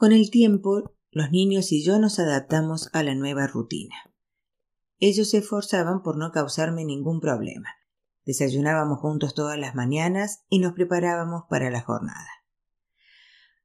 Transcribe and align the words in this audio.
Con 0.00 0.12
el 0.12 0.30
tiempo, 0.30 0.94
los 1.10 1.30
niños 1.30 1.72
y 1.72 1.84
yo 1.84 1.98
nos 1.98 2.18
adaptamos 2.18 2.88
a 2.94 3.02
la 3.02 3.14
nueva 3.14 3.46
rutina. 3.46 3.94
Ellos 4.98 5.28
se 5.28 5.36
esforzaban 5.36 6.02
por 6.02 6.16
no 6.16 6.32
causarme 6.32 6.86
ningún 6.86 7.20
problema. 7.20 7.68
Desayunábamos 8.24 8.98
juntos 8.98 9.34
todas 9.34 9.58
las 9.58 9.74
mañanas 9.74 10.46
y 10.48 10.60
nos 10.60 10.72
preparábamos 10.72 11.42
para 11.50 11.68
la 11.68 11.82
jornada. 11.82 12.30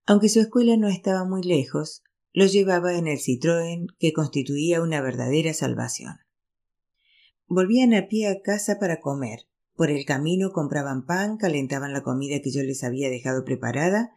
Aunque 0.06 0.28
su 0.28 0.42
escuela 0.42 0.76
no 0.76 0.90
estaba 0.90 1.24
muy 1.24 1.42
lejos, 1.42 2.04
los 2.34 2.52
llevaba 2.52 2.96
en 2.96 3.08
el 3.08 3.20
Citroën 3.20 3.96
que 3.98 4.12
constituía 4.12 4.82
una 4.82 5.00
verdadera 5.00 5.54
salvación. 5.54 6.18
Volvían 7.48 7.94
a 7.94 8.10
pie 8.10 8.28
a 8.28 8.42
casa 8.42 8.78
para 8.78 9.00
comer. 9.00 9.48
Por 9.74 9.90
el 9.90 10.04
camino 10.04 10.52
compraban 10.52 11.06
pan, 11.06 11.38
calentaban 11.38 11.94
la 11.94 12.04
comida 12.04 12.42
que 12.42 12.52
yo 12.52 12.62
les 12.62 12.84
había 12.84 13.10
dejado 13.10 13.46
preparada 13.46 14.12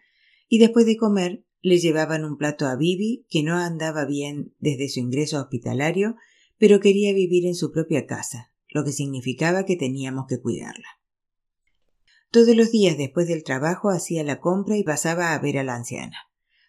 y 0.48 0.58
después 0.58 0.84
de 0.84 0.96
comer 0.96 1.44
le 1.60 1.78
llevaban 1.78 2.24
un 2.24 2.36
plato 2.36 2.66
a 2.66 2.76
Bibi, 2.76 3.26
que 3.28 3.42
no 3.42 3.56
andaba 3.56 4.04
bien 4.04 4.54
desde 4.58 4.88
su 4.88 5.00
ingreso 5.00 5.40
hospitalario, 5.40 6.16
pero 6.58 6.80
quería 6.80 7.12
vivir 7.12 7.46
en 7.46 7.54
su 7.54 7.72
propia 7.72 8.06
casa, 8.06 8.52
lo 8.68 8.84
que 8.84 8.92
significaba 8.92 9.64
que 9.64 9.76
teníamos 9.76 10.26
que 10.28 10.40
cuidarla. 10.40 10.88
Todos 12.30 12.54
los 12.54 12.70
días 12.70 12.98
después 12.98 13.26
del 13.26 13.42
trabajo 13.42 13.88
hacía 13.88 14.22
la 14.22 14.38
compra 14.40 14.76
y 14.76 14.82
pasaba 14.82 15.32
a 15.32 15.38
ver 15.38 15.58
a 15.58 15.64
la 15.64 15.74
anciana. 15.74 16.16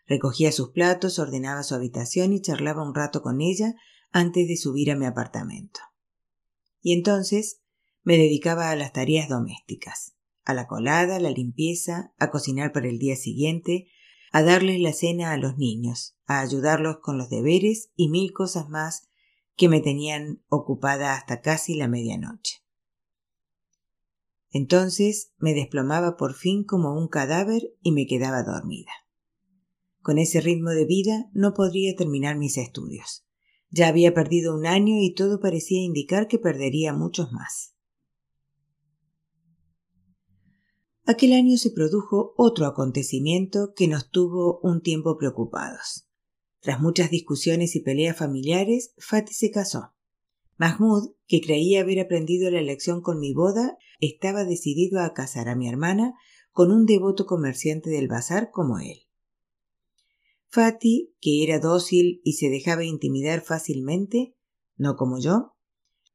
Recogía 0.07 0.52
sus 0.52 0.70
platos, 0.70 1.19
ordenaba 1.19 1.63
su 1.63 1.75
habitación 1.75 2.33
y 2.33 2.41
charlaba 2.41 2.88
un 2.88 2.95
rato 2.95 3.21
con 3.21 3.41
ella 3.41 3.75
antes 4.11 4.47
de 4.47 4.58
subir 4.58 4.89
a 4.89 4.95
mi 4.95 5.05
apartamento. 5.05 5.81
Y 6.81 6.94
entonces 6.94 7.61
me 8.03 8.17
dedicaba 8.17 8.71
a 8.71 8.75
las 8.75 8.94
tareas 8.94 9.27
domésticas, 9.27 10.16
a 10.45 10.53
la 10.53 10.66
colada, 10.66 11.17
a 11.17 11.19
la 11.19 11.30
limpieza, 11.30 12.13
a 12.17 12.31
cocinar 12.31 12.71
para 12.71 12.88
el 12.88 12.97
día 12.97 13.16
siguiente, 13.16 13.88
a 14.31 14.43
darles 14.43 14.79
la 14.79 14.93
cena 14.93 15.31
a 15.31 15.38
los 15.38 15.57
niños, 15.57 16.17
a 16.25 16.41
ayudarlos 16.41 16.97
con 16.99 17.17
los 17.17 17.29
deberes 17.29 17.91
y 17.95 18.09
mil 18.09 18.31
cosas 18.31 18.69
más 18.69 19.09
que 19.55 19.69
me 19.69 19.81
tenían 19.81 20.41
ocupada 20.47 21.13
hasta 21.13 21.41
casi 21.41 21.75
la 21.75 21.88
medianoche. 21.88 22.63
Entonces 24.52 25.33
me 25.38 25.53
desplomaba 25.53 26.17
por 26.17 26.33
fin 26.33 26.63
como 26.63 26.94
un 26.94 27.07
cadáver 27.07 27.73
y 27.81 27.91
me 27.91 28.07
quedaba 28.07 28.44
dormida. 28.44 28.91
Con 30.02 30.17
ese 30.17 30.41
ritmo 30.41 30.72
de 30.72 30.85
vida 30.85 31.30
no 31.33 31.53
podría 31.53 31.95
terminar 31.95 32.38
mis 32.38 32.57
estudios. 32.57 33.25
Ya 33.69 33.88
había 33.88 34.13
perdido 34.13 34.55
un 34.55 34.66
año 34.66 34.95
y 35.00 35.13
todo 35.13 35.39
parecía 35.39 35.81
indicar 35.81 36.27
que 36.27 36.39
perdería 36.39 36.94
muchos 36.94 37.31
más. 37.31 37.75
Aquel 41.09 41.33
año 41.33 41.57
se 41.57 41.71
produjo 41.71 42.35
otro 42.38 42.67
acontecimiento 42.67 43.73
que 43.75 43.88
nos 43.88 44.11
tuvo 44.11 44.59
un 44.61 44.79
tiempo 44.83 45.17
preocupados. 45.17 46.07
Tras 46.59 46.79
muchas 46.81 47.09
discusiones 47.09 47.75
y 47.75 47.79
peleas 47.79 48.16
familiares, 48.16 48.93
Fatih 48.99 49.33
se 49.33 49.49
casó. 49.49 49.95
Mahmoud, 50.57 51.16
que 51.25 51.41
creía 51.41 51.81
haber 51.81 51.99
aprendido 51.99 52.51
la 52.51 52.61
lección 52.61 53.01
con 53.01 53.19
mi 53.19 53.33
boda, 53.33 53.75
estaba 53.99 54.45
decidido 54.45 55.01
a 55.01 55.16
casar 55.16 55.49
a 55.49 55.55
mi 55.55 55.67
hermana 55.67 56.13
con 56.51 56.71
un 56.71 56.85
devoto 56.85 57.25
comerciante 57.25 57.89
del 57.89 58.07
bazar 58.07 58.51
como 58.51 58.77
él. 58.77 59.07
Fatih, 60.45 61.16
que 61.21 61.44
era 61.44 61.57
dócil 61.57 62.21
y 62.23 62.33
se 62.33 62.51
dejaba 62.51 62.83
intimidar 62.83 63.41
fácilmente, 63.41 64.35
no 64.77 64.95
como 64.95 65.17
yo, 65.17 65.55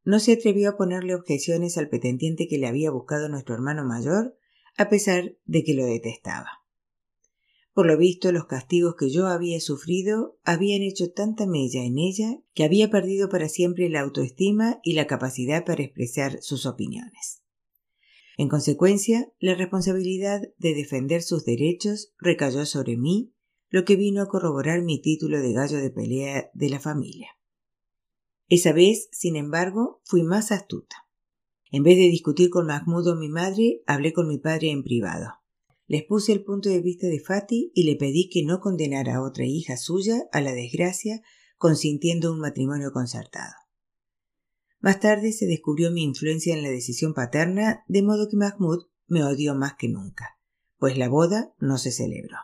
no 0.04 0.20
se 0.20 0.34
atrevió 0.34 0.70
a 0.70 0.76
ponerle 0.76 1.16
objeciones 1.16 1.78
al 1.78 1.88
pretendiente 1.88 2.46
que 2.46 2.58
le 2.58 2.68
había 2.68 2.92
buscado 2.92 3.28
nuestro 3.28 3.56
hermano 3.56 3.84
mayor, 3.84 4.38
a 4.76 4.88
pesar 4.88 5.36
de 5.44 5.64
que 5.64 5.74
lo 5.74 5.84
detestaba. 5.84 6.64
Por 7.74 7.86
lo 7.86 7.98
visto, 7.98 8.30
los 8.30 8.46
castigos 8.46 8.94
que 8.96 9.10
yo 9.10 9.26
había 9.26 9.60
sufrido 9.60 10.38
habían 10.44 10.82
hecho 10.82 11.10
tanta 11.10 11.46
mella 11.46 11.84
en 11.84 11.98
ella 11.98 12.38
que 12.54 12.62
había 12.62 12.88
perdido 12.88 13.28
para 13.28 13.48
siempre 13.48 13.88
la 13.88 14.00
autoestima 14.00 14.78
y 14.84 14.92
la 14.92 15.08
capacidad 15.08 15.64
para 15.64 15.82
expresar 15.82 16.40
sus 16.40 16.66
opiniones. 16.66 17.42
En 18.36 18.48
consecuencia, 18.48 19.32
la 19.40 19.54
responsabilidad 19.54 20.42
de 20.58 20.74
defender 20.74 21.22
sus 21.22 21.44
derechos 21.44 22.12
recayó 22.18 22.64
sobre 22.64 22.96
mí, 22.96 23.32
lo 23.70 23.84
que 23.84 23.96
vino 23.96 24.22
a 24.22 24.28
corroborar 24.28 24.82
mi 24.82 25.00
título 25.00 25.40
de 25.40 25.52
gallo 25.52 25.78
de 25.78 25.90
pelea 25.90 26.50
de 26.54 26.68
la 26.68 26.78
familia. 26.78 27.28
Esa 28.48 28.72
vez, 28.72 29.08
sin 29.10 29.34
embargo, 29.34 30.00
fui 30.04 30.22
más 30.22 30.52
astuta. 30.52 31.03
En 31.76 31.82
vez 31.82 31.96
de 31.96 32.04
discutir 32.04 32.50
con 32.50 32.68
Mahmoud 32.68 33.04
o 33.08 33.16
mi 33.16 33.28
madre, 33.28 33.82
hablé 33.88 34.12
con 34.12 34.28
mi 34.28 34.38
padre 34.38 34.70
en 34.70 34.84
privado. 34.84 35.32
Les 35.88 36.04
puse 36.04 36.30
el 36.30 36.44
punto 36.44 36.68
de 36.68 36.80
vista 36.80 37.08
de 37.08 37.18
Fati 37.18 37.72
y 37.74 37.82
le 37.82 37.96
pedí 37.96 38.28
que 38.28 38.44
no 38.44 38.60
condenara 38.60 39.16
a 39.16 39.22
otra 39.22 39.44
hija 39.44 39.76
suya 39.76 40.22
a 40.30 40.40
la 40.40 40.52
desgracia 40.52 41.20
consintiendo 41.56 42.30
un 42.30 42.38
matrimonio 42.38 42.92
concertado. 42.92 43.54
Más 44.78 45.00
tarde 45.00 45.32
se 45.32 45.46
descubrió 45.46 45.90
mi 45.90 46.04
influencia 46.04 46.54
en 46.54 46.62
la 46.62 46.68
decisión 46.68 47.12
paterna, 47.12 47.82
de 47.88 48.04
modo 48.04 48.28
que 48.28 48.36
Mahmoud 48.36 48.84
me 49.08 49.24
odió 49.24 49.56
más 49.56 49.74
que 49.74 49.88
nunca, 49.88 50.38
pues 50.78 50.96
la 50.96 51.08
boda 51.08 51.56
no 51.58 51.78
se 51.78 51.90
celebró. 51.90 52.36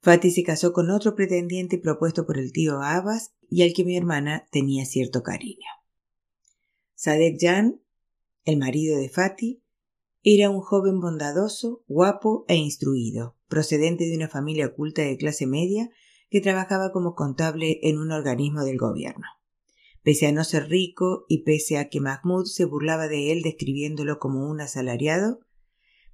Fati 0.00 0.32
se 0.32 0.42
casó 0.42 0.72
con 0.72 0.90
otro 0.90 1.14
pretendiente 1.14 1.78
propuesto 1.78 2.26
por 2.26 2.38
el 2.38 2.50
tío 2.50 2.82
Abbas 2.82 3.36
y 3.48 3.62
al 3.62 3.72
que 3.72 3.84
mi 3.84 3.96
hermana 3.96 4.48
tenía 4.50 4.84
cierto 4.84 5.22
cariño. 5.22 5.68
Sadek 6.96 7.36
Jan 7.40 7.80
el 8.44 8.56
marido 8.56 8.98
de 8.98 9.08
Fati, 9.08 9.62
era 10.22 10.50
un 10.50 10.60
joven 10.60 11.00
bondadoso, 11.00 11.82
guapo 11.88 12.44
e 12.48 12.56
instruido, 12.56 13.36
procedente 13.48 14.04
de 14.04 14.16
una 14.16 14.28
familia 14.28 14.74
culta 14.74 15.02
de 15.02 15.16
clase 15.16 15.46
media 15.46 15.90
que 16.28 16.40
trabajaba 16.40 16.92
como 16.92 17.14
contable 17.14 17.80
en 17.82 17.98
un 17.98 18.12
organismo 18.12 18.64
del 18.64 18.76
gobierno. 18.76 19.26
Pese 20.02 20.26
a 20.26 20.32
no 20.32 20.44
ser 20.44 20.68
rico 20.68 21.24
y 21.28 21.42
pese 21.42 21.78
a 21.78 21.88
que 21.88 22.00
Mahmoud 22.00 22.46
se 22.46 22.64
burlaba 22.64 23.08
de 23.08 23.32
él 23.32 23.42
describiéndolo 23.42 24.18
como 24.18 24.48
un 24.48 24.60
asalariado, 24.60 25.40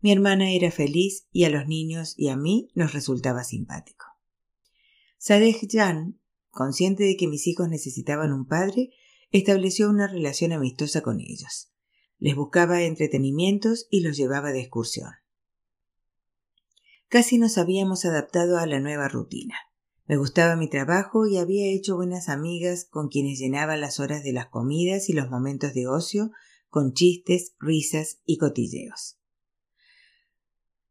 mi 0.00 0.12
hermana 0.12 0.52
era 0.52 0.70
feliz 0.70 1.26
y 1.32 1.44
a 1.44 1.50
los 1.50 1.66
niños 1.66 2.14
y 2.16 2.28
a 2.28 2.36
mí 2.36 2.68
nos 2.74 2.92
resultaba 2.92 3.44
simpático. 3.44 4.06
Sadeh 5.18 5.58
Jan, 5.68 6.20
consciente 6.50 7.04
de 7.04 7.16
que 7.16 7.28
mis 7.28 7.46
hijos 7.46 7.68
necesitaban 7.68 8.32
un 8.32 8.46
padre, 8.46 8.90
estableció 9.30 9.90
una 9.90 10.06
relación 10.06 10.52
amistosa 10.52 11.00
con 11.00 11.20
ellos 11.20 11.72
les 12.18 12.34
buscaba 12.34 12.82
entretenimientos 12.82 13.86
y 13.90 14.00
los 14.00 14.16
llevaba 14.16 14.52
de 14.52 14.60
excursión. 14.60 15.10
Casi 17.08 17.38
nos 17.38 17.58
habíamos 17.58 18.04
adaptado 18.04 18.58
a 18.58 18.66
la 18.66 18.80
nueva 18.80 19.08
rutina. 19.08 19.54
Me 20.06 20.16
gustaba 20.16 20.56
mi 20.56 20.68
trabajo 20.68 21.26
y 21.26 21.36
había 21.38 21.66
hecho 21.66 21.96
buenas 21.96 22.28
amigas 22.28 22.84
con 22.84 23.08
quienes 23.08 23.38
llenaba 23.38 23.76
las 23.76 24.00
horas 24.00 24.22
de 24.22 24.32
las 24.32 24.46
comidas 24.46 25.08
y 25.08 25.12
los 25.12 25.30
momentos 25.30 25.74
de 25.74 25.86
ocio 25.86 26.30
con 26.68 26.92
chistes, 26.92 27.54
risas 27.58 28.20
y 28.24 28.38
cotilleos. 28.38 29.18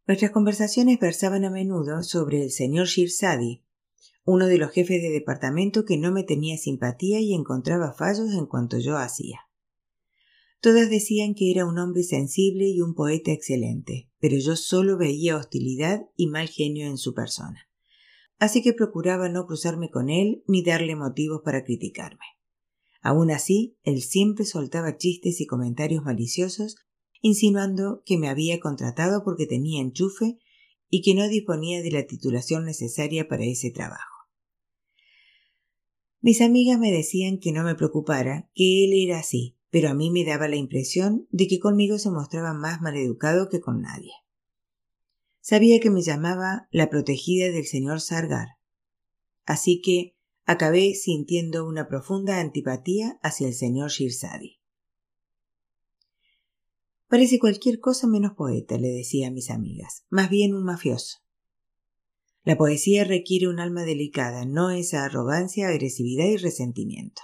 Nuestras 0.08 0.32
conversaciones 0.32 1.00
versaban 1.00 1.46
a 1.46 1.50
menudo 1.50 2.04
sobre 2.04 2.44
el 2.44 2.52
señor 2.52 2.88
Shirsadi, 2.88 3.64
uno 4.24 4.48
de 4.48 4.58
los 4.58 4.72
jefes 4.72 5.02
de 5.02 5.10
departamento 5.10 5.86
que 5.86 5.98
no 5.98 6.12
me 6.12 6.24
tenía 6.24 6.58
simpatía 6.58 7.20
y 7.20 7.34
encontraba 7.34 7.94
fallos 7.94 8.34
en 8.34 8.46
cuanto 8.46 8.78
yo 8.80 8.98
hacía. 8.98 9.42
Todas 10.60 10.90
decían 10.90 11.36
que 11.36 11.52
era 11.52 11.66
un 11.66 11.78
hombre 11.78 12.04
sensible 12.04 12.68
y 12.68 12.82
un 12.82 12.96
poeta 12.96 13.32
excelente, 13.32 14.10
pero 14.20 14.38
yo 14.38 14.56
solo 14.56 14.98
veía 14.98 15.38
hostilidad 15.38 16.08
y 16.16 16.28
mal 16.28 16.48
genio 16.48 16.88
en 16.88 16.98
su 16.98 17.14
persona. 17.14 17.70
Así 18.40 18.62
que 18.62 18.74
procuraba 18.74 19.30
no 19.30 19.46
cruzarme 19.46 19.90
con 19.90 20.10
él 20.10 20.44
ni 20.48 20.64
darle 20.64 20.96
motivos 20.96 21.42
para 21.44 21.64
criticarme. 21.64 22.26
Aun 23.02 23.30
así, 23.30 23.78
él 23.84 24.02
siempre 24.02 24.46
soltaba 24.46 24.98
chistes 24.98 25.40
y 25.40 25.46
comentarios 25.46 26.04
maliciosos, 26.04 26.78
insinuando 27.22 28.02
que 28.06 28.18
me 28.18 28.28
había 28.28 28.60
contratado 28.60 29.24
porque 29.24 29.46
tenía 29.46 29.82
enchufe 29.82 30.40
y 30.90 31.02
que 31.02 31.14
no 31.14 31.28
disponía 31.28 31.82
de 31.82 31.92
la 31.92 32.08
titulación 32.08 32.66
necesaria 32.66 33.28
para 33.28 33.46
ese 33.46 33.70
trabajo. 33.70 34.16
Mis 36.22 36.42
amigas 36.42 36.80
me 36.80 36.92
decían 36.92 37.38
que 37.38 37.52
no 37.52 37.64
me 37.64 37.76
preocupara, 37.76 38.50
que 38.56 38.86
él 38.86 38.94
era 38.94 39.20
así, 39.20 39.55
pero 39.76 39.90
a 39.90 39.94
mí 39.94 40.10
me 40.10 40.24
daba 40.24 40.48
la 40.48 40.56
impresión 40.56 41.28
de 41.32 41.48
que 41.48 41.60
conmigo 41.60 42.00
se 42.00 42.10
mostraba 42.10 42.54
más 42.54 42.80
maleducado 42.80 43.50
que 43.50 43.60
con 43.60 43.82
nadie. 43.82 44.14
Sabía 45.42 45.82
que 45.82 45.90
me 45.90 46.02
llamaba 46.02 46.70
la 46.72 46.90
protegida 46.90 47.52
del 47.52 47.66
señor 47.66 48.00
Sargar, 48.00 48.48
así 49.44 49.82
que 49.82 50.16
acabé 50.46 50.94
sintiendo 50.94 51.68
una 51.68 51.90
profunda 51.90 52.40
antipatía 52.40 53.20
hacia 53.22 53.50
el 53.50 53.54
señor 53.54 53.90
Shirsadi. 53.92 54.62
Parece 57.10 57.38
cualquier 57.38 57.82
cosa 57.82 58.08
menos 58.08 58.32
poeta, 58.32 58.78
le 58.78 58.88
decía 58.88 59.28
a 59.28 59.32
mis 59.32 59.50
amigas, 59.50 60.06
más 60.10 60.30
bien 60.30 60.56
un 60.56 60.64
mafioso. 60.64 61.18
La 62.46 62.58
poesía 62.58 63.04
requiere 63.04 63.50
un 63.50 63.60
alma 63.60 63.84
delicada, 63.84 64.46
no 64.46 64.70
esa 64.72 65.04
arrogancia, 65.04 65.68
agresividad 65.68 66.28
y 66.28 66.38
resentimiento. 66.38 67.22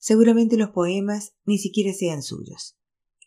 Seguramente 0.00 0.56
los 0.56 0.70
poemas 0.70 1.34
ni 1.44 1.58
siquiera 1.58 1.92
sean 1.92 2.22
suyos. 2.22 2.78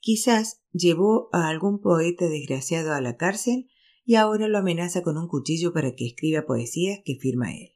Quizás 0.01 0.63
llevó 0.71 1.29
a 1.31 1.47
algún 1.47 1.79
poeta 1.79 2.27
desgraciado 2.27 2.93
a 2.93 2.99
la 2.99 3.15
cárcel 3.15 3.69
y 4.03 4.15
ahora 4.15 4.47
lo 4.47 4.57
amenaza 4.57 5.03
con 5.03 5.17
un 5.17 5.27
cuchillo 5.27 5.71
para 5.71 5.95
que 5.95 6.07
escriba 6.07 6.47
poesías 6.47 6.99
que 7.05 7.15
firma 7.15 7.53
él. 7.53 7.75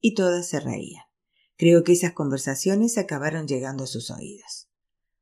Y 0.00 0.14
todas 0.14 0.48
se 0.48 0.58
reían. 0.58 1.04
Creo 1.56 1.84
que 1.84 1.92
esas 1.92 2.12
conversaciones 2.12 2.98
acabaron 2.98 3.46
llegando 3.46 3.84
a 3.84 3.86
sus 3.86 4.10
oídos. 4.10 4.68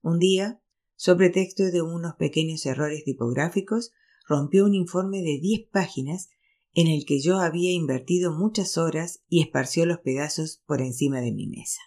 Un 0.00 0.18
día, 0.18 0.62
sobre 0.96 1.28
texto 1.28 1.64
de 1.64 1.82
unos 1.82 2.14
pequeños 2.14 2.64
errores 2.64 3.04
tipográficos, 3.04 3.92
rompió 4.26 4.64
un 4.64 4.74
informe 4.74 5.18
de 5.18 5.38
diez 5.40 5.68
páginas 5.70 6.30
en 6.72 6.88
el 6.88 7.04
que 7.04 7.20
yo 7.20 7.38
había 7.38 7.70
invertido 7.70 8.32
muchas 8.32 8.78
horas 8.78 9.22
y 9.28 9.42
esparció 9.42 9.84
los 9.84 9.98
pedazos 9.98 10.62
por 10.66 10.80
encima 10.80 11.20
de 11.20 11.32
mi 11.32 11.46
mesa. 11.46 11.80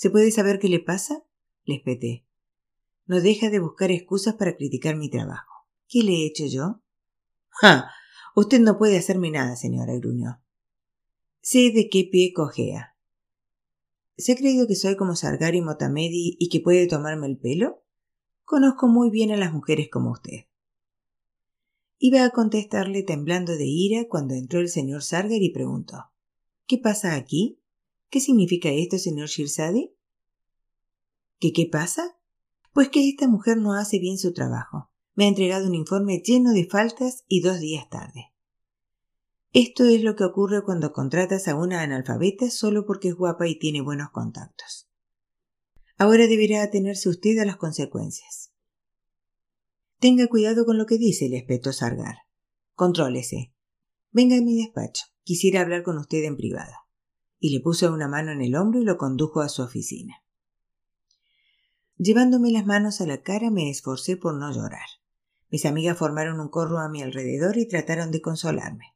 ¿Se 0.00 0.08
puede 0.08 0.30
saber 0.30 0.58
qué 0.58 0.70
le 0.70 0.80
pasa? 0.80 1.26
le 1.64 1.74
espeté. 1.74 2.26
No 3.04 3.20
deja 3.20 3.50
de 3.50 3.58
buscar 3.58 3.90
excusas 3.90 4.32
para 4.32 4.56
criticar 4.56 4.96
mi 4.96 5.10
trabajo. 5.10 5.66
¿Qué 5.88 6.02
le 6.02 6.12
he 6.12 6.26
hecho 6.26 6.46
yo? 6.46 6.80
¡Ja! 7.50 7.90
Usted 8.34 8.60
no 8.60 8.78
puede 8.78 8.96
hacerme 8.96 9.30
nada, 9.30 9.56
señora, 9.56 9.94
gruñó. 9.96 10.42
Sé 11.42 11.70
de 11.70 11.90
qué 11.90 12.08
pie 12.10 12.32
cojea. 12.32 12.96
¿Se 14.16 14.32
ha 14.32 14.36
creído 14.36 14.66
que 14.66 14.74
soy 14.74 14.96
como 14.96 15.16
Sargari 15.16 15.60
Motamedi 15.60 16.34
y 16.40 16.48
que 16.48 16.60
puede 16.60 16.86
tomarme 16.86 17.26
el 17.26 17.36
pelo? 17.36 17.84
Conozco 18.46 18.88
muy 18.88 19.10
bien 19.10 19.30
a 19.32 19.36
las 19.36 19.52
mujeres 19.52 19.90
como 19.92 20.12
usted. 20.12 20.46
Iba 21.98 22.24
a 22.24 22.30
contestarle 22.30 23.02
temblando 23.02 23.54
de 23.54 23.66
ira 23.66 24.06
cuando 24.08 24.32
entró 24.32 24.60
el 24.60 24.70
señor 24.70 25.02
Sargar 25.02 25.42
y 25.42 25.52
preguntó 25.52 26.10
¿Qué 26.66 26.78
pasa 26.78 27.16
aquí? 27.16 27.59
¿Qué 28.10 28.18
significa 28.20 28.70
esto, 28.70 28.98
señor 28.98 29.28
Shirzadi? 29.28 29.94
¿Qué 31.38 31.52
qué 31.52 31.66
pasa? 31.70 32.18
Pues 32.72 32.88
que 32.88 33.08
esta 33.08 33.28
mujer 33.28 33.56
no 33.56 33.74
hace 33.74 34.00
bien 34.00 34.18
su 34.18 34.32
trabajo. 34.32 34.90
Me 35.14 35.24
ha 35.24 35.28
entregado 35.28 35.68
un 35.68 35.74
informe 35.74 36.20
lleno 36.24 36.52
de 36.52 36.66
faltas 36.66 37.24
y 37.28 37.40
dos 37.40 37.60
días 37.60 37.88
tarde. 37.88 38.32
Esto 39.52 39.84
es 39.84 40.02
lo 40.02 40.16
que 40.16 40.24
ocurre 40.24 40.64
cuando 40.64 40.92
contratas 40.92 41.46
a 41.48 41.54
una 41.54 41.82
analfabeta 41.82 42.50
solo 42.50 42.84
porque 42.84 43.08
es 43.08 43.14
guapa 43.14 43.46
y 43.46 43.58
tiene 43.58 43.80
buenos 43.80 44.10
contactos. 44.10 44.88
Ahora 45.96 46.26
deberá 46.26 46.62
atenerse 46.62 47.08
usted 47.08 47.38
a 47.38 47.44
las 47.44 47.56
consecuencias. 47.56 48.52
Tenga 49.98 50.26
cuidado 50.28 50.64
con 50.64 50.78
lo 50.78 50.86
que 50.86 50.98
dice, 50.98 51.28
le 51.28 51.38
espetó 51.38 51.72
Sargar. 51.72 52.16
Contrólese. 52.74 53.52
Venga 54.10 54.36
a 54.36 54.40
mi 54.40 54.56
despacho. 54.56 55.04
Quisiera 55.22 55.60
hablar 55.60 55.82
con 55.82 55.98
usted 55.98 56.24
en 56.24 56.36
privado. 56.36 56.72
Y 57.40 57.50
le 57.50 57.60
puso 57.60 57.92
una 57.92 58.06
mano 58.06 58.30
en 58.30 58.42
el 58.42 58.54
hombro 58.54 58.80
y 58.80 58.84
lo 58.84 58.96
condujo 58.96 59.40
a 59.40 59.48
su 59.48 59.62
oficina. 59.62 60.22
Llevándome 61.96 62.52
las 62.52 62.64
manos 62.64 63.00
a 63.00 63.06
la 63.06 63.22
cara 63.22 63.50
me 63.50 63.70
esforcé 63.70 64.16
por 64.16 64.34
no 64.34 64.52
llorar. 64.52 64.86
Mis 65.50 65.66
amigas 65.66 65.98
formaron 65.98 66.38
un 66.38 66.48
corro 66.48 66.78
a 66.78 66.88
mi 66.88 67.02
alrededor 67.02 67.58
y 67.58 67.66
trataron 67.66 68.12
de 68.12 68.20
consolarme. 68.20 68.94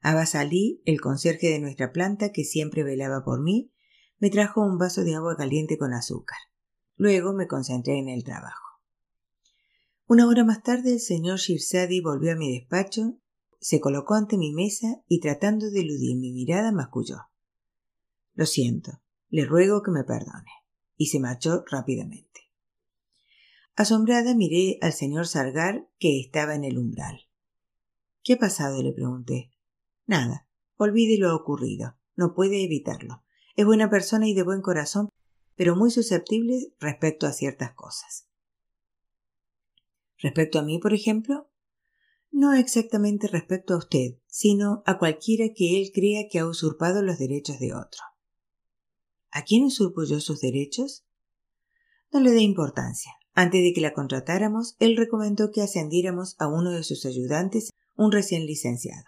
Abasalí, 0.00 0.80
el 0.84 1.00
conserje 1.00 1.48
de 1.48 1.58
nuestra 1.58 1.90
planta, 1.90 2.30
que 2.30 2.44
siempre 2.44 2.84
velaba 2.84 3.24
por 3.24 3.42
mí, 3.42 3.72
me 4.18 4.30
trajo 4.30 4.62
un 4.62 4.78
vaso 4.78 5.02
de 5.02 5.16
agua 5.16 5.36
caliente 5.36 5.76
con 5.76 5.92
azúcar. 5.92 6.38
Luego 6.96 7.32
me 7.32 7.46
concentré 7.46 7.98
en 7.98 8.08
el 8.08 8.24
trabajo. 8.24 8.80
Una 10.06 10.28
hora 10.28 10.44
más 10.44 10.62
tarde 10.62 10.92
el 10.92 11.00
señor 11.00 11.38
Shirzadi 11.38 12.00
volvió 12.00 12.32
a 12.32 12.36
mi 12.36 12.52
despacho, 12.52 13.18
se 13.60 13.80
colocó 13.80 14.14
ante 14.14 14.38
mi 14.38 14.52
mesa 14.52 15.02
y 15.08 15.20
tratando 15.20 15.70
de 15.70 15.80
eludir 15.80 16.16
mi 16.16 16.32
mirada 16.32 16.70
masculló. 16.70 17.16
Lo 18.36 18.44
siento, 18.44 19.00
le 19.30 19.46
ruego 19.46 19.82
que 19.82 19.90
me 19.90 20.04
perdone. 20.04 20.50
Y 20.98 21.06
se 21.06 21.20
marchó 21.20 21.64
rápidamente. 21.70 22.52
Asombrada 23.74 24.34
miré 24.34 24.78
al 24.80 24.92
señor 24.92 25.26
Sargar 25.26 25.88
que 25.98 26.20
estaba 26.20 26.54
en 26.54 26.64
el 26.64 26.78
umbral. 26.78 27.28
¿Qué 28.22 28.34
ha 28.34 28.38
pasado? 28.38 28.82
le 28.82 28.92
pregunté. 28.92 29.52
Nada. 30.06 30.48
Olvide 30.76 31.18
lo 31.18 31.34
ocurrido. 31.34 31.96
No 32.14 32.34
puede 32.34 32.62
evitarlo. 32.62 33.24
Es 33.56 33.64
buena 33.64 33.90
persona 33.90 34.28
y 34.28 34.34
de 34.34 34.42
buen 34.42 34.60
corazón, 34.60 35.08
pero 35.54 35.76
muy 35.76 35.90
susceptible 35.90 36.74
respecto 36.78 37.26
a 37.26 37.32
ciertas 37.32 37.72
cosas. 37.74 38.28
Respecto 40.18 40.58
a 40.58 40.62
mí, 40.62 40.78
por 40.78 40.92
ejemplo, 40.92 41.50
no 42.30 42.52
exactamente 42.52 43.28
respecto 43.28 43.74
a 43.74 43.78
usted, 43.78 44.18
sino 44.26 44.82
a 44.84 44.98
cualquiera 44.98 45.54
que 45.54 45.80
él 45.80 45.90
crea 45.94 46.28
que 46.30 46.38
ha 46.38 46.46
usurpado 46.46 47.02
los 47.02 47.18
derechos 47.18 47.58
de 47.58 47.74
otro. 47.74 48.02
¿A 49.36 49.44
quién 49.44 49.64
usurpo 49.64 50.02
yo 50.04 50.18
sus 50.20 50.40
derechos? 50.40 51.04
No 52.10 52.20
le 52.20 52.30
dé 52.30 52.40
importancia. 52.40 53.12
Antes 53.34 53.62
de 53.62 53.74
que 53.74 53.82
la 53.82 53.92
contratáramos, 53.92 54.76
él 54.78 54.96
recomendó 54.96 55.50
que 55.50 55.60
ascendiéramos 55.60 56.36
a 56.38 56.48
uno 56.48 56.70
de 56.70 56.82
sus 56.82 57.04
ayudantes, 57.04 57.68
un 57.96 58.12
recién 58.12 58.46
licenciado. 58.46 59.04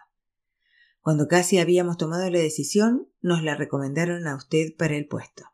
Cuando 1.01 1.29
casi 1.29 1.57
habíamos 1.57 1.97
tomado 1.97 2.29
la 2.29 2.41
decisión, 2.41 3.09
nos 3.23 3.43
la 3.43 3.55
recomendaron 3.55 4.27
a 4.27 4.37
usted 4.37 4.77
para 4.77 4.99
el 4.99 5.07
puesto. 5.07 5.45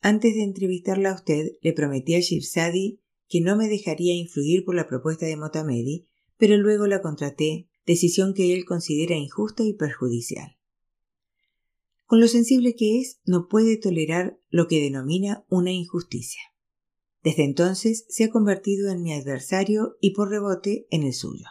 Antes 0.00 0.36
de 0.36 0.42
entrevistarla 0.42 1.10
a 1.10 1.16
usted, 1.16 1.50
le 1.60 1.74
prometí 1.74 2.14
a 2.14 2.20
Shirzadi 2.20 3.02
que 3.28 3.42
no 3.42 3.56
me 3.56 3.68
dejaría 3.68 4.14
influir 4.14 4.64
por 4.64 4.74
la 4.74 4.88
propuesta 4.88 5.26
de 5.26 5.36
Motamedi, 5.36 6.08
pero 6.38 6.56
luego 6.56 6.86
la 6.86 7.02
contraté, 7.02 7.68
decisión 7.84 8.32
que 8.32 8.54
él 8.54 8.64
considera 8.64 9.16
injusta 9.16 9.64
y 9.64 9.74
perjudicial. 9.74 10.56
Con 12.10 12.18
lo 12.18 12.26
sensible 12.26 12.74
que 12.74 12.98
es, 12.98 13.20
no 13.24 13.46
puede 13.46 13.76
tolerar 13.76 14.36
lo 14.48 14.66
que 14.66 14.80
denomina 14.80 15.44
una 15.48 15.70
injusticia. 15.70 16.42
Desde 17.22 17.44
entonces 17.44 18.04
se 18.08 18.24
ha 18.24 18.30
convertido 18.30 18.90
en 18.90 19.04
mi 19.04 19.12
adversario 19.12 19.96
y 20.00 20.10
por 20.12 20.28
rebote 20.28 20.88
en 20.90 21.04
el 21.04 21.14
suyo. 21.14 21.46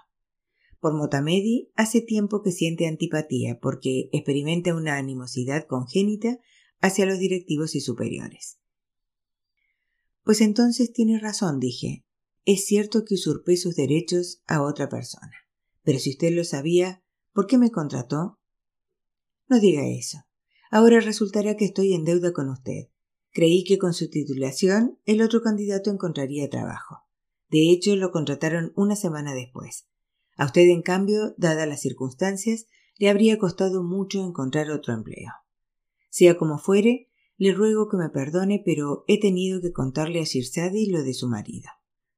Por 0.81 0.95
Motamedi 0.95 1.71
hace 1.75 2.01
tiempo 2.01 2.41
que 2.41 2.51
siente 2.51 2.88
antipatía 2.88 3.57
porque 3.61 4.09
experimenta 4.11 4.75
una 4.75 4.97
animosidad 4.97 5.65
congénita 5.65 6.39
hacia 6.81 7.05
los 7.05 7.19
directivos 7.19 7.73
y 7.73 7.79
superiores. 7.79 8.59
Pues 10.25 10.41
entonces 10.41 10.91
tiene 10.91 11.19
razón, 11.19 11.62
dije. 11.62 12.03
Es 12.44 12.65
cierto 12.65 13.05
que 13.05 13.13
usurpé 13.13 13.55
sus 13.55 13.77
derechos 13.77 14.41
a 14.45 14.62
otra 14.62 14.89
persona. 14.89 15.31
Pero 15.83 16.00
si 16.00 16.09
usted 16.09 16.35
lo 16.35 16.44
sabía, 16.44 17.01
¿por 17.31 17.47
qué 17.47 17.57
me 17.57 17.71
contrató? 17.71 18.41
No 19.47 19.62
diga 19.62 19.88
eso. 19.88 20.25
Ahora 20.69 21.00
resultará 21.00 21.57
que 21.57 21.66
estoy 21.66 21.94
en 21.94 22.06
deuda 22.06 22.31
con 22.31 22.50
usted. 22.50 22.89
Creí 23.31 23.63
que 23.63 23.77
con 23.77 23.94
su 23.94 24.10
titulación 24.10 25.00
el 25.06 25.21
otro 25.21 25.42
candidato 25.42 25.92
encontraría 25.92 26.50
trabajo. 26.50 27.04
De 27.50 27.71
hecho, 27.71 27.95
lo 27.95 28.12
contrataron 28.12 28.71
una 28.75 28.95
semana 28.95 29.33
después. 29.33 29.88
A 30.38 30.45
usted, 30.45 30.68
en 30.69 30.81
cambio, 30.81 31.33
dadas 31.38 31.68
las 31.68 31.81
circunstancias, 31.81 32.68
le 32.98 33.10
habría 33.10 33.38
costado 33.38 33.84
mucho 33.84 34.24
encontrar 34.24 34.70
otro 34.72 34.93
empleo. 34.93 35.32
Sea 36.10 36.38
como 36.38 36.60
fuere, 36.60 37.10
le 37.38 37.53
ruego 37.53 37.88
que 37.89 37.98
me 37.98 38.10
perdone, 38.10 38.62
pero 38.63 39.05
he 39.08 39.20
tenido 39.20 39.62
que 39.62 39.72
contarle 39.72 40.20
a 40.20 40.24
Shirzadi 40.24 40.88
lo 40.88 41.03
de 41.03 41.13
su 41.13 41.27
marido. 41.27 41.70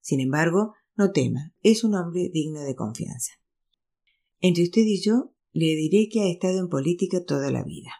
Sin 0.01 0.19
embargo, 0.19 0.73
no 0.95 1.11
tema, 1.11 1.53
es 1.61 1.83
un 1.83 1.95
hombre 1.95 2.29
digno 2.33 2.61
de 2.61 2.75
confianza. 2.75 3.33
Entre 4.39 4.63
usted 4.63 4.81
y 4.81 5.01
yo, 5.01 5.33
le 5.53 5.75
diré 5.75 6.09
que 6.09 6.21
ha 6.21 6.29
estado 6.29 6.59
en 6.59 6.69
política 6.69 7.23
toda 7.23 7.51
la 7.51 7.63
vida. 7.63 7.91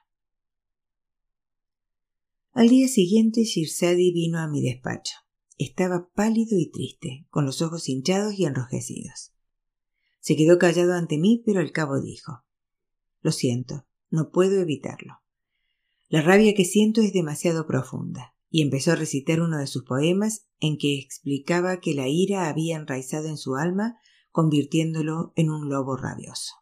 Al 2.54 2.68
día 2.68 2.90
siguiente, 2.90 3.46
Shirzadi 3.46 4.12
vino 4.12 4.38
a 4.38 4.48
mi 4.50 4.62
despacho. 4.62 5.14
Estaba 5.58 6.10
pálido 6.14 6.60
y 6.60 6.70
triste, 6.70 7.26
con 7.30 7.46
los 7.46 7.62
ojos 7.62 7.88
hinchados 7.88 8.34
y 8.38 8.44
enrojecidos. 8.44 9.32
Se 10.20 10.36
quedó 10.36 10.60
callado 10.60 10.94
ante 10.94 11.18
mí, 11.18 11.42
pero 11.46 11.62
al 11.62 11.72
cabo 11.72 12.02
dijo 12.02 12.44
Lo 13.22 13.32
siento, 13.32 13.88
no 14.10 14.32
puedo 14.32 14.60
evitarlo. 14.60 15.22
La 16.10 16.22
rabia 16.22 16.54
que 16.54 16.66
siento 16.66 17.00
es 17.00 17.14
demasiado 17.14 17.66
profunda, 17.66 18.36
y 18.50 18.62
empezó 18.64 18.92
a 18.92 18.96
recitar 18.96 19.40
uno 19.40 19.58
de 19.58 19.68
sus 19.68 19.86
poemas 19.86 20.46
en 20.60 20.78
que 20.78 21.00
explicaba 21.00 21.80
que 21.80 21.94
la 21.94 22.10
ira 22.10 22.50
había 22.50 22.76
enraizado 22.76 23.30
en 23.30 23.38
su 23.38 23.56
alma, 23.56 23.98
convirtiéndolo 24.30 25.32
en 25.38 25.52
un 25.52 25.70
lobo 25.70 25.96
rabioso. 25.96 26.56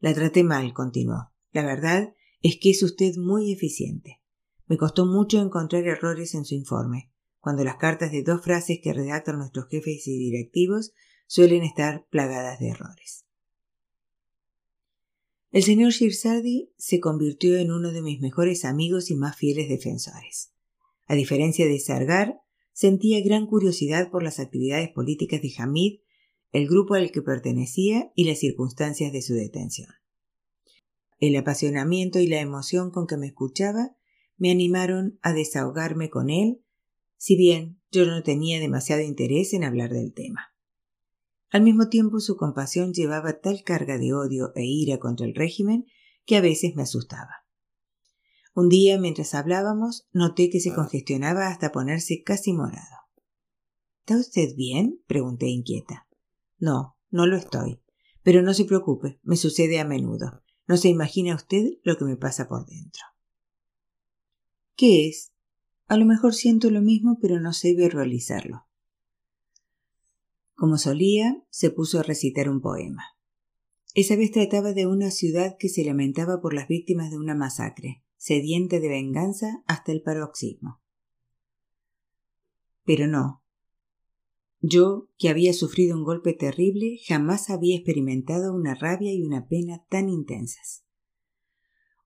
La 0.00 0.14
traté 0.14 0.42
mal, 0.42 0.72
continuó. 0.72 1.32
La 1.52 1.66
verdad 1.66 2.14
es 2.40 2.56
que 2.58 2.70
es 2.70 2.82
usted 2.82 3.16
muy 3.18 3.52
eficiente. 3.52 4.22
Me 4.66 4.76
costó 4.76 5.06
mucho 5.06 5.40
encontrar 5.40 5.86
errores 5.86 6.34
en 6.34 6.44
su 6.44 6.54
informe, 6.54 7.10
cuando 7.40 7.62
las 7.62 7.76
cartas 7.76 8.10
de 8.10 8.22
dos 8.22 8.42
frases 8.42 8.80
que 8.82 8.92
redactan 8.92 9.38
nuestros 9.38 9.68
jefes 9.68 10.06
y 10.08 10.18
directivos 10.18 10.92
suelen 11.26 11.62
estar 11.62 12.06
plagadas 12.10 12.58
de 12.58 12.70
errores. 12.70 13.24
El 15.52 15.62
señor 15.62 15.92
Shirzadi 15.92 16.72
se 16.76 17.00
convirtió 17.00 17.56
en 17.56 17.70
uno 17.70 17.92
de 17.92 18.02
mis 18.02 18.20
mejores 18.20 18.64
amigos 18.64 19.10
y 19.10 19.16
más 19.16 19.36
fieles 19.36 19.68
defensores. 19.68 20.52
A 21.06 21.14
diferencia 21.14 21.66
de 21.66 21.78
Sargar, 21.78 22.40
sentía 22.72 23.24
gran 23.24 23.46
curiosidad 23.46 24.10
por 24.10 24.22
las 24.22 24.40
actividades 24.40 24.90
políticas 24.90 25.40
de 25.40 25.52
Hamid, 25.56 26.00
el 26.52 26.66
grupo 26.66 26.94
al 26.94 27.10
que 27.10 27.22
pertenecía 27.22 28.10
y 28.14 28.24
las 28.24 28.40
circunstancias 28.40 29.12
de 29.12 29.22
su 29.22 29.34
detención. 29.34 29.88
El 31.18 31.36
apasionamiento 31.36 32.18
y 32.18 32.26
la 32.26 32.40
emoción 32.40 32.90
con 32.90 33.06
que 33.06 33.16
me 33.16 33.28
escuchaba 33.28 33.95
me 34.36 34.50
animaron 34.50 35.18
a 35.22 35.32
desahogarme 35.32 36.10
con 36.10 36.30
él, 36.30 36.62
si 37.16 37.36
bien 37.36 37.80
yo 37.90 38.06
no 38.06 38.22
tenía 38.22 38.60
demasiado 38.60 39.02
interés 39.02 39.52
en 39.54 39.64
hablar 39.64 39.90
del 39.90 40.12
tema. 40.12 40.54
Al 41.50 41.62
mismo 41.62 41.88
tiempo 41.88 42.20
su 42.20 42.36
compasión 42.36 42.92
llevaba 42.92 43.40
tal 43.40 43.62
carga 43.62 43.98
de 43.98 44.12
odio 44.12 44.52
e 44.54 44.64
ira 44.64 44.98
contra 44.98 45.26
el 45.26 45.34
régimen 45.34 45.86
que 46.24 46.36
a 46.36 46.40
veces 46.40 46.74
me 46.74 46.82
asustaba. 46.82 47.46
Un 48.54 48.68
día, 48.68 48.98
mientras 48.98 49.34
hablábamos, 49.34 50.08
noté 50.12 50.50
que 50.50 50.60
se 50.60 50.74
congestionaba 50.74 51.48
hasta 51.48 51.72
ponerse 51.72 52.22
casi 52.22 52.52
morado. 52.52 52.96
¿Está 54.00 54.18
usted 54.18 54.54
bien? 54.56 55.02
pregunté 55.06 55.46
inquieta. 55.48 56.08
No, 56.58 56.96
no 57.10 57.26
lo 57.26 57.36
estoy. 57.36 57.82
Pero 58.22 58.42
no 58.42 58.54
se 58.54 58.64
preocupe, 58.64 59.20
me 59.22 59.36
sucede 59.36 59.78
a 59.78 59.84
menudo. 59.84 60.42
No 60.66 60.76
se 60.76 60.88
imagina 60.88 61.34
usted 61.34 61.74
lo 61.84 61.96
que 61.96 62.06
me 62.06 62.16
pasa 62.16 62.48
por 62.48 62.66
dentro. 62.66 63.02
¿Qué 64.76 65.08
es? 65.08 65.32
A 65.86 65.96
lo 65.96 66.04
mejor 66.04 66.34
siento 66.34 66.70
lo 66.70 66.82
mismo, 66.82 67.18
pero 67.20 67.40
no 67.40 67.52
sé 67.52 67.74
verbalizarlo. 67.74 68.66
Como 70.54 70.78
solía, 70.78 71.42
se 71.50 71.70
puso 71.70 72.00
a 72.00 72.02
recitar 72.02 72.48
un 72.48 72.60
poema. 72.60 73.04
Esa 73.94 74.16
vez 74.16 74.30
trataba 74.30 74.72
de 74.72 74.86
una 74.86 75.10
ciudad 75.10 75.56
que 75.58 75.68
se 75.68 75.84
lamentaba 75.84 76.40
por 76.40 76.52
las 76.52 76.68
víctimas 76.68 77.10
de 77.10 77.18
una 77.18 77.34
masacre, 77.34 78.04
sediente 78.16 78.80
de 78.80 78.88
venganza 78.88 79.62
hasta 79.66 79.92
el 79.92 80.02
paroxismo. 80.02 80.82
Pero 82.84 83.06
no. 83.06 83.42
Yo, 84.60 85.08
que 85.18 85.28
había 85.28 85.52
sufrido 85.52 85.96
un 85.96 86.04
golpe 86.04 86.34
terrible, 86.34 86.98
jamás 87.06 87.50
había 87.50 87.76
experimentado 87.76 88.54
una 88.54 88.74
rabia 88.74 89.12
y 89.12 89.22
una 89.22 89.46
pena 89.46 89.84
tan 89.88 90.08
intensas. 90.08 90.85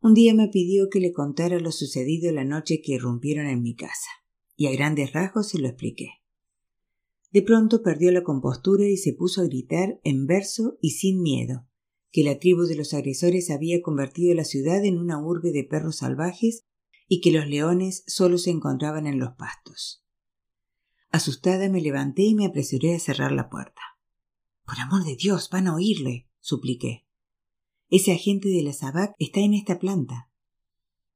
Un 0.03 0.15
día 0.15 0.33
me 0.33 0.49
pidió 0.49 0.89
que 0.89 0.99
le 0.99 1.13
contara 1.13 1.61
lo 1.61 1.73
sucedido 1.73 2.33
la 2.33 2.45
noche 2.45 2.81
que 2.81 2.93
irrumpieron 2.93 3.47
en 3.47 3.61
mi 3.61 3.75
casa, 3.75 4.09
y 4.57 4.67
a 4.67 4.73
grandes 4.73 5.13
rasgos 5.13 5.49
se 5.49 5.59
lo 5.59 5.69
expliqué. 5.69 6.21
De 7.31 7.43
pronto 7.43 7.83
perdió 7.83 8.11
la 8.11 8.23
compostura 8.23 8.89
y 8.89 8.97
se 8.97 9.13
puso 9.13 9.43
a 9.43 9.45
gritar 9.45 10.01
en 10.03 10.27
verso 10.27 10.79
y 10.81 10.93
sin 10.93 11.21
miedo, 11.21 11.69
que 12.11 12.25
la 12.25 12.39
tribu 12.39 12.63
de 12.63 12.77
los 12.77 12.95
agresores 12.95 13.51
había 13.51 13.83
convertido 13.83 14.35
la 14.35 14.45
ciudad 14.45 14.83
en 14.87 14.99
una 14.99 15.23
urbe 15.23 15.53
de 15.53 15.65
perros 15.65 15.97
salvajes 15.99 16.65
y 17.07 17.21
que 17.21 17.31
los 17.31 17.47
leones 17.47 18.03
solo 18.07 18.39
se 18.39 18.51
encontraban 18.51 19.07
en 19.07 19.19
los 19.19 19.35
pastos. 19.37 20.03
Asustada 21.11 21.69
me 21.69 21.83
levanté 21.83 22.23
y 22.23 22.35
me 22.35 22.47
apresuré 22.47 22.95
a 22.95 23.01
cerrar 23.01 23.33
la 23.33 23.51
puerta. 23.51 23.83
Por 24.65 24.79
amor 24.81 25.05
de 25.05 25.17
Dios, 25.17 25.51
van 25.51 25.67
a 25.67 25.75
oírle, 25.75 26.29
supliqué. 26.41 27.07
Ese 27.91 28.13
agente 28.13 28.49
de 28.49 28.63
la 28.63 28.73
SABAC 28.73 29.17
está 29.19 29.41
en 29.41 29.53
esta 29.53 29.81
planta. 29.81 30.31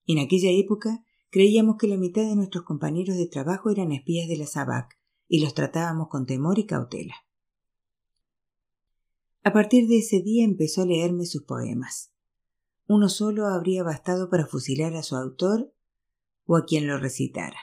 En 0.07 0.19
aquella 0.19 0.51
época 0.51 1.05
creíamos 1.31 1.77
que 1.79 1.87
la 1.87 1.97
mitad 1.97 2.23
de 2.23 2.35
nuestros 2.35 2.65
compañeros 2.65 3.17
de 3.17 3.29
trabajo 3.29 3.71
eran 3.71 3.93
espías 3.93 4.29
de 4.29 4.37
la 4.37 4.47
SABAC 4.47 4.99
y 5.29 5.39
los 5.39 5.55
tratábamos 5.55 6.09
con 6.09 6.27
temor 6.27 6.59
y 6.59 6.67
cautela. 6.67 7.15
A 9.45 9.53
partir 9.53 9.87
de 9.87 9.99
ese 9.99 10.21
día 10.21 10.45
empezó 10.45 10.83
a 10.83 10.87
leerme 10.87 11.27
sus 11.27 11.45
poemas. 11.45 12.13
Uno 12.89 13.09
solo 13.09 13.47
habría 13.47 13.85
bastado 13.85 14.29
para 14.29 14.47
fusilar 14.47 14.97
a 14.97 15.05
su 15.05 15.15
autor 15.15 15.73
o 16.45 16.57
a 16.57 16.65
quien 16.65 16.89
lo 16.89 16.99
recitara. 16.99 17.59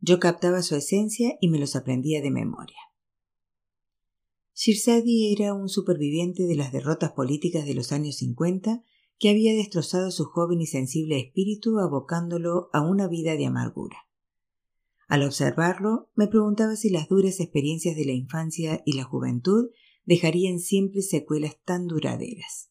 Yo 0.00 0.20
captaba 0.20 0.62
su 0.62 0.76
esencia 0.76 1.36
y 1.40 1.48
me 1.48 1.58
los 1.58 1.74
aprendía 1.74 2.22
de 2.22 2.30
memoria. 2.30 2.78
Shirzadi 4.54 5.32
era 5.32 5.54
un 5.54 5.68
superviviente 5.68 6.44
de 6.44 6.56
las 6.56 6.72
derrotas 6.72 7.12
políticas 7.12 7.64
de 7.64 7.74
los 7.74 7.92
años 7.92 8.16
50 8.16 8.84
que 9.18 9.30
había 9.30 9.54
destrozado 9.54 10.10
su 10.10 10.24
joven 10.24 10.60
y 10.60 10.66
sensible 10.66 11.18
espíritu 11.18 11.78
abocándolo 11.78 12.68
a 12.72 12.82
una 12.82 13.08
vida 13.08 13.36
de 13.36 13.46
amargura. 13.46 13.96
Al 15.08 15.22
observarlo, 15.24 16.10
me 16.14 16.26
preguntaba 16.26 16.74
si 16.76 16.90
las 16.90 17.08
duras 17.08 17.38
experiencias 17.40 17.96
de 17.96 18.04
la 18.04 18.12
infancia 18.12 18.82
y 18.84 18.94
la 18.94 19.04
juventud 19.04 19.70
dejarían 20.04 20.58
siempre 20.58 21.02
secuelas 21.02 21.58
tan 21.64 21.86
duraderas. 21.86 22.70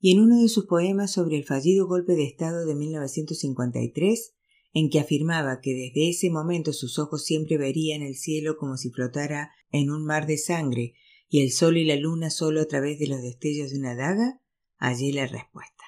Y 0.00 0.12
en 0.12 0.20
uno 0.20 0.40
de 0.40 0.48
sus 0.48 0.66
poemas 0.66 1.12
sobre 1.12 1.36
el 1.36 1.44
fallido 1.44 1.86
golpe 1.86 2.14
de 2.14 2.24
Estado 2.24 2.66
de 2.66 2.74
1953, 2.74 4.34
en 4.72 4.90
que 4.90 5.00
afirmaba 5.00 5.60
que 5.60 5.74
desde 5.74 6.10
ese 6.10 6.30
momento 6.30 6.72
sus 6.72 6.98
ojos 6.98 7.24
siempre 7.24 7.58
verían 7.58 8.02
el 8.02 8.16
cielo 8.16 8.56
como 8.56 8.76
si 8.76 8.90
flotara 8.90 9.50
en 9.70 9.90
un 9.90 10.04
mar 10.04 10.26
de 10.26 10.38
sangre 10.38 10.94
y 11.28 11.40
el 11.40 11.50
sol 11.50 11.76
y 11.76 11.84
la 11.84 11.96
luna 11.96 12.30
solo 12.30 12.60
a 12.60 12.66
través 12.66 12.98
de 12.98 13.06
los 13.06 13.22
destellos 13.22 13.70
de 13.70 13.78
una 13.78 13.94
daga, 13.94 14.40
hallé 14.78 15.12
la 15.12 15.26
respuesta. 15.26 15.82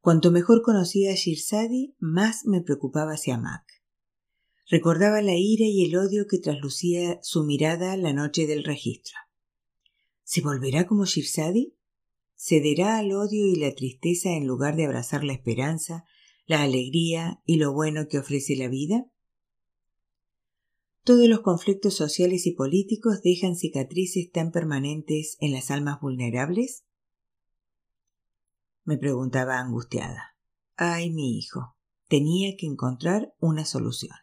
Cuanto 0.00 0.30
mejor 0.30 0.60
conocía 0.62 1.12
a 1.12 1.14
Shirzadi, 1.14 1.94
más 1.98 2.44
me 2.44 2.60
preocupaba 2.60 3.12
hacia 3.12 3.38
Mac. 3.38 3.64
Recordaba 4.68 5.22
la 5.22 5.34
ira 5.34 5.64
y 5.66 5.84
el 5.84 5.96
odio 5.96 6.26
que 6.28 6.38
traslucía 6.38 7.18
su 7.22 7.44
mirada 7.44 7.96
la 7.96 8.12
noche 8.12 8.46
del 8.46 8.64
registro. 8.64 9.16
¿Se 10.22 10.40
volverá 10.42 10.86
como 10.86 11.06
Shirzadi? 11.06 11.74
¿Cederá 12.34 12.98
al 12.98 13.12
odio 13.12 13.46
y 13.46 13.56
la 13.56 13.74
tristeza 13.74 14.30
en 14.30 14.46
lugar 14.46 14.76
de 14.76 14.84
abrazar 14.84 15.24
la 15.24 15.32
esperanza, 15.32 16.04
la 16.46 16.62
alegría 16.62 17.40
y 17.44 17.56
lo 17.56 17.72
bueno 17.72 18.08
que 18.08 18.18
ofrece 18.18 18.56
la 18.56 18.68
vida? 18.68 19.06
Todos 21.04 21.28
los 21.28 21.40
conflictos 21.40 21.94
sociales 21.94 22.46
y 22.46 22.52
políticos 22.52 23.20
dejan 23.22 23.56
cicatrices 23.56 24.30
tan 24.32 24.52
permanentes 24.52 25.36
en 25.40 25.52
las 25.52 25.70
almas 25.70 26.00
vulnerables? 26.00 26.84
Me 28.84 28.96
preguntaba 28.96 29.58
angustiada. 29.58 30.36
Ay, 30.76 31.10
mi 31.10 31.38
hijo, 31.38 31.76
tenía 32.08 32.56
que 32.56 32.66
encontrar 32.66 33.34
una 33.38 33.64
solución. 33.64 34.16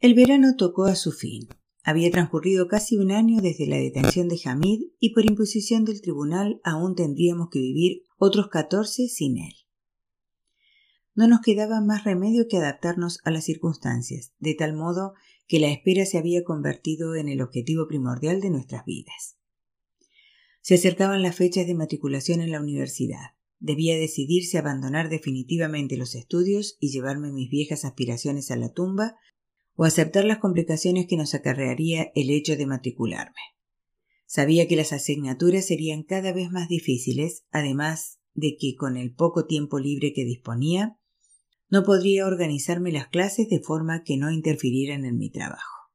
El 0.00 0.14
verano 0.14 0.54
tocó 0.56 0.86
a 0.86 0.96
su 0.96 1.12
fin. 1.12 1.48
Había 1.82 2.10
transcurrido 2.10 2.68
casi 2.68 2.96
un 2.98 3.10
año 3.10 3.40
desde 3.40 3.66
la 3.66 3.76
detención 3.76 4.28
de 4.28 4.38
Hamid 4.44 4.82
y 4.98 5.14
por 5.14 5.24
imposición 5.24 5.84
del 5.84 6.02
tribunal 6.02 6.60
aún 6.62 6.94
tendríamos 6.94 7.48
que 7.50 7.58
vivir 7.58 8.02
otros 8.18 8.48
catorce 8.48 9.08
sin 9.08 9.38
él. 9.38 9.54
No 11.14 11.26
nos 11.26 11.40
quedaba 11.40 11.80
más 11.80 12.04
remedio 12.04 12.46
que 12.48 12.58
adaptarnos 12.58 13.18
a 13.24 13.30
las 13.30 13.44
circunstancias, 13.44 14.32
de 14.38 14.54
tal 14.54 14.74
modo 14.74 15.14
que 15.48 15.58
la 15.58 15.70
espera 15.72 16.06
se 16.06 16.18
había 16.18 16.44
convertido 16.44 17.16
en 17.16 17.28
el 17.28 17.40
objetivo 17.40 17.88
primordial 17.88 18.40
de 18.40 18.50
nuestras 18.50 18.84
vidas. 18.84 19.36
Se 20.60 20.74
acercaban 20.74 21.22
las 21.22 21.36
fechas 21.36 21.66
de 21.66 21.74
matriculación 21.74 22.40
en 22.40 22.52
la 22.52 22.60
universidad. 22.60 23.34
Debía 23.58 23.96
decidirse 23.96 24.56
a 24.56 24.60
abandonar 24.60 25.08
definitivamente 25.08 25.96
los 25.96 26.14
estudios 26.14 26.76
y 26.78 26.90
llevarme 26.90 27.32
mis 27.32 27.50
viejas 27.50 27.84
aspiraciones 27.84 28.50
a 28.50 28.56
la 28.56 28.72
tumba 28.72 29.16
o 29.80 29.84
aceptar 29.84 30.26
las 30.26 30.40
complicaciones 30.40 31.06
que 31.06 31.16
nos 31.16 31.32
acarrearía 31.34 32.12
el 32.14 32.28
hecho 32.28 32.54
de 32.54 32.66
matricularme. 32.66 33.40
Sabía 34.26 34.68
que 34.68 34.76
las 34.76 34.92
asignaturas 34.92 35.66
serían 35.66 36.02
cada 36.02 36.34
vez 36.34 36.50
más 36.50 36.68
difíciles, 36.68 37.46
además 37.50 38.20
de 38.34 38.58
que 38.60 38.74
con 38.76 38.98
el 38.98 39.14
poco 39.14 39.46
tiempo 39.46 39.78
libre 39.78 40.12
que 40.12 40.26
disponía, 40.26 40.98
no 41.70 41.82
podría 41.82 42.26
organizarme 42.26 42.92
las 42.92 43.08
clases 43.08 43.48
de 43.48 43.58
forma 43.58 44.02
que 44.04 44.18
no 44.18 44.30
interfirieran 44.30 45.06
en 45.06 45.16
mi 45.16 45.30
trabajo. 45.30 45.88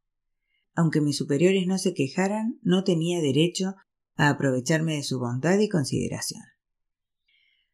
Aunque 0.74 1.00
mis 1.00 1.18
superiores 1.18 1.68
no 1.68 1.78
se 1.78 1.94
quejaran, 1.94 2.58
no 2.64 2.84
tenía 2.84 3.22
derecho 3.22 3.76
a 4.16 4.30
aprovecharme 4.30 4.96
de 4.96 5.04
su 5.04 5.20
bondad 5.20 5.60
y 5.60 5.70
consideración. 5.70 6.42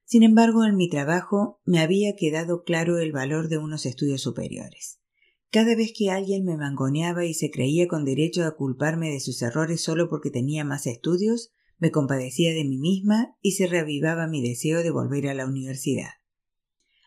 Sin 0.03 0.23
embargo, 0.23 0.65
en 0.65 0.75
mi 0.75 0.89
trabajo 0.89 1.61
me 1.63 1.79
había 1.79 2.17
quedado 2.17 2.63
claro 2.63 2.99
el 2.99 3.13
valor 3.13 3.47
de 3.47 3.59
unos 3.59 3.85
estudios 3.85 4.19
superiores. 4.19 5.00
Cada 5.51 5.75
vez 5.75 5.91
que 5.93 6.09
alguien 6.09 6.45
me 6.45 6.55
mangoneaba 6.55 7.25
y 7.25 7.33
se 7.33 7.51
creía 7.51 7.89
con 7.89 8.05
derecho 8.05 8.45
a 8.45 8.55
culparme 8.55 9.09
de 9.09 9.19
sus 9.19 9.41
errores 9.41 9.83
solo 9.83 10.09
porque 10.09 10.31
tenía 10.31 10.63
más 10.63 10.87
estudios, 10.87 11.51
me 11.77 11.91
compadecía 11.91 12.53
de 12.53 12.63
mí 12.63 12.77
misma 12.77 13.35
y 13.41 13.51
se 13.51 13.67
reavivaba 13.67 14.27
mi 14.27 14.41
deseo 14.41 14.81
de 14.81 14.91
volver 14.91 15.27
a 15.27 15.33
la 15.33 15.45
universidad. 15.45 16.11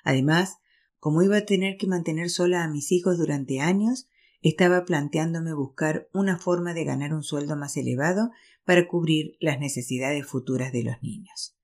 Además, 0.03 0.59
como 0.99 1.23
iba 1.23 1.39
a 1.39 1.47
tener 1.47 1.79
que 1.79 1.87
mantener 1.87 2.29
sola 2.29 2.65
a 2.65 2.69
mis 2.69 2.93
hijos 2.93 3.17
durante 3.17 3.61
años, 3.61 4.09
estaba 4.43 4.85
planteándome 4.85 5.55
buscar 5.55 6.11
una 6.13 6.39
forma 6.39 6.75
de 6.75 6.85
ganar 6.85 7.15
un 7.15 7.23
sueldo 7.23 7.57
más 7.57 7.79
elevado 7.79 8.31
para 8.67 8.87
cubrir 8.87 9.39
las 9.41 9.59
necesidades 9.59 10.27
futuras 10.27 10.71
de 10.71 10.83
los 10.83 11.03
niños. 11.03 11.57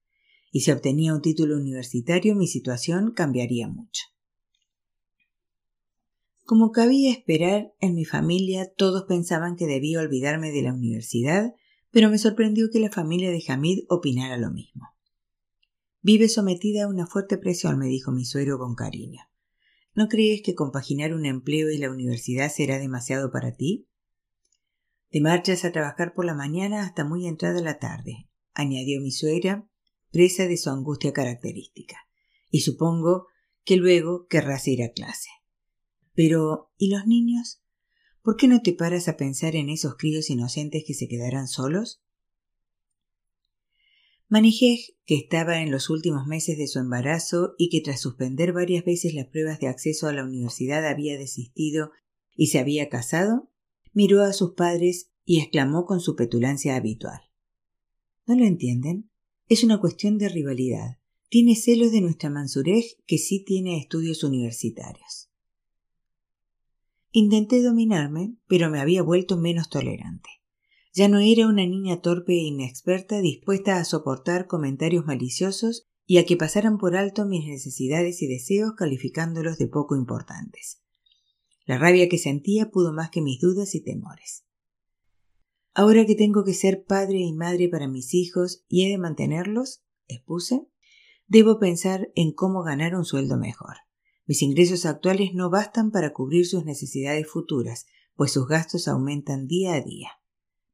Y 0.50 0.60
si 0.60 0.70
obtenía 0.70 1.12
un 1.12 1.20
título 1.20 1.56
universitario 1.56 2.34
mi 2.34 2.46
situación 2.46 3.12
cambiaría 3.12 3.68
mucho. 3.68 4.04
Como 6.50 6.72
cabía 6.72 7.12
esperar, 7.12 7.72
en 7.78 7.94
mi 7.94 8.04
familia 8.04 8.74
todos 8.74 9.04
pensaban 9.04 9.54
que 9.54 9.68
debía 9.68 10.00
olvidarme 10.00 10.50
de 10.50 10.62
la 10.62 10.72
universidad, 10.72 11.54
pero 11.92 12.10
me 12.10 12.18
sorprendió 12.18 12.70
que 12.72 12.80
la 12.80 12.90
familia 12.90 13.30
de 13.30 13.40
Hamid 13.46 13.84
opinara 13.88 14.36
lo 14.36 14.50
mismo. 14.50 14.88
Vive 16.02 16.28
sometida 16.28 16.82
a 16.82 16.88
una 16.88 17.06
fuerte 17.06 17.38
presión, 17.38 17.78
me 17.78 17.86
dijo 17.86 18.10
mi 18.10 18.24
suegro 18.24 18.58
con 18.58 18.74
cariño. 18.74 19.20
¿No 19.94 20.08
crees 20.08 20.42
que 20.42 20.56
compaginar 20.56 21.14
un 21.14 21.24
empleo 21.24 21.70
y 21.70 21.78
la 21.78 21.88
universidad 21.88 22.50
será 22.50 22.80
demasiado 22.80 23.30
para 23.30 23.54
ti? 23.54 23.86
Te 25.10 25.20
marchas 25.20 25.64
a 25.64 25.70
trabajar 25.70 26.14
por 26.14 26.24
la 26.24 26.34
mañana 26.34 26.82
hasta 26.84 27.04
muy 27.04 27.28
entrada 27.28 27.60
la 27.60 27.78
tarde, 27.78 28.28
añadió 28.54 29.00
mi 29.00 29.12
suegra, 29.12 29.68
presa 30.10 30.48
de 30.48 30.56
su 30.56 30.68
angustia 30.70 31.12
característica. 31.12 32.08
Y 32.50 32.62
supongo 32.62 33.28
que 33.62 33.76
luego 33.76 34.26
querrás 34.26 34.66
ir 34.66 34.82
a 34.82 34.90
clase 34.90 35.28
Pero, 36.22 36.70
¿y 36.76 36.90
los 36.90 37.06
niños? 37.06 37.62
¿Por 38.20 38.36
qué 38.36 38.46
no 38.46 38.60
te 38.60 38.74
paras 38.74 39.08
a 39.08 39.16
pensar 39.16 39.56
en 39.56 39.70
esos 39.70 39.96
críos 39.96 40.28
inocentes 40.28 40.84
que 40.86 40.92
se 40.92 41.08
quedarán 41.08 41.48
solos? 41.48 42.02
Manijej, 44.28 44.98
que 45.06 45.14
estaba 45.14 45.62
en 45.62 45.70
los 45.70 45.88
últimos 45.88 46.26
meses 46.26 46.58
de 46.58 46.66
su 46.66 46.78
embarazo 46.78 47.54
y 47.56 47.70
que 47.70 47.80
tras 47.80 48.02
suspender 48.02 48.52
varias 48.52 48.84
veces 48.84 49.14
las 49.14 49.28
pruebas 49.28 49.60
de 49.60 49.68
acceso 49.68 50.08
a 50.08 50.12
la 50.12 50.22
universidad 50.22 50.86
había 50.86 51.16
desistido 51.16 51.90
y 52.36 52.48
se 52.48 52.58
había 52.58 52.90
casado, 52.90 53.50
miró 53.94 54.20
a 54.20 54.34
sus 54.34 54.52
padres 54.52 55.08
y 55.24 55.40
exclamó 55.40 55.86
con 55.86 56.00
su 56.00 56.16
petulancia 56.16 56.76
habitual. 56.76 57.22
¿No 58.26 58.36
lo 58.36 58.44
entienden? 58.44 59.08
Es 59.48 59.64
una 59.64 59.80
cuestión 59.80 60.18
de 60.18 60.28
rivalidad. 60.28 60.98
Tiene 61.30 61.56
celos 61.56 61.92
de 61.92 62.02
nuestra 62.02 62.28
Mansurej, 62.28 62.98
que 63.06 63.16
sí 63.16 63.42
tiene 63.42 63.78
estudios 63.78 64.22
universitarios. 64.22 65.29
Intenté 67.12 67.60
dominarme, 67.62 68.36
pero 68.46 68.70
me 68.70 68.80
había 68.80 69.02
vuelto 69.02 69.36
menos 69.36 69.68
tolerante. 69.68 70.30
Ya 70.92 71.08
no 71.08 71.18
era 71.18 71.48
una 71.48 71.66
niña 71.66 72.00
torpe 72.00 72.34
e 72.34 72.44
inexperta 72.44 73.20
dispuesta 73.20 73.78
a 73.78 73.84
soportar 73.84 74.46
comentarios 74.46 75.06
maliciosos 75.06 75.88
y 76.06 76.18
a 76.18 76.24
que 76.26 76.36
pasaran 76.36 76.78
por 76.78 76.96
alto 76.96 77.26
mis 77.26 77.46
necesidades 77.46 78.22
y 78.22 78.28
deseos 78.28 78.74
calificándolos 78.76 79.58
de 79.58 79.66
poco 79.66 79.96
importantes. 79.96 80.82
La 81.66 81.78
rabia 81.78 82.08
que 82.08 82.18
sentía 82.18 82.70
pudo 82.70 82.92
más 82.92 83.10
que 83.10 83.22
mis 83.22 83.40
dudas 83.40 83.74
y 83.74 83.82
temores. 83.82 84.44
Ahora 85.74 86.06
que 86.06 86.16
tengo 86.16 86.44
que 86.44 86.54
ser 86.54 86.84
padre 86.84 87.18
y 87.18 87.32
madre 87.32 87.68
para 87.68 87.88
mis 87.88 88.14
hijos 88.14 88.64
y 88.68 88.84
he 88.84 88.88
de 88.88 88.98
mantenerlos, 88.98 89.82
expuse, 90.08 90.66
debo 91.26 91.58
pensar 91.58 92.10
en 92.14 92.32
cómo 92.32 92.62
ganar 92.62 92.94
un 92.96 93.04
sueldo 93.04 93.36
mejor. 93.36 93.76
Mis 94.30 94.42
ingresos 94.42 94.86
actuales 94.86 95.34
no 95.34 95.50
bastan 95.50 95.90
para 95.90 96.12
cubrir 96.12 96.46
sus 96.46 96.64
necesidades 96.64 97.26
futuras, 97.28 97.86
pues 98.14 98.30
sus 98.30 98.46
gastos 98.46 98.86
aumentan 98.86 99.48
día 99.48 99.74
a 99.74 99.80
día. 99.80 100.10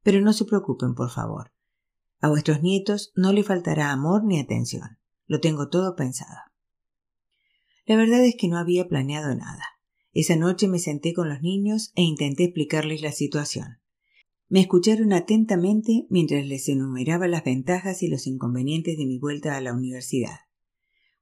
Pero 0.03 0.21
no 0.21 0.35
se 0.35 0.45
preocupen, 0.45 0.95
por 0.95 1.09
favor. 1.09 1.55
A 2.21 2.29
vuestros 2.29 2.63
nietos 2.63 3.15
no 3.17 3.33
le 3.33 3.43
faltará 3.43 3.93
amor 3.93 4.25
ni 4.25 4.39
atención. 4.39 4.99
Lo 5.25 5.41
tengo 5.41 5.71
todo 5.71 5.97
pensado. 5.97 6.37
La 7.87 7.97
verdad 7.97 8.23
es 8.27 8.37
que 8.39 8.49
no 8.49 8.59
había 8.59 8.89
planeado 8.89 9.35
nada. 9.35 9.65
Esa 10.13 10.37
noche 10.37 10.69
me 10.69 10.79
senté 10.79 11.15
con 11.15 11.31
los 11.31 11.41
niños 11.41 11.93
e 11.95 12.03
intenté 12.03 12.45
explicarles 12.45 13.01
la 13.01 13.13
situación. 13.13 13.79
Me 14.51 14.61
escucharon 14.61 15.15
atentamente 15.15 16.07
mientras 16.11 16.45
les 16.45 16.69
enumeraba 16.69 17.27
las 17.27 17.43
ventajas 17.43 18.03
y 18.03 18.09
los 18.09 18.27
inconvenientes 18.27 18.99
de 18.99 19.07
mi 19.07 19.19
vuelta 19.19 19.57
a 19.57 19.63
la 19.63 19.73
universidad. 19.73 20.41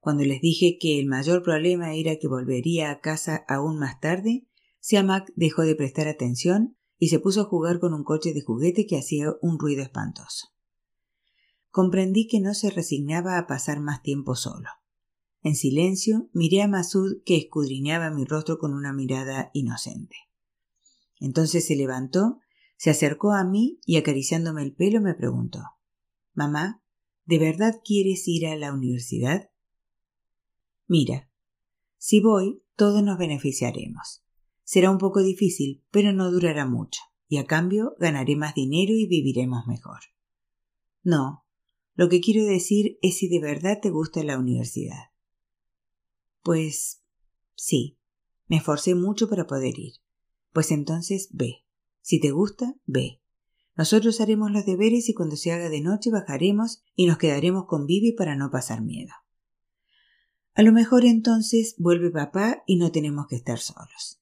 Cuando 0.04 0.22
les 0.22 0.42
dije 0.42 0.76
que 0.78 1.00
el 1.00 1.06
mayor 1.06 1.42
problema 1.42 1.94
era 1.94 2.18
que 2.18 2.28
volvería 2.28 2.90
a 2.90 3.00
casa 3.00 3.42
aún 3.48 3.78
más 3.78 4.00
tarde, 4.00 4.46
Siamak 4.78 5.32
dejó 5.34 5.62
de 5.62 5.74
prestar 5.74 6.08
atención 6.08 6.76
y 6.98 7.08
se 7.08 7.20
puso 7.20 7.40
a 7.40 7.44
jugar 7.44 7.80
con 7.80 7.94
un 7.94 8.04
coche 8.04 8.34
de 8.34 8.42
juguete 8.42 8.84
que 8.84 8.98
hacía 8.98 9.32
un 9.40 9.58
ruido 9.58 9.82
espantoso. 9.82 10.48
Comprendí 11.70 12.28
que 12.28 12.40
no 12.40 12.52
se 12.52 12.68
resignaba 12.68 13.38
a 13.38 13.46
pasar 13.46 13.80
más 13.80 14.02
tiempo 14.02 14.34
solo. 14.36 14.68
En 15.40 15.56
silencio 15.56 16.28
miré 16.34 16.60
a 16.60 16.68
Masud 16.68 17.22
que 17.24 17.38
escudriñaba 17.38 18.10
mi 18.10 18.26
rostro 18.26 18.58
con 18.58 18.74
una 18.74 18.92
mirada 18.92 19.50
inocente. 19.54 20.16
Entonces 21.18 21.66
se 21.66 21.76
levantó, 21.76 22.40
se 22.76 22.90
acercó 22.90 23.32
a 23.32 23.42
mí 23.42 23.80
y 23.86 23.96
acariciándome 23.96 24.64
el 24.64 24.74
pelo 24.74 25.00
me 25.00 25.14
preguntó 25.14 25.62
Mamá, 26.34 26.82
¿de 27.24 27.38
verdad 27.38 27.80
quieres 27.82 28.28
ir 28.28 28.46
a 28.46 28.56
la 28.56 28.74
universidad? 28.74 29.48
Mira, 30.86 31.30
si 31.96 32.20
voy, 32.20 32.62
todos 32.76 33.02
nos 33.02 33.18
beneficiaremos. 33.18 34.24
Será 34.62 34.90
un 34.90 34.98
poco 34.98 35.22
difícil, 35.22 35.84
pero 35.90 36.12
no 36.12 36.30
durará 36.30 36.66
mucho, 36.66 37.00
y 37.28 37.38
a 37.38 37.46
cambio 37.46 37.94
ganaré 37.98 38.36
más 38.36 38.54
dinero 38.54 38.92
y 38.94 39.06
viviremos 39.06 39.66
mejor. 39.66 40.00
No, 41.02 41.44
lo 41.94 42.08
que 42.08 42.20
quiero 42.20 42.44
decir 42.44 42.98
es 43.02 43.18
si 43.18 43.28
de 43.28 43.40
verdad 43.40 43.78
te 43.80 43.90
gusta 43.90 44.24
la 44.24 44.38
universidad. 44.38 45.10
Pues 46.42 47.02
sí, 47.54 47.98
me 48.48 48.56
esforcé 48.56 48.94
mucho 48.94 49.28
para 49.28 49.46
poder 49.46 49.78
ir. 49.78 49.94
Pues 50.52 50.70
entonces 50.70 51.28
ve. 51.32 51.64
Si 52.00 52.20
te 52.20 52.30
gusta, 52.30 52.74
ve. 52.84 53.22
Nosotros 53.76 54.20
haremos 54.20 54.50
los 54.50 54.66
deberes 54.66 55.08
y 55.08 55.14
cuando 55.14 55.36
se 55.36 55.52
haga 55.52 55.68
de 55.68 55.80
noche 55.80 56.10
bajaremos 56.10 56.82
y 56.94 57.06
nos 57.06 57.18
quedaremos 57.18 57.64
con 57.66 57.86
Vivi 57.86 58.12
para 58.12 58.36
no 58.36 58.50
pasar 58.50 58.82
miedo. 58.82 59.12
A 60.54 60.62
lo 60.62 60.72
mejor 60.72 61.04
entonces 61.04 61.74
vuelve 61.78 62.10
papá 62.10 62.62
y 62.66 62.76
no 62.76 62.92
tenemos 62.92 63.26
que 63.26 63.36
estar 63.36 63.58
solos. 63.58 64.20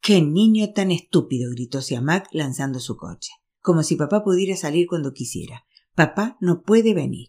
¡Qué 0.00 0.22
niño 0.22 0.72
tan 0.72 0.90
estúpido! 0.90 1.50
gritó 1.50 1.82
Siamak 1.82 2.28
lanzando 2.32 2.80
su 2.80 2.96
coche, 2.96 3.32
como 3.60 3.82
si 3.82 3.96
papá 3.96 4.24
pudiera 4.24 4.56
salir 4.56 4.86
cuando 4.86 5.12
quisiera. 5.12 5.66
Papá 5.94 6.38
no 6.40 6.62
puede 6.62 6.94
venir. 6.94 7.28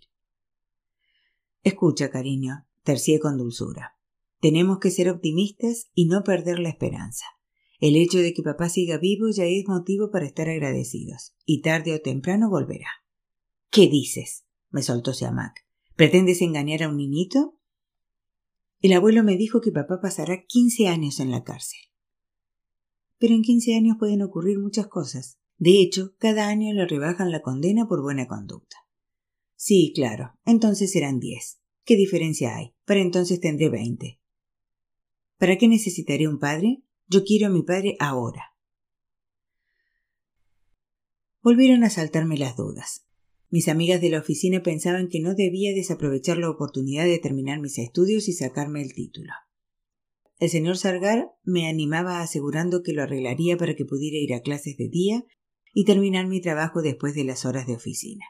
Escucha, 1.63 2.09
cariño, 2.09 2.65
tercié 2.83 3.19
con 3.19 3.37
dulzura. 3.37 3.97
Tenemos 4.39 4.79
que 4.79 4.91
ser 4.91 5.09
optimistas 5.09 5.89
y 5.93 6.05
no 6.05 6.23
perder 6.23 6.59
la 6.59 6.69
esperanza. 6.69 7.25
El 7.79 7.97
hecho 7.97 8.19
de 8.19 8.33
que 8.33 8.41
papá 8.41 8.69
siga 8.69 8.97
vivo 8.97 9.29
ya 9.29 9.43
es 9.43 9.67
motivo 9.67 10.09
para 10.11 10.25
estar 10.25 10.47
agradecidos, 10.47 11.33
y 11.45 11.61
tarde 11.61 11.93
o 11.93 12.01
temprano 12.01 12.49
volverá. 12.49 12.89
¿Qué 13.69 13.87
dices? 13.87 14.45
me 14.69 14.81
soltó 14.81 15.13
Siamak. 15.13 15.66
¿Pretendes 15.97 16.43
engañar 16.43 16.83
a 16.83 16.89
un 16.89 16.97
niñito? 16.97 17.57
El 18.81 18.93
abuelo 18.93 19.23
me 19.23 19.35
dijo 19.35 19.61
que 19.61 19.71
papá 19.71 19.99
pasará 19.99 20.45
quince 20.45 20.87
años 20.87 21.19
en 21.19 21.31
la 21.31 21.43
cárcel. 21.43 21.79
Pero 23.17 23.33
en 23.33 23.41
quince 23.41 23.75
años 23.75 23.97
pueden 23.97 24.21
ocurrir 24.21 24.59
muchas 24.59 24.85
cosas. 24.85 25.39
De 25.57 25.81
hecho, 25.81 26.13
cada 26.19 26.49
año 26.49 26.71
le 26.71 26.85
rebajan 26.85 27.31
la 27.31 27.41
condena 27.41 27.87
por 27.87 28.03
buena 28.03 28.27
conducta. 28.27 28.77
Sí, 29.55 29.91
claro, 29.95 30.37
entonces 30.45 30.91
serán 30.91 31.19
diez. 31.19 31.59
¿Qué 31.83 31.95
diferencia 31.95 32.55
hay? 32.55 32.75
Para 32.85 32.99
entonces 32.99 33.39
tendré 33.39 33.69
veinte. 33.69 34.21
¿Para 35.39 35.57
qué 35.57 35.67
necesitaré 35.67 36.27
un 36.27 36.37
padre? 36.37 36.83
Yo 37.07 37.23
quiero 37.23 37.47
a 37.47 37.49
mi 37.49 37.63
padre 37.63 37.97
ahora. 37.99 38.55
Volvieron 41.41 41.83
a 41.83 41.89
saltarme 41.89 42.37
las 42.37 42.55
dudas. 42.55 43.06
Mis 43.49 43.69
amigas 43.69 44.01
de 44.01 44.09
la 44.09 44.19
oficina 44.19 44.61
pensaban 44.61 45.07
que 45.07 45.21
no 45.21 45.33
debía 45.33 45.73
desaprovechar 45.73 46.37
la 46.37 46.49
oportunidad 46.49 47.05
de 47.05 47.19
terminar 47.19 47.61
mis 47.61 47.77
estudios 47.77 48.27
y 48.27 48.33
sacarme 48.33 48.81
el 48.81 48.93
título. 48.93 49.31
El 50.39 50.49
señor 50.49 50.77
Sargar 50.77 51.31
me 51.43 51.67
animaba 51.67 52.21
asegurando 52.21 52.83
que 52.83 52.93
lo 52.93 53.03
arreglaría 53.03 53.57
para 53.57 53.75
que 53.75 53.85
pudiera 53.85 54.17
ir 54.17 54.33
a 54.33 54.41
clases 54.41 54.77
de 54.77 54.89
día 54.89 55.25
y 55.73 55.85
terminar 55.85 56.27
mi 56.27 56.41
trabajo 56.41 56.81
después 56.81 57.15
de 57.15 57.23
las 57.23 57.45
horas 57.45 57.67
de 57.67 57.75
oficina. 57.75 58.25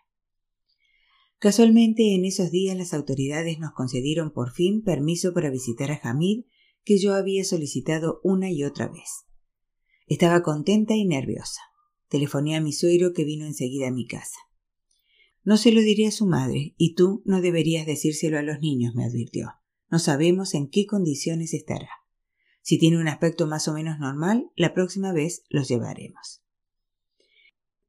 Casualmente 1.40 2.16
en 2.16 2.26
esos 2.26 2.52
días 2.52 2.78
las 2.78 2.94
autoridades 2.94 3.60
nos 3.60 3.74
concedieron 3.74 4.32
por 4.32 4.52
fin 4.52 4.84
permiso 4.84 5.34
para 5.34 5.50
visitar 5.50 5.92
a 5.92 6.00
Hamid 6.02 6.46
que 6.84 7.00
yo 7.00 7.16
había 7.16 7.44
solicitado 7.44 8.22
una 8.24 8.52
y 8.52 8.64
otra 8.64 8.88
vez. 8.88 9.26
Estaba 10.08 10.42
contenta 10.42 10.96
y 10.96 11.06
nerviosa. 11.06 11.62
Telefoné 12.08 12.56
a 12.56 12.62
mi 12.62 12.72
suegro 12.72 13.14
que 13.14 13.26
vino 13.26 13.46
enseguida 13.46 13.90
a 13.90 13.92
mi 13.92 14.08
casa. 14.08 14.47
No 15.48 15.56
se 15.56 15.72
lo 15.72 15.80
diré 15.80 16.08
a 16.08 16.12
su 16.12 16.26
madre, 16.26 16.76
y 16.76 16.94
tú 16.94 17.22
no 17.24 17.40
deberías 17.40 17.86
decírselo 17.86 18.38
a 18.38 18.42
los 18.42 18.60
niños, 18.60 18.96
me 18.96 19.06
advirtió. 19.06 19.54
No 19.90 19.98
sabemos 19.98 20.54
en 20.54 20.68
qué 20.68 20.86
condiciones 20.86 21.54
estará. 21.54 21.88
Si 22.62 22.78
tiene 22.78 23.00
un 23.00 23.08
aspecto 23.08 23.48
más 23.48 23.70
o 23.70 23.74
menos 23.74 23.98
normal, 23.98 24.52
la 24.58 24.74
próxima 24.74 25.14
vez 25.14 25.44
los 25.48 25.70
llevaremos. 25.70 26.44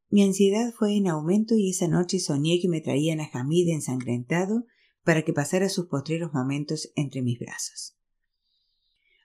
Mi 0.09 0.23
ansiedad 0.23 0.73
fue 0.73 0.94
en 0.94 1.09
aumento 1.09 1.57
y 1.57 1.71
esa 1.71 1.88
noche 1.88 2.21
soñé 2.21 2.61
que 2.61 2.68
me 2.68 2.81
traían 2.81 3.18
a 3.18 3.29
Hamid 3.33 3.71
ensangrentado 3.71 4.64
para 5.03 5.23
que 5.23 5.33
pasara 5.33 5.68
sus 5.68 5.87
postreros 5.87 6.33
momentos 6.33 6.92
entre 6.94 7.23
mis 7.23 7.40
brazos. 7.40 7.97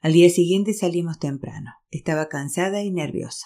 Al 0.01 0.13
día 0.13 0.31
siguiente 0.31 0.73
salimos 0.73 1.19
temprano. 1.19 1.69
Estaba 1.91 2.29
cansada 2.29 2.81
y 2.81 2.89
nerviosa. 2.89 3.45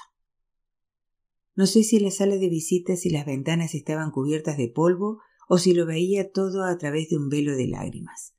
No 1.58 1.66
sé 1.66 1.82
si 1.82 2.00
la 2.00 2.12
sala 2.12 2.38
de 2.38 2.50
visitas 2.50 3.04
y 3.08 3.10
las 3.10 3.26
ventanas 3.26 3.74
estaban 3.74 4.12
cubiertas 4.12 4.58
de 4.58 4.68
polvo 4.70 5.22
o 5.50 5.58
si 5.58 5.74
lo 5.74 5.88
veía 5.88 6.32
todo 6.32 6.64
a 6.64 6.78
través 6.78 7.10
de 7.10 7.18
un 7.18 7.30
velo 7.30 7.56
de 7.56 7.66
lágrimas. 7.68 8.36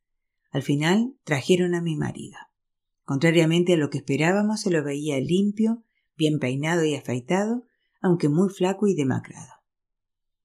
Al 0.52 0.62
final 0.62 1.16
trajeron 1.24 1.74
a 1.74 1.82
mi 1.82 1.96
marido. 1.96 2.38
Contrariamente 3.04 3.72
a 3.72 3.76
lo 3.76 3.90
que 3.90 3.98
esperábamos, 3.98 4.60
se 4.60 4.70
lo 4.70 4.84
veía 4.84 5.18
limpio, 5.18 5.82
bien 6.16 6.38
peinado 6.38 6.84
y 6.84 6.94
afeitado, 6.94 7.66
aunque 8.00 8.28
muy 8.28 8.50
flaco 8.50 8.86
y 8.86 8.94
demacrado. 8.94 9.50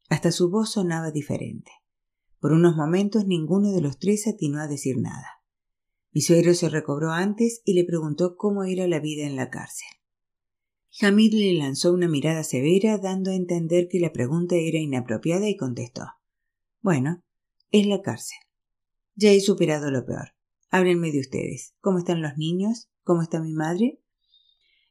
Hasta 0.09 0.31
su 0.31 0.49
voz 0.49 0.71
sonaba 0.71 1.11
diferente. 1.11 1.69
Por 2.39 2.53
unos 2.53 2.75
momentos 2.75 3.27
ninguno 3.27 3.71
de 3.71 3.81
los 3.81 3.99
tres 3.99 4.25
atinó 4.25 4.59
a 4.59 4.67
decir 4.67 4.97
nada. 4.97 5.43
Mi 6.11 6.21
suegro 6.21 6.55
se 6.55 6.69
recobró 6.69 7.11
antes 7.11 7.61
y 7.65 7.73
le 7.73 7.83
preguntó 7.83 8.35
cómo 8.35 8.63
era 8.63 8.87
la 8.87 8.99
vida 8.99 9.27
en 9.27 9.35
la 9.35 9.51
cárcel. 9.51 9.89
Hamid 11.01 11.33
le 11.33 11.53
lanzó 11.53 11.91
una 11.91 12.07
mirada 12.07 12.43
severa, 12.43 12.99
dando 12.99 13.31
a 13.31 13.35
entender 13.35 13.87
que 13.87 13.99
la 13.99 14.13
pregunta 14.13 14.55
era 14.55 14.77
inapropiada 14.77 15.49
y 15.49 15.57
contestó 15.57 16.03
Bueno, 16.81 17.23
es 17.71 17.87
la 17.87 18.01
cárcel. 18.01 18.37
Ya 19.15 19.31
he 19.31 19.39
superado 19.39 19.89
lo 19.89 20.05
peor. 20.05 20.35
Háblenme 20.69 21.11
de 21.11 21.19
ustedes. 21.19 21.73
¿Cómo 21.81 21.97
están 21.97 22.21
los 22.21 22.37
niños? 22.37 22.89
¿Cómo 23.03 23.23
está 23.23 23.41
mi 23.41 23.53
madre? 23.53 24.01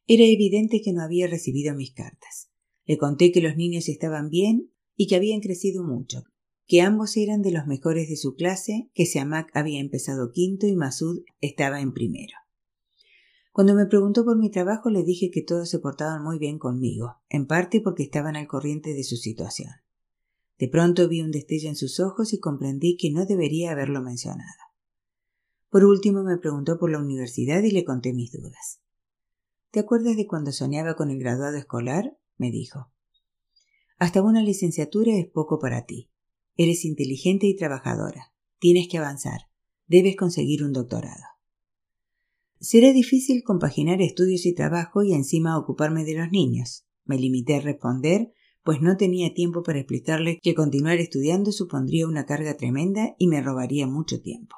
Era 0.08 0.24
evidente 0.24 0.82
que 0.82 0.92
no 0.92 1.02
había 1.02 1.28
recibido 1.28 1.74
mis 1.74 1.92
cartas. 1.92 2.50
Le 2.84 2.98
conté 2.98 3.30
que 3.30 3.40
los 3.40 3.56
niños 3.56 3.88
estaban 3.88 4.28
bien 4.28 4.72
y 4.96 5.06
que 5.06 5.14
habían 5.14 5.40
crecido 5.40 5.84
mucho, 5.84 6.24
que 6.66 6.80
ambos 6.80 7.16
eran 7.16 7.42
de 7.42 7.52
los 7.52 7.66
mejores 7.66 8.08
de 8.08 8.16
su 8.16 8.34
clase, 8.34 8.90
que 8.94 9.06
Siamak 9.06 9.54
había 9.54 9.80
empezado 9.80 10.32
quinto 10.32 10.66
y 10.66 10.74
Masud 10.74 11.22
estaba 11.40 11.80
en 11.80 11.92
primero. 11.92 12.41
Cuando 13.52 13.74
me 13.74 13.84
preguntó 13.84 14.24
por 14.24 14.38
mi 14.38 14.50
trabajo 14.50 14.88
le 14.88 15.04
dije 15.04 15.30
que 15.30 15.42
todos 15.42 15.68
se 15.68 15.78
portaban 15.78 16.24
muy 16.24 16.38
bien 16.38 16.58
conmigo, 16.58 17.20
en 17.28 17.46
parte 17.46 17.82
porque 17.82 18.02
estaban 18.02 18.34
al 18.34 18.46
corriente 18.46 18.94
de 18.94 19.04
su 19.04 19.16
situación. 19.16 19.70
De 20.58 20.68
pronto 20.68 21.06
vi 21.06 21.20
un 21.20 21.30
destello 21.30 21.68
en 21.68 21.76
sus 21.76 22.00
ojos 22.00 22.32
y 22.32 22.40
comprendí 22.40 22.96
que 22.96 23.10
no 23.10 23.26
debería 23.26 23.72
haberlo 23.72 24.00
mencionado. 24.00 24.48
Por 25.68 25.84
último 25.84 26.22
me 26.22 26.38
preguntó 26.38 26.78
por 26.78 26.90
la 26.90 26.98
universidad 26.98 27.62
y 27.62 27.70
le 27.70 27.84
conté 27.84 28.14
mis 28.14 28.32
dudas. 28.32 28.80
¿Te 29.70 29.80
acuerdas 29.80 30.16
de 30.16 30.26
cuando 30.26 30.52
soñaba 30.52 30.96
con 30.96 31.10
el 31.10 31.18
graduado 31.18 31.56
escolar? 31.56 32.18
me 32.38 32.50
dijo. 32.50 32.90
Hasta 33.98 34.22
una 34.22 34.42
licenciatura 34.42 35.14
es 35.14 35.26
poco 35.26 35.58
para 35.58 35.84
ti. 35.84 36.10
Eres 36.56 36.84
inteligente 36.84 37.46
y 37.46 37.56
trabajadora. 37.56 38.32
Tienes 38.58 38.88
que 38.88 38.98
avanzar. 38.98 39.42
Debes 39.86 40.16
conseguir 40.16 40.64
un 40.64 40.72
doctorado. 40.72 41.31
Será 42.62 42.92
difícil 42.92 43.42
compaginar 43.42 44.00
estudios 44.00 44.46
y 44.46 44.54
trabajo 44.54 45.02
y 45.02 45.14
encima 45.14 45.58
ocuparme 45.58 46.04
de 46.04 46.14
los 46.14 46.30
niños. 46.30 46.86
Me 47.04 47.18
limité 47.18 47.56
a 47.56 47.60
responder, 47.60 48.32
pues 48.62 48.80
no 48.80 48.96
tenía 48.96 49.34
tiempo 49.34 49.64
para 49.64 49.80
explicarle 49.80 50.38
que 50.40 50.54
continuar 50.54 50.98
estudiando 50.98 51.50
supondría 51.50 52.06
una 52.06 52.24
carga 52.24 52.56
tremenda 52.56 53.16
y 53.18 53.26
me 53.26 53.42
robaría 53.42 53.88
mucho 53.88 54.22
tiempo. 54.22 54.54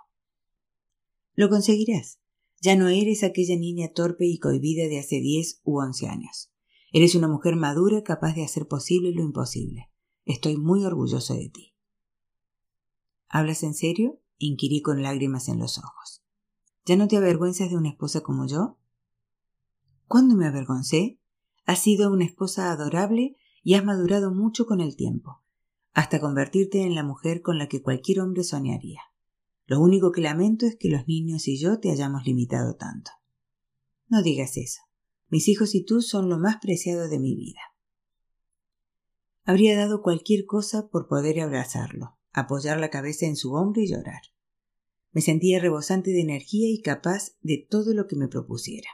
Lo 1.32 1.48
conseguirás. 1.48 2.20
Ya 2.60 2.76
no 2.76 2.88
eres 2.88 3.24
aquella 3.24 3.56
niña 3.56 3.88
torpe 3.94 4.26
y 4.26 4.38
cohibida 4.38 4.86
de 4.86 4.98
hace 4.98 5.20
diez 5.20 5.62
u 5.64 5.80
once 5.80 6.06
años. 6.06 6.52
Eres 6.92 7.14
una 7.14 7.26
mujer 7.26 7.56
madura 7.56 8.02
capaz 8.02 8.34
de 8.34 8.44
hacer 8.44 8.68
posible 8.68 9.12
lo 9.14 9.22
imposible. 9.22 9.90
Estoy 10.26 10.58
muy 10.58 10.84
orgulloso 10.84 11.32
de 11.32 11.48
ti. 11.48 11.74
¿Hablas 13.28 13.62
en 13.62 13.72
serio? 13.72 14.20
inquirí 14.36 14.82
con 14.82 15.02
lágrimas 15.02 15.48
en 15.48 15.58
los 15.58 15.78
ojos. 15.78 16.23
¿Ya 16.86 16.96
no 16.96 17.08
te 17.08 17.16
avergüenzas 17.16 17.70
de 17.70 17.76
una 17.76 17.88
esposa 17.88 18.20
como 18.20 18.46
yo? 18.46 18.78
¿Cuándo 20.06 20.36
me 20.36 20.46
avergoncé? 20.46 21.18
Has 21.64 21.78
sido 21.78 22.12
una 22.12 22.24
esposa 22.24 22.70
adorable 22.70 23.36
y 23.62 23.74
has 23.74 23.84
madurado 23.84 24.34
mucho 24.34 24.66
con 24.66 24.80
el 24.80 24.94
tiempo, 24.94 25.42
hasta 25.94 26.20
convertirte 26.20 26.82
en 26.82 26.94
la 26.94 27.02
mujer 27.02 27.40
con 27.40 27.58
la 27.58 27.68
que 27.68 27.82
cualquier 27.82 28.20
hombre 28.20 28.44
soñaría. 28.44 29.00
Lo 29.66 29.80
único 29.80 30.12
que 30.12 30.20
lamento 30.20 30.66
es 30.66 30.76
que 30.76 30.90
los 30.90 31.08
niños 31.08 31.48
y 31.48 31.58
yo 31.58 31.80
te 31.80 31.90
hayamos 31.90 32.26
limitado 32.26 32.76
tanto. 32.76 33.12
No 34.08 34.22
digas 34.22 34.58
eso. 34.58 34.82
Mis 35.28 35.48
hijos 35.48 35.74
y 35.74 35.84
tú 35.84 36.02
son 36.02 36.28
lo 36.28 36.38
más 36.38 36.58
preciado 36.60 37.08
de 37.08 37.18
mi 37.18 37.34
vida. 37.34 37.60
Habría 39.44 39.76
dado 39.76 40.02
cualquier 40.02 40.44
cosa 40.44 40.88
por 40.88 41.08
poder 41.08 41.40
abrazarlo, 41.40 42.18
apoyar 42.32 42.78
la 42.78 42.90
cabeza 42.90 43.24
en 43.24 43.36
su 43.36 43.54
hombro 43.54 43.80
y 43.80 43.88
llorar. 43.88 44.20
Me 45.14 45.22
sentía 45.22 45.60
rebosante 45.60 46.10
de 46.10 46.20
energía 46.20 46.68
y 46.68 46.82
capaz 46.82 47.36
de 47.40 47.56
todo 47.56 47.94
lo 47.94 48.06
que 48.06 48.16
me 48.16 48.28
propusiera. 48.28 48.90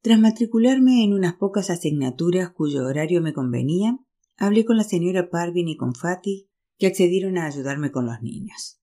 Tras 0.00 0.18
matricularme 0.18 1.04
en 1.04 1.12
unas 1.12 1.34
pocas 1.34 1.68
asignaturas 1.68 2.50
cuyo 2.50 2.86
horario 2.86 3.20
me 3.20 3.34
convenía, 3.34 3.98
Hablé 4.36 4.64
con 4.64 4.76
la 4.76 4.82
señora 4.82 5.30
Parvin 5.30 5.68
y 5.68 5.76
con 5.76 5.94
Fati, 5.94 6.48
que 6.78 6.88
accedieron 6.88 7.38
a 7.38 7.46
ayudarme 7.46 7.92
con 7.92 8.06
los 8.06 8.22
niños. 8.22 8.80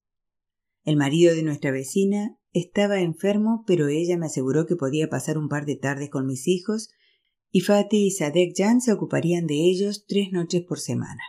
El 0.86 0.96
marido 0.96 1.36
de 1.36 1.44
nuestra 1.44 1.72
vecina 1.72 2.38
estaba 2.54 3.02
enfermo, 3.02 3.64
pero 3.68 3.90
ella 3.90 4.18
me 4.18 4.28
aseguró 4.28 4.66
que 4.66 4.78
podía 4.78 5.10
pasar 5.10 5.38
un 5.38 5.50
par 5.50 5.66
de 5.66 5.76
tardes 5.76 6.10
con 6.10 6.26
mis 6.26 6.48
hijos, 6.48 6.90
y 7.52 7.62
Fati 7.62 8.08
y 8.08 8.12
Sadek 8.12 8.54
Jan 8.56 8.80
se 8.80 8.94
ocuparían 8.94 9.48
de 9.48 9.56
ellos 9.56 10.06
tres 10.08 10.32
noches 10.32 10.62
por 10.62 10.80
semana. 10.80 11.22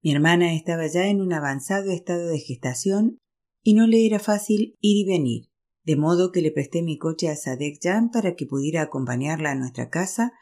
Mi 0.00 0.12
hermana 0.12 0.54
estaba 0.54 0.86
ya 0.86 1.06
en 1.08 1.20
un 1.20 1.32
avanzado 1.32 1.90
estado 1.90 2.28
de 2.28 2.38
gestación 2.38 3.18
y 3.62 3.74
no 3.74 3.86
le 3.86 4.06
era 4.06 4.20
fácil 4.20 4.76
ir 4.80 5.04
y 5.04 5.04
venir, 5.04 5.50
de 5.84 5.96
modo 5.96 6.30
que 6.30 6.40
le 6.40 6.52
presté 6.52 6.82
mi 6.82 6.98
coche 6.98 7.28
a 7.28 7.36
Sadek 7.36 7.78
Jan 7.82 8.10
para 8.10 8.36
que 8.36 8.46
pudiera 8.46 8.82
acompañarla 8.82 9.50
a 9.50 9.54
nuestra 9.56 9.90
casa 9.90 10.32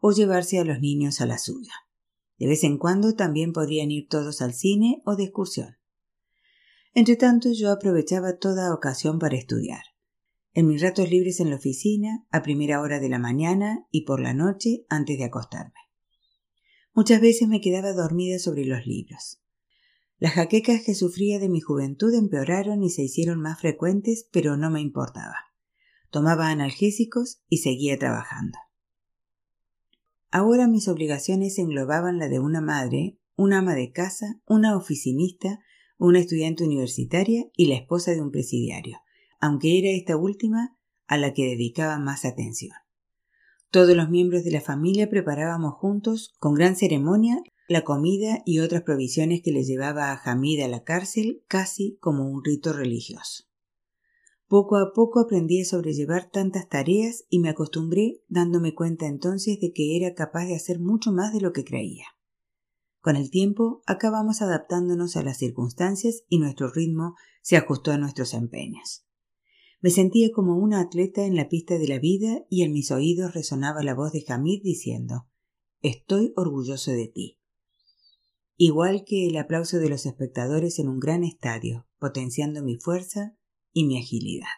o 0.00 0.12
llevarse 0.12 0.58
a 0.58 0.64
los 0.64 0.80
niños 0.80 1.20
a 1.20 1.26
la 1.26 1.38
suya. 1.38 1.72
De 2.38 2.46
vez 2.46 2.64
en 2.64 2.78
cuando 2.78 3.14
también 3.14 3.52
podrían 3.52 3.90
ir 3.90 4.08
todos 4.08 4.42
al 4.42 4.52
cine 4.52 5.02
o 5.06 5.16
de 5.16 5.24
excursión. 5.24 5.76
Entretanto 6.94 7.50
yo 7.52 7.72
aprovechaba 7.72 8.36
toda 8.36 8.74
ocasión 8.74 9.18
para 9.18 9.36
estudiar. 9.36 9.82
En 10.52 10.66
mis 10.66 10.82
ratos 10.82 11.10
libres 11.10 11.40
en 11.40 11.50
la 11.50 11.56
oficina, 11.56 12.26
a 12.30 12.42
primera 12.42 12.80
hora 12.80 13.00
de 13.00 13.08
la 13.08 13.18
mañana 13.18 13.86
y 13.90 14.04
por 14.04 14.20
la 14.20 14.34
noche 14.34 14.84
antes 14.88 15.18
de 15.18 15.24
acostarme. 15.24 15.87
Muchas 16.98 17.20
veces 17.20 17.46
me 17.46 17.60
quedaba 17.60 17.92
dormida 17.92 18.40
sobre 18.40 18.64
los 18.64 18.84
libros. 18.84 19.40
Las 20.18 20.32
jaquecas 20.32 20.82
que 20.84 20.96
sufría 20.96 21.38
de 21.38 21.48
mi 21.48 21.60
juventud 21.60 22.12
empeoraron 22.12 22.82
y 22.82 22.90
se 22.90 23.02
hicieron 23.02 23.40
más 23.40 23.60
frecuentes, 23.60 24.28
pero 24.32 24.56
no 24.56 24.68
me 24.68 24.80
importaba. 24.80 25.36
Tomaba 26.10 26.48
analgésicos 26.48 27.40
y 27.48 27.58
seguía 27.58 27.96
trabajando. 28.00 28.58
Ahora 30.32 30.66
mis 30.66 30.88
obligaciones 30.88 31.60
englobaban 31.60 32.18
la 32.18 32.28
de 32.28 32.40
una 32.40 32.60
madre, 32.60 33.20
una 33.36 33.58
ama 33.58 33.76
de 33.76 33.92
casa, 33.92 34.40
una 34.44 34.76
oficinista, 34.76 35.60
una 35.98 36.18
estudiante 36.18 36.64
universitaria 36.64 37.44
y 37.56 37.66
la 37.66 37.76
esposa 37.76 38.10
de 38.10 38.22
un 38.22 38.32
presidiario, 38.32 38.98
aunque 39.38 39.78
era 39.78 39.90
esta 39.90 40.16
última 40.16 40.76
a 41.06 41.16
la 41.16 41.32
que 41.32 41.44
dedicaba 41.44 42.00
más 42.00 42.24
atención. 42.24 42.72
Todos 43.70 43.94
los 43.94 44.08
miembros 44.08 44.44
de 44.44 44.50
la 44.50 44.62
familia 44.62 45.10
preparábamos 45.10 45.74
juntos, 45.74 46.34
con 46.38 46.54
gran 46.54 46.74
ceremonia, 46.74 47.42
la 47.68 47.84
comida 47.84 48.40
y 48.46 48.60
otras 48.60 48.82
provisiones 48.82 49.42
que 49.42 49.52
le 49.52 49.62
llevaba 49.62 50.10
a 50.10 50.20
Hamid 50.24 50.62
a 50.62 50.68
la 50.68 50.84
cárcel 50.84 51.42
casi 51.48 51.98
como 52.00 52.30
un 52.30 52.42
rito 52.42 52.72
religioso. 52.72 53.44
Poco 54.46 54.78
a 54.78 54.94
poco 54.94 55.20
aprendí 55.20 55.60
a 55.60 55.66
sobrellevar 55.66 56.30
tantas 56.30 56.66
tareas 56.66 57.24
y 57.28 57.40
me 57.40 57.50
acostumbré 57.50 58.22
dándome 58.28 58.74
cuenta 58.74 59.06
entonces 59.06 59.60
de 59.60 59.72
que 59.74 59.98
era 59.98 60.14
capaz 60.14 60.46
de 60.46 60.56
hacer 60.56 60.80
mucho 60.80 61.12
más 61.12 61.34
de 61.34 61.42
lo 61.42 61.52
que 61.52 61.64
creía. 61.64 62.06
Con 63.00 63.16
el 63.16 63.30
tiempo 63.30 63.82
acabamos 63.86 64.40
adaptándonos 64.40 65.16
a 65.16 65.22
las 65.22 65.36
circunstancias 65.36 66.24
y 66.28 66.38
nuestro 66.38 66.70
ritmo 66.70 67.16
se 67.42 67.58
ajustó 67.58 67.92
a 67.92 67.98
nuestros 67.98 68.32
empeños. 68.32 69.07
Me 69.80 69.90
sentía 69.90 70.30
como 70.32 70.56
una 70.56 70.80
atleta 70.80 71.24
en 71.24 71.36
la 71.36 71.48
pista 71.48 71.78
de 71.78 71.86
la 71.86 71.98
vida 71.98 72.44
y 72.50 72.62
en 72.62 72.72
mis 72.72 72.90
oídos 72.90 73.34
resonaba 73.34 73.82
la 73.82 73.94
voz 73.94 74.12
de 74.12 74.24
Hamid 74.26 74.62
diciendo 74.62 75.28
Estoy 75.80 76.32
orgulloso 76.34 76.90
de 76.90 77.06
ti. 77.06 77.38
Igual 78.56 79.04
que 79.06 79.28
el 79.28 79.36
aplauso 79.36 79.78
de 79.78 79.88
los 79.88 80.04
espectadores 80.04 80.80
en 80.80 80.88
un 80.88 80.98
gran 80.98 81.22
estadio, 81.22 81.86
potenciando 82.00 82.64
mi 82.64 82.76
fuerza 82.76 83.36
y 83.72 83.84
mi 83.86 83.96
agilidad. 83.96 84.48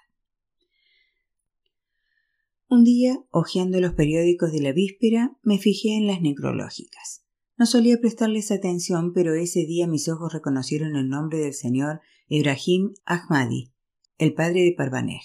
Un 2.71 2.85
día, 2.85 3.23
hojeando 3.31 3.79
los 3.81 3.93
periódicos 3.93 4.53
de 4.53 4.63
la 4.63 4.73
víspera, 4.73 5.37
me 5.43 5.59
fijé 5.59 5.97
en 5.97 6.07
las 6.07 6.23
necrológicas. 6.23 7.27
No 7.59 7.67
solía 7.67 8.01
prestarles 8.01 8.51
atención, 8.51 9.13
pero 9.13 9.35
ese 9.35 9.67
día 9.67 9.87
mis 9.87 10.09
ojos 10.09 10.33
reconocieron 10.33 10.97
el 10.97 11.11
nombre 11.11 11.39
del 11.39 11.53
señor 11.53 12.01
Ibrahim 12.29 12.95
Ahmadi, 13.05 13.75
el 14.21 14.35
padre 14.35 14.61
de 14.65 14.75
Parvanej. 14.77 15.23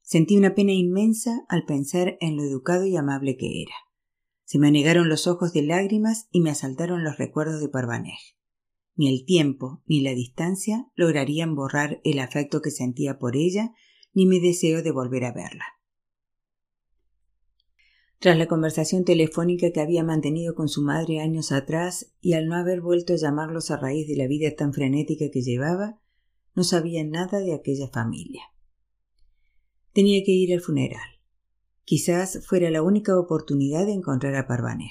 Sentí 0.00 0.38
una 0.38 0.54
pena 0.54 0.72
inmensa 0.72 1.44
al 1.50 1.66
pensar 1.66 2.16
en 2.20 2.38
lo 2.38 2.42
educado 2.42 2.86
y 2.86 2.96
amable 2.96 3.36
que 3.36 3.60
era. 3.60 3.74
Se 4.44 4.58
me 4.58 4.68
anegaron 4.68 5.10
los 5.10 5.26
ojos 5.26 5.52
de 5.52 5.60
lágrimas 5.60 6.26
y 6.30 6.40
me 6.40 6.48
asaltaron 6.48 7.04
los 7.04 7.18
recuerdos 7.18 7.60
de 7.60 7.68
Parvanej. 7.68 8.18
Ni 8.94 9.10
el 9.10 9.26
tiempo 9.26 9.82
ni 9.84 10.00
la 10.00 10.12
distancia 10.12 10.90
lograrían 10.94 11.54
borrar 11.54 12.00
el 12.02 12.18
afecto 12.18 12.62
que 12.62 12.70
sentía 12.70 13.18
por 13.18 13.36
ella 13.36 13.74
ni 14.14 14.24
mi 14.24 14.40
deseo 14.40 14.82
de 14.82 14.92
volver 14.92 15.24
a 15.24 15.32
verla. 15.32 15.66
Tras 18.20 18.38
la 18.38 18.46
conversación 18.46 19.04
telefónica 19.04 19.70
que 19.70 19.82
había 19.82 20.02
mantenido 20.02 20.54
con 20.54 20.68
su 20.68 20.80
madre 20.80 21.20
años 21.20 21.52
atrás 21.52 22.14
y 22.22 22.32
al 22.32 22.46
no 22.46 22.54
haber 22.54 22.80
vuelto 22.80 23.12
a 23.12 23.16
llamarlos 23.16 23.70
a 23.70 23.76
raíz 23.76 24.08
de 24.08 24.16
la 24.16 24.26
vida 24.26 24.50
tan 24.56 24.72
frenética 24.72 25.26
que 25.30 25.42
llevaba, 25.42 26.00
no 26.56 26.64
sabía 26.64 27.04
nada 27.04 27.38
de 27.38 27.54
aquella 27.54 27.86
familia. 27.88 28.42
Tenía 29.92 30.24
que 30.24 30.32
ir 30.32 30.54
al 30.54 30.60
funeral. 30.60 31.20
Quizás 31.84 32.44
fuera 32.46 32.70
la 32.70 32.82
única 32.82 33.18
oportunidad 33.18 33.86
de 33.86 33.92
encontrar 33.92 34.34
a 34.34 34.48
Parvanej. 34.48 34.90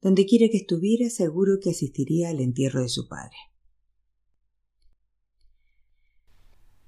Donde 0.00 0.26
quiera 0.26 0.48
que 0.48 0.56
estuviera, 0.56 1.10
seguro 1.10 1.58
que 1.60 1.70
asistiría 1.70 2.30
al 2.30 2.40
entierro 2.40 2.82
de 2.82 2.88
su 2.88 3.08
padre. 3.08 3.36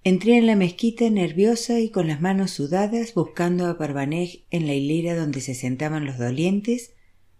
Entré 0.04 0.38
en 0.38 0.46
la 0.46 0.56
mezquita 0.56 1.10
nerviosa 1.10 1.80
y 1.80 1.90
con 1.90 2.06
las 2.06 2.20
manos 2.20 2.52
sudadas 2.52 3.12
buscando 3.14 3.66
a 3.66 3.76
Parvanej 3.76 4.46
en 4.50 4.66
la 4.66 4.74
hilera 4.74 5.16
donde 5.16 5.40
se 5.40 5.54
sentaban 5.54 6.06
los 6.06 6.18
dolientes, 6.18 6.94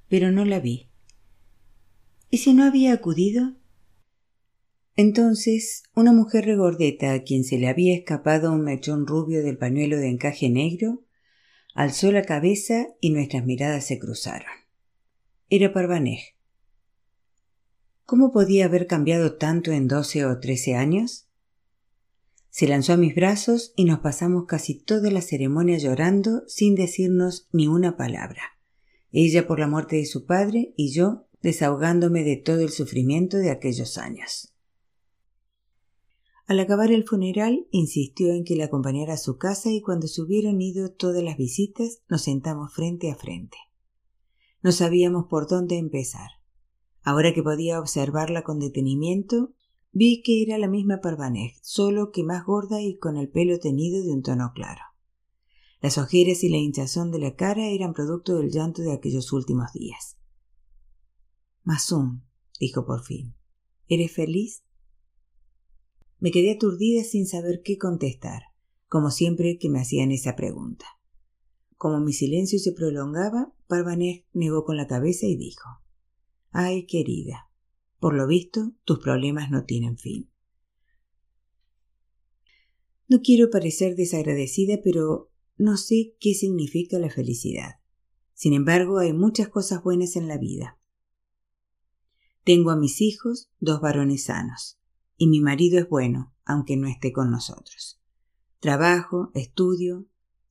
pero 0.09 0.33
no 0.33 0.45
la 0.45 0.59
vi. 0.59 0.91
¿Y 2.31 2.39
si 2.39 2.53
no 2.53 2.65
había 2.65 2.93
acudido? 2.93 3.60
Entonces, 4.97 5.85
una 5.95 6.13
mujer 6.13 6.45
regordeta 6.45 7.13
a 7.13 7.23
quien 7.23 7.45
se 7.45 7.59
le 7.59 7.69
había 7.69 7.95
escapado 7.95 8.53
un 8.53 8.63
mechón 8.63 9.07
rubio 9.07 9.43
del 9.43 9.57
pañuelo 9.57 9.97
de 9.97 10.09
encaje 10.09 10.51
negro, 10.51 11.05
alzó 11.75 12.13
la 12.13 12.23
cabeza 12.23 12.89
y 13.01 13.11
nuestras 13.11 13.45
miradas 13.45 13.87
se 13.87 13.99
cruzaron. 13.99 14.51
Era 15.49 15.73
Parvanej. 15.73 16.37
¿Cómo 18.05 18.33
podía 18.33 18.65
haber 18.65 18.87
cambiado 18.87 19.37
tanto 19.37 19.71
en 19.71 19.87
doce 19.87 20.25
o 20.25 20.41
trece 20.41 20.75
años? 20.75 21.29
Se 22.51 22.67
lanzó 22.67 22.95
a 22.95 22.97
mis 22.97 23.15
brazos 23.15 23.73
y 23.77 23.85
nos 23.85 24.01
pasamos 24.01 24.47
casi 24.47 24.75
toda 24.75 25.13
la 25.13 25.23
ceremonia 25.23 25.79
llorando 25.79 26.43
sin 26.49 26.75
decirnos 26.75 27.49
ni 27.53 27.69
una 27.69 27.97
palabra. 27.97 28.43
Ella 29.13 29.47
por 29.47 29.61
la 29.61 29.69
muerte 29.69 29.97
de 29.97 30.07
su 30.07 30.27
padre 30.27 30.75
y 30.77 30.93
yo 30.93 31.29
desahogándome 31.43 32.25
de 32.25 32.37
todo 32.37 32.61
el 32.61 32.71
sufrimiento 32.71 33.37
de 33.37 33.51
aquellos 33.51 33.97
años. 33.97 34.50
Al 36.51 36.59
acabar 36.59 36.91
el 36.91 37.05
funeral, 37.05 37.69
insistió 37.71 38.33
en 38.33 38.43
que 38.43 38.57
la 38.57 38.65
acompañara 38.65 39.15
a 39.15 39.19
su 39.19 39.39
casa 39.39 39.71
y 39.71 39.81
cuando 39.81 40.09
se 40.09 40.21
hubieron 40.21 40.61
ido 40.61 40.91
todas 40.91 41.23
las 41.23 41.37
visitas, 41.37 42.03
nos 42.09 42.23
sentamos 42.23 42.75
frente 42.75 43.09
a 43.09 43.15
frente. 43.15 43.57
No 44.61 44.73
sabíamos 44.73 45.27
por 45.31 45.47
dónde 45.47 45.79
empezar. 45.79 46.29
Ahora 47.03 47.33
que 47.35 47.45
podía 47.45 47.79
observarla 47.79 48.43
con 48.43 48.59
detenimiento, 48.59 49.53
vi 49.93 50.23
que 50.23 50.43
era 50.43 50.59
la 50.59 50.67
misma 50.67 51.01
Parvanej, 51.01 51.55
solo 51.63 52.11
que 52.11 52.25
más 52.25 52.45
gorda 52.45 52.83
y 52.83 52.99
con 52.99 53.17
el 53.17 53.31
pelo 53.31 53.61
tenido 53.61 54.03
de 54.03 54.11
un 54.11 54.23
tono 54.23 54.51
claro. 54.53 54.83
Las 55.81 55.99
ojeras 55.99 56.43
y 56.43 56.49
la 56.49 56.57
hinchazón 56.57 57.13
de 57.13 57.21
la 57.21 57.37
cara 57.37 57.69
eran 57.69 57.95
producto 57.95 58.35
del 58.35 58.51
llanto 58.51 58.83
de 58.83 58.93
aquellos 58.93 59.33
últimos 59.33 59.73
días. 59.73 60.19
Masum, 61.63 62.23
dijo 62.59 62.85
por 62.85 63.05
fin, 63.05 63.37
¿eres 63.87 64.11
feliz? 64.11 64.65
Me 66.21 66.31
quedé 66.31 66.53
aturdida 66.53 67.03
sin 67.03 67.27
saber 67.27 67.63
qué 67.65 67.79
contestar, 67.79 68.43
como 68.89 69.11
siempre 69.11 69.57
que 69.59 69.71
me 69.71 69.81
hacían 69.81 70.13
esa 70.13 70.37
pregunta. 70.37 70.85
Como 71.77 71.99
mi 71.99 72.13
silencio 72.13 72.59
se 72.59 72.73
prolongaba, 72.73 73.55
Parvanej 73.67 74.27
negó 74.35 74.65
con 74.65 74.77
la 74.77 74.87
cabeza 74.87 75.27
y 75.27 75.37
dijo 75.37 75.67
Ay, 76.51 76.85
querida, 76.85 77.49
por 77.99 78.15
lo 78.15 78.27
visto 78.27 78.75
tus 78.85 78.99
problemas 78.99 79.51
no 79.51 79.65
tienen 79.65 79.97
fin. 79.97 80.31
No 83.09 83.23
quiero 83.23 83.49
parecer 83.49 83.97
desagradecida, 83.97 84.81
pero 84.85 85.31
no 85.57 85.79
sé 85.79 86.15
qué 86.21 86.35
significa 86.35 86.99
la 86.99 87.09
felicidad. 87.09 87.77
Sin 88.35 88.53
embargo, 88.53 88.99
hay 88.99 89.15
muchas 89.15 89.49
cosas 89.49 89.83
buenas 89.83 90.17
en 90.17 90.29
la 90.29 90.37
vida. 90.37 90.79
Tengo 92.45 92.71
a 92.71 92.77
mis 92.77 93.01
hijos, 93.01 93.51
dos 93.59 93.81
varones 93.81 94.25
sanos 94.25 94.80
y 95.21 95.27
mi 95.27 95.43
marido 95.43 95.79
es 95.79 95.87
bueno, 95.87 96.33
aunque 96.47 96.79
no 96.79 96.89
esté 96.89 97.13
con 97.13 97.31
nosotros. 97.31 98.01
Trabajo, 98.59 99.31
estudio. 99.35 100.07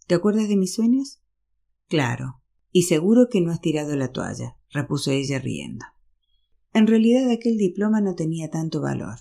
¿Te 0.05 0.13
acuerdas 0.13 0.47
de 0.47 0.58
mis 0.58 0.75
sueños? 0.75 1.23
Claro, 1.88 2.43
y 2.71 2.84
seguro 2.84 3.29
que 3.32 3.41
no 3.41 3.51
has 3.51 3.62
tirado 3.62 3.95
la 3.95 4.12
toalla, 4.12 4.60
repuso 4.69 5.10
ella 5.10 5.39
riendo. 5.39 5.88
En 6.71 6.86
realidad 6.86 7.32
aquel 7.32 7.58
diploma 7.58 7.99
no 7.99 8.13
tenía 8.13 8.51
tanto 8.51 8.79
valor. 8.79 9.15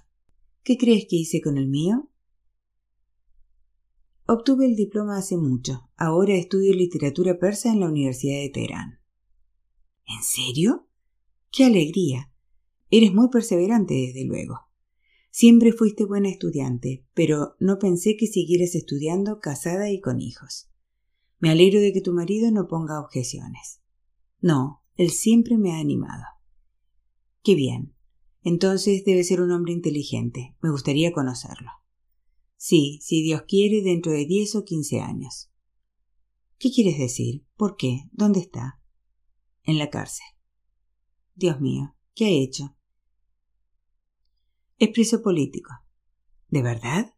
¿Qué 0.65 0.77
crees 0.77 1.07
que 1.09 1.17
hice 1.17 1.41
con 1.41 1.57
el 1.57 1.67
mío? 1.67 2.11
Obtuve 4.27 4.67
el 4.67 4.77
diploma 4.77 5.17
hace 5.17 5.39
mucho. 5.39 5.89
Ahora 5.97 6.35
estudio 6.35 6.75
literatura 6.75 7.39
persa 7.39 7.73
en 7.73 7.81
la 7.81 7.89
Universidad 7.89 8.43
de 8.43 8.51
Teherán. 8.51 9.01
¿En 10.05 10.23
serio? 10.23 10.91
¡Qué 11.51 11.65
alegría! 11.65 12.31
Eres 12.91 13.15
muy 13.15 13.31
perseverante, 13.31 13.95
desde 13.95 14.27
luego. 14.27 14.68
Siempre 15.31 15.73
fuiste 15.73 16.05
buena 16.05 16.29
estudiante, 16.29 17.05
pero 17.15 17.55
no 17.61 17.79
pensé 17.79 18.17
que 18.17 18.27
siguieras 18.27 18.75
estudiando 18.75 19.41
casada 19.41 19.91
y 19.91 20.01
con 20.01 20.21
hijos. 20.21 20.69
Me 21.39 21.51
alegro 21.51 21.81
de 21.81 21.93
que 21.93 22.01
tu 22.01 22.13
marido 22.13 22.51
no 22.51 22.67
ponga 22.67 23.01
objeciones. 23.01 23.81
No, 24.41 24.83
él 24.97 25.11
siempre 25.11 25.59
me 25.59 25.73
ha 25.73 25.79
animado. 25.79 26.25
Qué 27.43 27.55
bien. 27.55 27.95
Entonces 28.43 29.05
debe 29.05 29.23
ser 29.25 29.41
un 29.41 29.53
hombre 29.53 29.73
inteligente. 29.73 30.57
Me 30.61 30.71
gustaría 30.71 31.13
conocerlo. 31.13 31.71
Sí, 32.57 32.99
si 33.03 33.23
Dios 33.23 33.43
quiere, 33.47 33.83
dentro 33.83 34.11
de 34.11 34.27
diez 34.27 34.57
o 34.57 34.65
quince 34.65 35.01
años. 35.01 35.51
¿Qué 36.59 36.73
quieres 36.73 36.99
decir? 36.99 37.47
¿Por 37.57 37.77
qué? 37.77 38.09
¿Dónde 38.11 38.41
está? 38.41 38.81
En 39.63 39.79
la 39.79 39.91
cárcel. 39.91 40.27
Dios 41.37 41.61
mío, 41.61 41.95
¿qué 42.15 42.25
ha 42.25 42.31
hecho? 42.31 42.77
Es 44.79 44.91
preso 44.91 45.23
político. 45.23 45.71
¿De 46.51 46.63
verdad? 46.63 47.13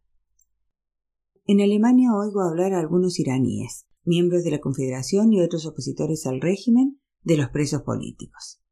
En 1.44 1.60
Alemania 1.60 2.14
oigo 2.14 2.40
hablar 2.40 2.72
a 2.72 2.80
algunos 2.80 3.18
iraníes, 3.18 3.86
miembros 4.02 4.44
de 4.44 4.50
la 4.50 4.60
Confederación 4.60 5.30
y 5.34 5.42
otros 5.42 5.66
opositores 5.66 6.26
al 6.26 6.40
régimen, 6.40 7.02
de 7.22 7.36
los 7.36 7.50
presos 7.50 7.82
políticos. 7.82 8.62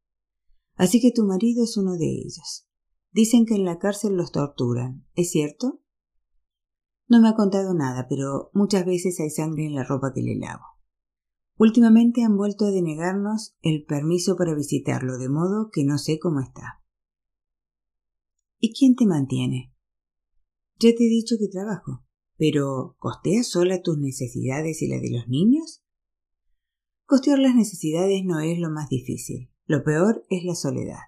Así 0.73 0.99
que 0.99 1.11
tu 1.11 1.23
marido 1.23 1.65
es 1.65 1.77
uno 1.77 1.97
de 1.97 2.07
ellos. 2.07 2.67
Dicen 3.11 3.45
que 3.45 3.53
en 3.53 3.65
la 3.65 3.77
cárcel 3.77 4.15
los 4.15 4.31
torturan. 4.31 5.05
¿Es 5.13 5.29
cierto? 5.29 5.83
No 7.07 7.21
me 7.21 7.29
ha 7.29 7.35
contado 7.35 7.75
nada, 7.75 8.07
pero 8.09 8.49
muchas 8.53 8.87
veces 8.87 9.19
hay 9.19 9.29
sangre 9.29 9.67
en 9.67 9.75
la 9.75 9.83
ropa 9.83 10.13
que 10.15 10.23
le 10.23 10.35
lavo. 10.35 10.63
Últimamente 11.57 12.23
han 12.23 12.37
vuelto 12.37 12.65
a 12.65 12.71
denegarnos 12.71 13.55
el 13.61 13.85
permiso 13.85 14.35
para 14.35 14.55
visitarlo, 14.55 15.19
de 15.19 15.29
modo 15.29 15.69
que 15.71 15.83
no 15.83 15.99
sé 15.99 16.17
cómo 16.17 16.39
está. 16.39 16.78
¿Y 18.59 18.73
quién 18.73 18.95
te 18.95 19.05
mantiene? 19.05 19.73
Ya 20.79 20.89
te 20.89 21.05
he 21.05 21.09
dicho 21.09 21.35
que 21.39 21.47
trabajo, 21.47 22.03
pero 22.37 22.97
¿costeas 22.99 23.47
sola 23.47 23.81
tus 23.81 23.97
necesidades 23.97 24.81
y 24.81 24.87
las 24.87 25.01
de 25.01 25.11
los 25.11 25.27
niños? 25.29 25.81
Costear 27.05 27.39
las 27.39 27.55
necesidades 27.55 28.23
no 28.25 28.41
es 28.41 28.59
lo 28.59 28.69
más 28.69 28.89
difícil. 28.89 29.49
Lo 29.65 29.83
peor 29.83 30.25
es 30.29 30.43
la 30.43 30.55
soledad. 30.55 30.99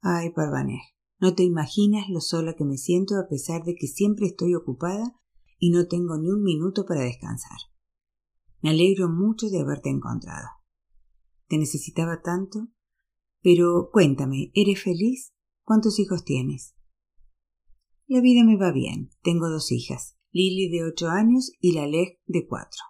Ay, 0.00 0.30
Parvanej, 0.30 0.80
no 1.18 1.34
te 1.34 1.42
imaginas 1.42 2.08
lo 2.08 2.20
sola 2.20 2.54
que 2.54 2.64
me 2.64 2.78
siento 2.78 3.16
a 3.16 3.28
pesar 3.28 3.64
de 3.64 3.74
que 3.74 3.88
siempre 3.88 4.26
estoy 4.26 4.54
ocupada 4.54 5.18
y 5.58 5.70
no 5.70 5.88
tengo 5.88 6.18
ni 6.18 6.28
un 6.28 6.42
minuto 6.42 6.86
para 6.86 7.02
descansar. 7.02 7.58
Me 8.60 8.70
alegro 8.70 9.08
mucho 9.08 9.48
de 9.48 9.60
haberte 9.60 9.90
encontrado. 9.90 10.46
Te 11.48 11.58
necesitaba 11.58 12.22
tanto. 12.22 12.68
Pero 13.42 13.90
cuéntame, 13.92 14.52
¿eres 14.54 14.82
feliz? 14.82 15.32
¿Cuántos 15.64 15.98
hijos 15.98 16.24
tienes? 16.24 16.76
La 18.06 18.20
vida 18.20 18.44
me 18.44 18.56
va 18.56 18.72
bien. 18.72 19.10
Tengo 19.22 19.48
dos 19.48 19.70
hijas, 19.72 20.16
Lily 20.32 20.70
de 20.70 20.84
ocho 20.84 21.08
años 21.08 21.52
y 21.60 21.72
la 21.72 21.86
Leg 21.86 22.18
de 22.26 22.46
cuatro. 22.46 22.80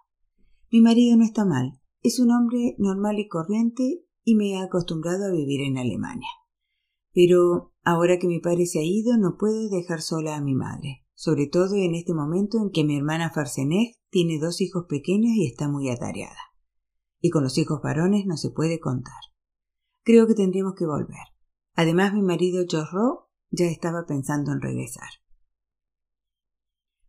Mi 0.71 0.81
marido 0.81 1.17
no 1.17 1.25
está 1.25 1.45
mal. 1.45 1.81
Es 2.03 2.19
un 2.19 2.31
hombre 2.31 2.75
normal 2.79 3.19
y 3.19 3.29
corriente 3.29 4.05
y 4.25 4.35
me 4.37 4.57
ha 4.57 4.65
acostumbrado 4.65 5.27
a 5.27 5.33
vivir 5.33 5.61
en 5.61 5.79
Alemania. 5.79 6.29
Pero 7.13 7.75
ahora 7.85 8.19
que 8.19 8.27
mi 8.27 8.41
padre 8.41 8.67
se 8.67 8.79
ha 8.79 8.85
ido 8.85 9.17
no 9.19 9.37
puedo 9.39 9.69
dejar 9.69 10.01
sola 10.01 10.37
a 10.37 10.41
mi 10.41 10.55
madre, 10.55 11.05
sobre 11.15 11.47
todo 11.47 11.77
en 11.77 11.95
este 11.95 12.15
momento 12.15 12.59
en 12.59 12.71
que 12.71 12.85
mi 12.85 12.97
hermana 12.97 13.31
Farseneg 13.31 13.97
tiene 14.11 14.39
dos 14.39 14.61
hijos 14.61 14.87
pequeños 14.89 15.33
y 15.37 15.47
está 15.47 15.69
muy 15.69 15.91
atareada. 15.91 16.41
Y 17.21 17.31
con 17.31 17.43
los 17.43 17.59
hijos 17.59 17.81
varones 17.83 18.25
no 18.27 18.37
se 18.37 18.51
puede 18.51 18.81
contar. 18.81 19.21
Creo 20.05 20.27
que 20.27 20.35
tendríamos 20.35 20.75
que 20.77 20.87
volver. 20.87 21.33
Además, 21.75 22.13
mi 22.15 22.23
marido 22.23 22.67
Chorro 22.67 23.22
ya 23.53 23.67
estaba 23.67 24.05
pensando 24.07 24.51
en 24.51 24.61
regresar. 24.61 25.09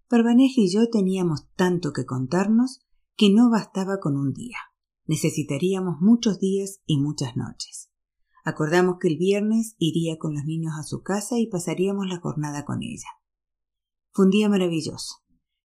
Parvanej 0.07 0.51
y 0.57 0.71
yo 0.71 0.89
teníamos 0.91 1.47
tanto 1.55 1.91
que 1.91 2.05
contarnos 2.05 2.81
que 3.15 3.31
no 3.31 3.49
bastaba 3.49 3.99
con 3.99 4.15
un 4.15 4.33
día. 4.33 4.57
Necesitaríamos 5.05 6.01
muchos 6.01 6.39
días 6.39 6.81
y 6.85 6.99
muchas 6.99 7.35
noches. 7.35 7.89
Acordamos 8.45 8.97
que 8.99 9.07
el 9.07 9.17
viernes 9.17 9.75
iría 9.79 10.17
con 10.19 10.35
los 10.35 10.43
niños 10.43 10.73
a 10.77 10.83
su 10.83 11.01
casa 11.01 11.39
y 11.39 11.47
pasaríamos 11.47 12.07
la 12.07 12.19
jornada 12.19 12.65
con 12.65 12.83
ella. 12.83 13.07
Fue 14.11 14.25
un 14.25 14.31
día 14.31 14.49
maravilloso. 14.49 15.15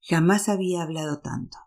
Jamás 0.01 0.49
había 0.49 0.83
hablado 0.83 1.21
tanto. 1.21 1.59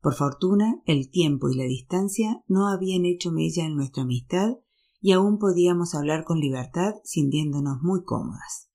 Por 0.00 0.14
fortuna, 0.14 0.80
el 0.86 1.10
tiempo 1.10 1.50
y 1.50 1.56
la 1.56 1.64
distancia 1.64 2.42
no 2.46 2.68
habían 2.68 3.04
hecho 3.04 3.30
mella 3.30 3.64
en 3.64 3.76
nuestra 3.76 4.04
amistad 4.04 4.56
y 5.02 5.12
aún 5.12 5.38
podíamos 5.38 5.94
hablar 5.96 6.24
con 6.24 6.38
libertad 6.38 6.94
sintiéndonos 7.02 7.82
muy 7.82 8.04
cómodas. 8.04 8.70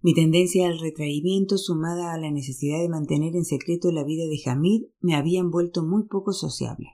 Mi 0.00 0.14
tendencia 0.14 0.66
al 0.68 0.78
retraimiento 0.78 1.58
sumada 1.58 2.14
a 2.14 2.18
la 2.18 2.30
necesidad 2.30 2.80
de 2.80 2.88
mantener 2.88 3.36
en 3.36 3.44
secreto 3.44 3.92
la 3.92 4.02
vida 4.02 4.24
de 4.24 4.50
Hamid 4.50 4.84
me 5.00 5.14
habían 5.14 5.50
vuelto 5.50 5.84
muy 5.84 6.04
poco 6.04 6.32
sociable, 6.32 6.86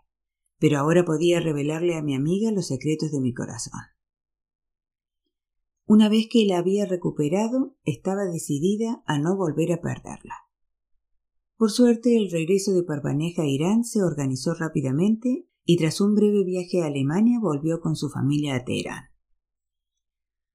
pero 0.58 0.78
ahora 0.78 1.04
podía 1.04 1.38
revelarle 1.38 1.94
a 1.94 2.02
mi 2.02 2.14
amiga 2.14 2.50
los 2.50 2.66
secretos 2.66 3.12
de 3.12 3.20
mi 3.20 3.32
corazón. 3.32 3.80
Una 5.86 6.08
vez 6.08 6.26
que 6.30 6.46
la 6.46 6.58
había 6.58 6.86
recuperado, 6.86 7.76
estaba 7.84 8.24
decidida 8.24 9.04
a 9.06 9.18
no 9.18 9.36
volver 9.36 9.72
a 9.72 9.80
perderla. 9.80 10.34
Por 11.56 11.70
suerte, 11.70 12.16
el 12.16 12.30
regreso 12.30 12.72
de 12.72 12.82
Parvaneja 12.82 13.42
a 13.42 13.46
Irán 13.46 13.84
se 13.84 14.02
organizó 14.02 14.54
rápidamente 14.54 15.46
y 15.64 15.76
tras 15.76 16.00
un 16.00 16.14
breve 16.14 16.44
viaje 16.44 16.82
a 16.82 16.86
Alemania 16.86 17.38
volvió 17.40 17.80
con 17.80 17.96
su 17.96 18.10
familia 18.10 18.56
a 18.56 18.64
Teherán. 18.64 19.04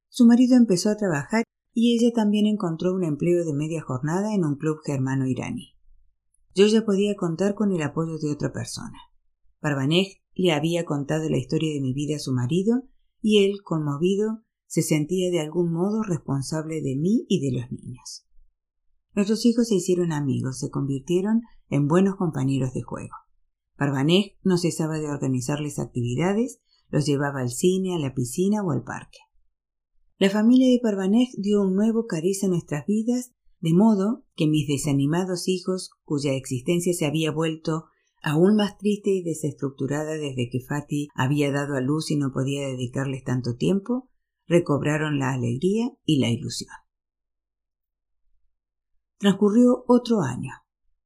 Su 0.08 0.26
marido 0.26 0.56
empezó 0.56 0.89
a 0.89 0.98
trabajar 0.98 1.43
y 1.74 1.95
ella 1.95 2.13
también 2.13 2.45
encontró 2.45 2.93
un 2.93 3.04
empleo 3.04 3.45
de 3.45 3.54
media 3.54 3.82
jornada 3.82 4.34
en 4.34 4.43
un 4.43 4.56
club 4.56 4.80
germano-iraní. 4.86 5.76
Yo 6.56 6.67
ya 6.67 6.84
podía 6.84 7.15
contar 7.15 7.56
con 7.56 7.72
el 7.72 7.82
apoyo 7.82 8.17
de 8.17 8.32
otra 8.32 8.52
persona. 8.52 8.98
Parvanej 9.60 10.22
le 10.34 10.52
había 10.52 10.86
contado 10.86 11.30
la 11.30 11.38
historia 11.38 11.74
de 11.74 11.82
mi 11.82 11.93
vida 11.93 12.15
a 12.15 12.19
su 12.19 12.34
marido 12.34 12.84
y 13.22 13.45
él, 13.45 13.62
conmovido, 13.63 14.43
se 14.65 14.82
sentía 14.82 15.32
de 15.32 15.41
algún 15.41 15.72
modo 15.72 16.04
responsable 16.04 16.82
de 16.82 16.95
mí 16.95 17.26
y 17.28 17.39
de 17.39 17.60
los 17.60 17.72
niños. 17.72 18.28
Nuestros 19.15 19.45
hijos 19.45 19.67
se 19.67 19.76
hicieron 19.76 20.12
amigos, 20.12 20.60
se 20.60 20.69
convirtieron 20.69 21.41
en 21.69 21.88
buenos 21.88 22.15
compañeros 22.15 22.74
de 22.74 22.84
juego. 22.84 23.15
Parvanej 23.80 24.38
no 24.44 24.58
cesaba 24.58 25.00
de 25.00 25.08
organizarles 25.08 25.80
actividades, 25.80 26.60
los 26.89 27.06
llevaba 27.06 27.39
al 27.39 27.50
cine, 27.50 27.96
a 27.96 27.98
la 27.98 28.13
piscina 28.13 28.62
o 28.62 28.72
al 28.72 28.84
parque. 28.84 29.20
La 30.18 30.30
familia 30.30 30.70
de 30.70 30.82
Parvanej 30.84 31.30
dio 31.38 31.62
un 31.62 31.76
nuevo 31.76 32.06
cariz 32.06 32.44
a 32.44 32.50
nuestras 32.50 32.86
vidas, 32.86 33.32
de 33.62 33.74
modo 33.74 34.26
que 34.36 34.48
mis 34.48 34.68
desanimados 34.68 35.48
hijos, 35.48 35.92
cuya 36.04 36.34
existencia 36.34 36.94
se 36.94 37.06
había 37.06 37.32
vuelto 37.32 37.86
aún 38.22 38.58
más 38.58 38.78
triste 38.78 39.12
y 39.12 39.24
desestructurada 39.24 40.18
desde 40.18 40.50
que 40.50 40.60
Fati 40.60 41.08
había 41.15 41.50
dado 41.50 41.76
a 41.76 41.82
luz 41.82 42.12
y 42.12 42.18
no 42.18 42.34
podía 42.34 42.68
dedicarles 42.68 43.24
tanto 43.24 43.56
tiempo, 43.56 44.10
recobraron 44.46 45.20
la 45.20 45.32
alegría 45.32 45.89
y 46.04 46.20
la 46.20 46.30
ilusión. 46.30 46.74
Transcurrió 49.20 49.86
otro 49.88 50.22
año. 50.22 50.52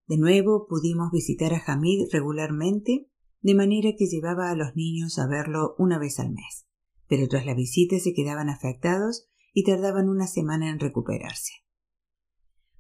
De 0.08 0.18
nuevo 0.18 0.68
pudimos 0.68 1.12
visitar 1.12 1.54
a 1.54 1.64
Hamid 1.66 2.08
regularmente, 2.12 3.10
de 3.42 3.56
manera 3.56 3.92
que 3.98 4.08
llevaba 4.08 4.50
a 4.50 4.56
los 4.56 4.76
niños 4.76 5.18
a 5.20 5.28
verlo 5.28 5.76
una 5.78 5.98
vez 5.98 6.20
al 6.20 6.32
mes, 6.32 6.66
pero 7.08 7.28
tras 7.28 7.46
la 7.46 7.54
visita 7.54 8.00
se 8.00 8.14
quedaban 8.14 8.50
afectados 8.50 9.26
y 9.54 9.64
tardaban 9.64 10.10
una 10.10 10.28
semana 10.28 10.70
en 10.70 10.80
recuperarse. 10.80 11.54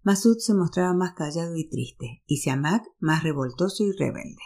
Masud 0.01 0.37
se 0.39 0.53
mostraba 0.53 0.93
más 0.93 1.13
callado 1.13 1.55
y 1.55 1.69
triste, 1.69 2.23
y 2.25 2.37
Siamak 2.37 2.83
más 2.99 3.23
revoltoso 3.23 3.85
y 3.85 3.91
rebelde. 3.91 4.41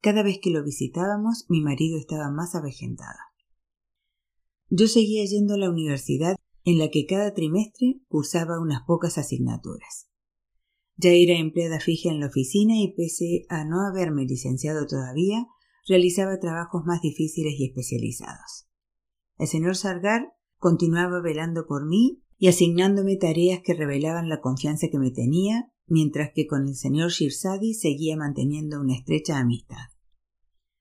Cada 0.00 0.22
vez 0.22 0.38
que 0.42 0.50
lo 0.50 0.64
visitábamos, 0.64 1.44
mi 1.48 1.60
marido 1.60 1.98
estaba 1.98 2.30
más 2.30 2.54
avejentado. 2.54 3.18
Yo 4.70 4.88
seguía 4.88 5.26
yendo 5.26 5.54
a 5.54 5.58
la 5.58 5.68
universidad 5.68 6.36
en 6.64 6.78
la 6.78 6.88
que 6.88 7.04
cada 7.04 7.34
trimestre 7.34 8.00
cursaba 8.08 8.60
unas 8.60 8.82
pocas 8.86 9.18
asignaturas. 9.18 10.08
Ya 10.96 11.10
era 11.10 11.38
empleada 11.38 11.80
fija 11.80 12.10
en 12.10 12.20
la 12.20 12.26
oficina 12.26 12.74
y 12.80 12.94
pese 12.94 13.44
a 13.48 13.64
no 13.64 13.86
haberme 13.86 14.24
licenciado 14.24 14.86
todavía, 14.86 15.46
realizaba 15.86 16.38
trabajos 16.38 16.82
más 16.84 17.00
difíciles 17.02 17.54
y 17.58 17.66
especializados. 17.66 18.68
El 19.38 19.48
señor 19.48 19.76
Sargar 19.76 20.32
continuaba 20.58 21.20
velando 21.20 21.66
por 21.66 21.86
mí 21.86 22.22
y 22.38 22.48
asignándome 22.48 23.16
tareas 23.16 23.60
que 23.64 23.74
revelaban 23.74 24.28
la 24.28 24.40
confianza 24.40 24.88
que 24.90 24.98
me 24.98 25.10
tenía, 25.10 25.72
mientras 25.86 26.30
que 26.34 26.46
con 26.46 26.66
el 26.68 26.76
señor 26.76 27.10
Shirsadi 27.10 27.74
seguía 27.74 28.16
manteniendo 28.16 28.80
una 28.80 28.94
estrecha 28.94 29.38
amistad. 29.38 29.92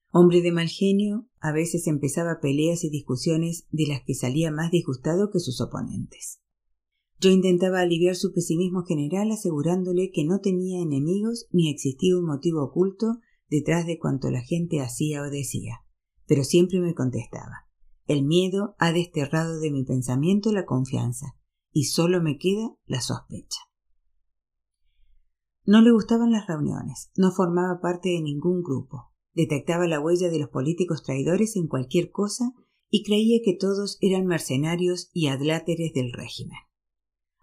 Hombre 0.10 0.41
de 0.41 0.52
mal 0.52 0.67
genio, 0.67 1.30
a 1.39 1.52
veces 1.52 1.88
empezaba 1.88 2.39
peleas 2.41 2.84
y 2.84 2.89
discusiones 2.89 3.65
de 3.71 3.88
las 3.88 4.02
que 4.06 4.13
salía 4.13 4.52
más 4.52 4.69
disgustado 4.69 5.30
que 5.32 5.39
sus 5.39 5.62
oponentes. 5.62 6.40
Yo 7.22 7.30
intentaba 7.30 7.80
aliviar 7.80 8.16
su 8.16 8.34
pesimismo 8.34 8.84
general 8.84 9.32
asegurándole 9.32 10.12
que 10.12 10.26
no 10.26 10.42
tenía 10.42 10.82
enemigos 10.82 11.48
ni 11.52 11.70
existía 11.70 12.18
un 12.18 12.26
motivo 12.26 12.64
oculto 12.64 13.20
detrás 13.50 13.86
de 13.86 14.00
cuanto 14.00 14.30
la 14.32 14.42
gente 14.42 14.82
hacía 14.82 15.22
o 15.22 15.30
decía, 15.30 15.86
pero 16.26 16.44
siempre 16.44 16.80
me 16.80 16.94
contestaba 16.94 17.72
el 18.12 18.24
miedo 18.26 18.76
ha 18.78 18.92
desterrado 18.92 19.60
de 19.60 19.72
mi 19.72 19.86
pensamiento 19.86 20.52
la 20.52 20.66
confianza 20.66 21.38
y 21.72 21.86
solo 21.86 22.22
me 22.22 22.38
queda 22.38 22.76
la 22.86 23.00
sospecha. 23.00 23.60
No 25.64 25.82
le 25.82 25.92
gustaban 25.92 26.32
las 26.32 26.48
reuniones, 26.48 27.12
no 27.16 27.32
formaba 27.32 27.80
parte 27.80 28.10
de 28.10 28.22
ningún 28.22 28.64
grupo, 28.64 29.14
detectaba 29.34 29.88
la 29.88 30.02
huella 30.02 30.30
de 30.30 30.40
los 30.40 30.50
políticos 30.50 31.04
traidores 31.04 31.56
en 31.56 31.68
cualquier 31.68 32.12
cosa 32.12 32.52
y 32.90 33.04
creía 33.04 33.40
que 33.46 33.56
todos 33.56 33.98
eran 34.02 34.26
mercenarios 34.26 35.10
y 35.14 35.28
adláteres 35.28 35.94
del 35.94 36.12
régimen. 36.12 36.58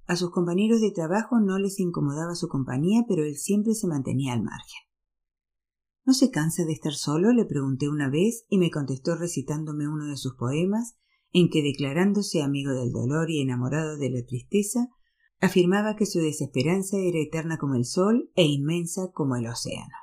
A 0.08 0.16
sus 0.16 0.30
compañeros 0.30 0.80
de 0.80 0.90
trabajo 0.90 1.38
no 1.38 1.58
les 1.58 1.78
incomodaba 1.78 2.34
su 2.34 2.48
compañía, 2.48 3.04
pero 3.06 3.24
él 3.24 3.36
siempre 3.36 3.74
se 3.74 3.86
mantenía 3.86 4.32
al 4.32 4.42
margen. 4.42 4.80
¿No 6.06 6.14
se 6.14 6.30
cansa 6.30 6.64
de 6.64 6.72
estar 6.72 6.94
solo? 6.94 7.30
le 7.34 7.44
pregunté 7.44 7.90
una 7.90 8.08
vez 8.08 8.46
y 8.48 8.56
me 8.56 8.70
contestó 8.70 9.16
recitándome 9.16 9.86
uno 9.86 10.06
de 10.06 10.16
sus 10.16 10.34
poemas 10.34 10.96
en 11.30 11.50
que, 11.50 11.62
declarándose 11.62 12.42
amigo 12.42 12.72
del 12.72 12.90
dolor 12.90 13.30
y 13.30 13.42
enamorado 13.42 13.98
de 13.98 14.08
la 14.08 14.24
tristeza, 14.24 14.88
afirmaba 15.40 15.94
que 15.94 16.06
su 16.06 16.20
desesperanza 16.20 16.96
era 16.96 17.18
eterna 17.18 17.58
como 17.58 17.74
el 17.74 17.84
sol 17.84 18.30
e 18.34 18.46
inmensa 18.46 19.12
como 19.12 19.36
el 19.36 19.46
océano. 19.46 19.94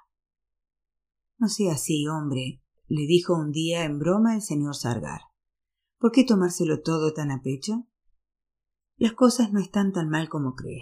No 1.39 1.49
sea 1.49 1.73
así, 1.73 2.07
hombre, 2.07 2.61
le 2.87 3.07
dijo 3.07 3.33
un 3.33 3.51
día 3.51 3.85
en 3.85 3.97
broma 3.97 4.35
el 4.35 4.43
señor 4.43 4.75
Sargar. 4.75 5.21
¿Por 5.97 6.11
qué 6.11 6.23
tomárselo 6.23 6.83
todo 6.83 7.11
tan 7.11 7.31
a 7.31 7.41
pecho? 7.41 7.87
Las 8.97 9.13
cosas 9.13 9.51
no 9.51 9.59
están 9.59 9.91
tan 9.91 10.09
mal 10.09 10.29
como 10.29 10.55
cree. 10.55 10.81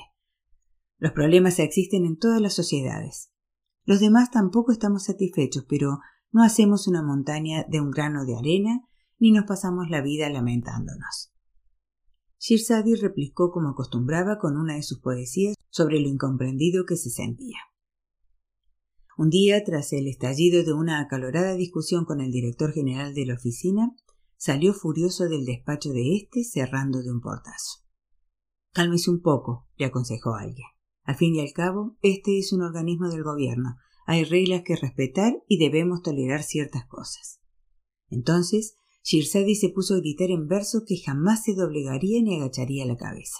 Los 0.99 1.13
problemas 1.13 1.57
existen 1.57 2.05
en 2.05 2.17
todas 2.17 2.39
las 2.39 2.53
sociedades. 2.53 3.31
Los 3.85 3.99
demás 3.99 4.29
tampoco 4.29 4.71
estamos 4.71 5.05
satisfechos, 5.05 5.65
pero 5.67 5.99
no 6.31 6.43
hacemos 6.43 6.87
una 6.87 7.01
montaña 7.01 7.65
de 7.67 7.81
un 7.81 7.89
grano 7.89 8.25
de 8.25 8.37
arena 8.37 8.87
ni 9.19 9.31
nos 9.31 9.45
pasamos 9.45 9.89
la 9.89 10.01
vida 10.01 10.29
lamentándonos. 10.29 11.31
Shirsadi 12.39 12.95
replicó 12.95 13.51
como 13.51 13.69
acostumbraba 13.69 14.37
con 14.37 14.57
una 14.57 14.75
de 14.75 14.83
sus 14.83 14.99
poesías 14.99 15.55
sobre 15.69 15.99
lo 15.99 16.07
incomprendido 16.07 16.85
que 16.85 16.97
se 16.97 17.09
sentía. 17.09 17.57
Un 19.17 19.29
día, 19.29 19.63
tras 19.63 19.93
el 19.93 20.07
estallido 20.07 20.63
de 20.63 20.73
una 20.73 20.99
acalorada 20.99 21.55
discusión 21.55 22.05
con 22.05 22.19
el 22.19 22.31
director 22.31 22.73
general 22.73 23.13
de 23.13 23.25
la 23.25 23.35
oficina, 23.35 23.95
salió 24.37 24.73
furioso 24.73 25.29
del 25.29 25.45
despacho 25.45 25.89
de 25.89 26.15
éste 26.15 26.43
cerrando 26.43 27.01
de 27.01 27.11
un 27.11 27.21
portazo. 27.21 27.82
Cálmese 28.73 29.11
un 29.11 29.21
poco, 29.21 29.67
le 29.77 29.85
aconsejó 29.85 30.33
alguien. 30.33 30.67
Al 31.03 31.15
fin 31.15 31.35
y 31.35 31.41
al 31.41 31.53
cabo, 31.53 31.95
este 32.01 32.39
es 32.39 32.53
un 32.53 32.61
organismo 32.61 33.07
del 33.09 33.23
gobierno. 33.23 33.75
Hay 34.07 34.23
reglas 34.23 34.63
que 34.65 34.75
respetar 34.75 35.33
y 35.47 35.59
debemos 35.59 36.01
tolerar 36.01 36.43
ciertas 36.43 36.85
cosas. 36.87 37.39
Entonces, 38.09 38.75
Shirsadi 39.03 39.55
se 39.55 39.69
puso 39.69 39.93
a 39.95 39.99
gritar 39.99 40.31
en 40.31 40.47
verso 40.47 40.83
que 40.87 40.97
jamás 40.97 41.43
se 41.43 41.53
doblegaría 41.53 42.21
ni 42.21 42.35
agacharía 42.35 42.85
la 42.85 42.97
cabeza. 42.97 43.37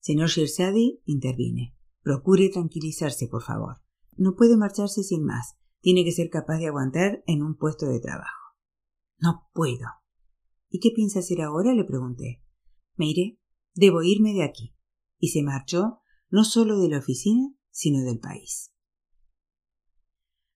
Señor 0.00 0.28
Shirsadi, 0.28 1.00
intervine. 1.06 1.76
Procure 2.02 2.48
tranquilizarse, 2.50 3.28
por 3.28 3.42
favor. 3.42 3.76
No 4.16 4.34
puede 4.34 4.56
marcharse 4.56 5.02
sin 5.02 5.24
más. 5.24 5.56
Tiene 5.80 6.04
que 6.04 6.12
ser 6.12 6.28
capaz 6.30 6.58
de 6.58 6.66
aguantar 6.66 7.22
en 7.26 7.42
un 7.42 7.56
puesto 7.56 7.86
de 7.86 8.00
trabajo. 8.00 8.56
No 9.18 9.48
puedo. 9.54 9.86
¿Y 10.68 10.80
qué 10.80 10.90
piensa 10.94 11.20
hacer 11.20 11.40
ahora? 11.40 11.72
le 11.72 11.84
pregunté. 11.84 12.42
Me 12.96 13.06
iré. 13.06 13.38
Debo 13.74 14.02
irme 14.02 14.32
de 14.32 14.44
aquí. 14.44 14.74
Y 15.18 15.28
se 15.28 15.42
marchó 15.42 16.00
no 16.30 16.44
solo 16.44 16.78
de 16.78 16.88
la 16.88 16.98
oficina, 16.98 17.54
sino 17.70 18.02
del 18.02 18.18
país. 18.18 18.72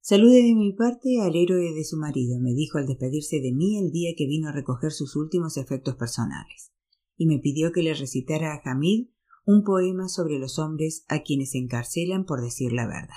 Salude 0.01 0.43
de 0.43 0.55
mi 0.55 0.73
parte 0.73 1.21
al 1.21 1.35
héroe 1.35 1.73
de 1.75 1.85
su 1.85 1.97
marido, 1.97 2.39
me 2.39 2.55
dijo 2.55 2.79
al 2.79 2.87
despedirse 2.87 3.41
de 3.41 3.53
mí 3.53 3.77
el 3.77 3.91
día 3.91 4.15
que 4.17 4.27
vino 4.27 4.49
a 4.49 4.53
recoger 4.53 4.93
sus 4.93 5.17
últimos 5.17 5.57
efectos 5.57 5.97
personales, 5.97 6.73
y 7.17 7.27
me 7.27 7.41
pidió 7.41 7.73
que 7.73 7.83
le 7.83 7.93
recitara 7.93 8.55
a 8.55 8.61
Hamid 8.65 9.09
un 9.45 9.65
poema 9.65 10.09
sobre 10.09 10.39
los 10.39 10.61
hombres 10.61 11.05
a 11.09 11.23
quienes 11.23 11.57
encarcelan 11.57 12.25
por 12.25 12.41
decir 12.41 12.73
la 12.73 12.87
verdad. 12.87 13.15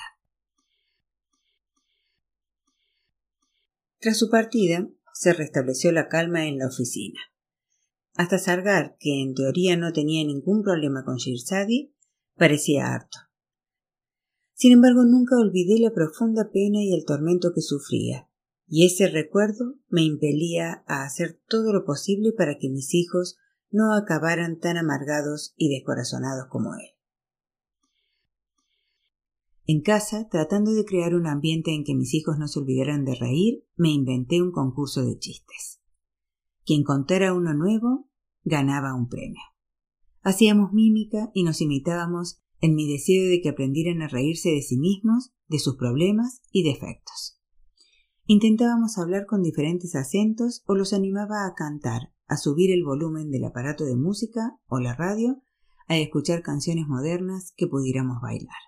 Tras 3.99 4.17
su 4.17 4.29
partida, 4.31 4.89
se 5.13 5.33
restableció 5.33 5.91
la 5.91 6.07
calma 6.07 6.47
en 6.47 6.57
la 6.57 6.67
oficina. 6.67 7.19
Hasta 8.15 8.37
Sargar, 8.37 8.97
que 8.99 9.21
en 9.21 9.33
teoría 9.33 9.77
no 9.77 9.93
tenía 9.93 10.25
ningún 10.25 10.63
problema 10.63 11.03
con 11.05 11.17
Shirzadi, 11.17 11.93
parecía 12.35 12.93
harto. 12.93 13.17
Sin 14.53 14.73
embargo, 14.73 15.05
nunca 15.05 15.37
olvidé 15.37 15.79
la 15.79 15.93
profunda 15.93 16.49
pena 16.51 16.83
y 16.83 16.93
el 16.93 17.05
tormento 17.05 17.53
que 17.53 17.61
sufría, 17.61 18.29
y 18.67 18.85
ese 18.85 19.07
recuerdo 19.07 19.75
me 19.87 20.03
impelía 20.03 20.83
a 20.85 21.03
hacer 21.03 21.39
todo 21.47 21.71
lo 21.71 21.85
posible 21.85 22.33
para 22.33 22.57
que 22.57 22.69
mis 22.69 22.93
hijos 22.93 23.37
no 23.71 23.93
acabaran 23.93 24.59
tan 24.59 24.77
amargados 24.77 25.53
y 25.55 25.69
descorazonados 25.69 26.47
como 26.49 26.73
él. 26.75 26.95
En 29.65 29.81
casa, 29.81 30.27
tratando 30.29 30.73
de 30.73 30.83
crear 30.83 31.13
un 31.13 31.27
ambiente 31.27 31.71
en 31.71 31.83
que 31.83 31.93
mis 31.93 32.13
hijos 32.15 32.39
no 32.39 32.47
se 32.47 32.59
olvidaran 32.59 33.05
de 33.05 33.15
reír, 33.15 33.63
me 33.75 33.91
inventé 33.91 34.41
un 34.41 34.51
concurso 34.51 35.05
de 35.05 35.17
chistes. 35.19 35.78
Quien 36.69 36.83
contara 36.83 37.33
uno 37.33 37.55
nuevo 37.55 38.07
ganaba 38.43 38.93
un 38.93 39.09
premio. 39.09 39.41
Hacíamos 40.21 40.71
mímica 40.71 41.31
y 41.33 41.43
nos 41.43 41.61
imitábamos 41.61 42.43
en 42.59 42.75
mi 42.75 42.87
deseo 42.87 43.27
de 43.27 43.41
que 43.41 43.49
aprendieran 43.49 44.03
a 44.03 44.07
reírse 44.07 44.49
de 44.49 44.61
sí 44.61 44.77
mismos, 44.77 45.31
de 45.47 45.57
sus 45.57 45.77
problemas 45.77 46.43
y 46.51 46.61
defectos. 46.61 47.41
Intentábamos 48.25 48.99
hablar 48.99 49.25
con 49.25 49.41
diferentes 49.41 49.95
acentos 49.95 50.61
o 50.67 50.75
los 50.75 50.93
animaba 50.93 51.47
a 51.47 51.55
cantar, 51.55 52.13
a 52.27 52.37
subir 52.37 52.69
el 52.69 52.83
volumen 52.83 53.31
del 53.31 53.45
aparato 53.45 53.83
de 53.83 53.95
música 53.95 54.59
o 54.67 54.79
la 54.79 54.93
radio, 54.93 55.41
a 55.87 55.97
escuchar 55.97 56.43
canciones 56.43 56.85
modernas 56.87 57.51
que 57.57 57.65
pudiéramos 57.65 58.21
bailar. 58.21 58.61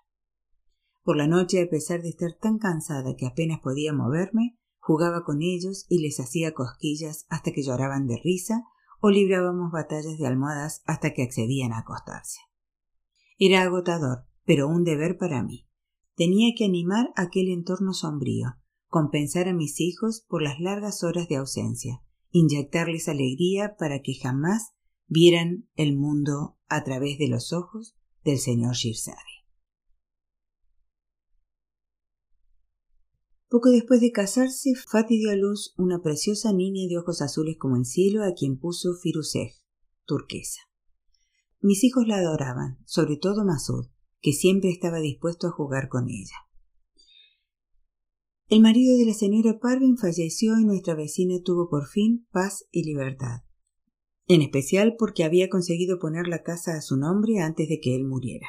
Por 1.03 1.17
la 1.17 1.27
noche, 1.27 1.61
a 1.61 1.69
pesar 1.69 2.01
de 2.01 2.09
estar 2.09 2.33
tan 2.33 2.57
cansada 2.57 3.15
que 3.15 3.27
apenas 3.27 3.59
podía 3.59 3.93
moverme, 3.93 4.57
jugaba 4.81 5.23
con 5.23 5.41
ellos 5.41 5.85
y 5.87 5.99
les 5.99 6.19
hacía 6.19 6.53
cosquillas 6.53 7.25
hasta 7.29 7.51
que 7.51 7.63
lloraban 7.63 8.07
de 8.07 8.19
risa 8.21 8.65
o 8.99 9.09
librábamos 9.09 9.71
batallas 9.71 10.17
de 10.17 10.27
almohadas 10.27 10.81
hasta 10.85 11.13
que 11.13 11.23
accedían 11.23 11.71
a 11.71 11.79
acostarse. 11.79 12.39
Era 13.37 13.61
agotador, 13.61 14.25
pero 14.43 14.67
un 14.67 14.83
deber 14.83 15.17
para 15.17 15.43
mí. 15.43 15.67
Tenía 16.15 16.53
que 16.57 16.65
animar 16.65 17.13
aquel 17.15 17.49
entorno 17.49 17.93
sombrío, 17.93 18.57
compensar 18.87 19.47
a 19.47 19.53
mis 19.53 19.79
hijos 19.79 20.25
por 20.27 20.41
las 20.41 20.59
largas 20.59 21.03
horas 21.03 21.27
de 21.29 21.37
ausencia, 21.37 22.03
inyectarles 22.31 23.07
alegría 23.07 23.75
para 23.77 24.01
que 24.01 24.15
jamás 24.15 24.73
vieran 25.07 25.69
el 25.75 25.95
mundo 25.95 26.57
a 26.67 26.83
través 26.83 27.17
de 27.17 27.27
los 27.27 27.53
ojos 27.53 27.95
del 28.23 28.39
señor 28.39 28.75
Shirzadi. 28.75 29.40
Poco 33.51 33.69
después 33.69 33.99
de 33.99 34.13
casarse, 34.13 34.75
Fatih 34.75 35.17
dio 35.17 35.29
a 35.29 35.35
luz 35.35 35.73
una 35.77 36.01
preciosa 36.01 36.53
niña 36.53 36.87
de 36.87 36.97
ojos 36.97 37.21
azules 37.21 37.57
como 37.59 37.75
el 37.75 37.83
cielo 37.83 38.23
a 38.23 38.33
quien 38.33 38.57
puso 38.57 38.93
Firuzeh, 39.03 39.55
turquesa. 40.05 40.61
Mis 41.59 41.83
hijos 41.83 42.07
la 42.07 42.19
adoraban, 42.19 42.77
sobre 42.85 43.17
todo 43.17 43.43
Masud, 43.43 43.87
que 44.21 44.31
siempre 44.31 44.69
estaba 44.69 45.01
dispuesto 45.01 45.47
a 45.47 45.51
jugar 45.51 45.89
con 45.89 46.07
ella. 46.07 46.37
El 48.47 48.61
marido 48.61 48.97
de 48.97 49.05
la 49.05 49.13
señora 49.13 49.59
Parvin 49.59 49.97
falleció 49.97 50.57
y 50.57 50.63
nuestra 50.63 50.95
vecina 50.95 51.35
tuvo 51.43 51.69
por 51.69 51.89
fin 51.89 52.25
paz 52.31 52.69
y 52.71 52.85
libertad, 52.85 53.41
en 54.27 54.43
especial 54.43 54.95
porque 54.97 55.25
había 55.25 55.49
conseguido 55.49 55.99
poner 55.99 56.29
la 56.29 56.41
casa 56.41 56.77
a 56.77 56.81
su 56.81 56.95
nombre 56.95 57.39
antes 57.39 57.67
de 57.67 57.81
que 57.81 57.97
él 57.97 58.05
muriera. 58.05 58.47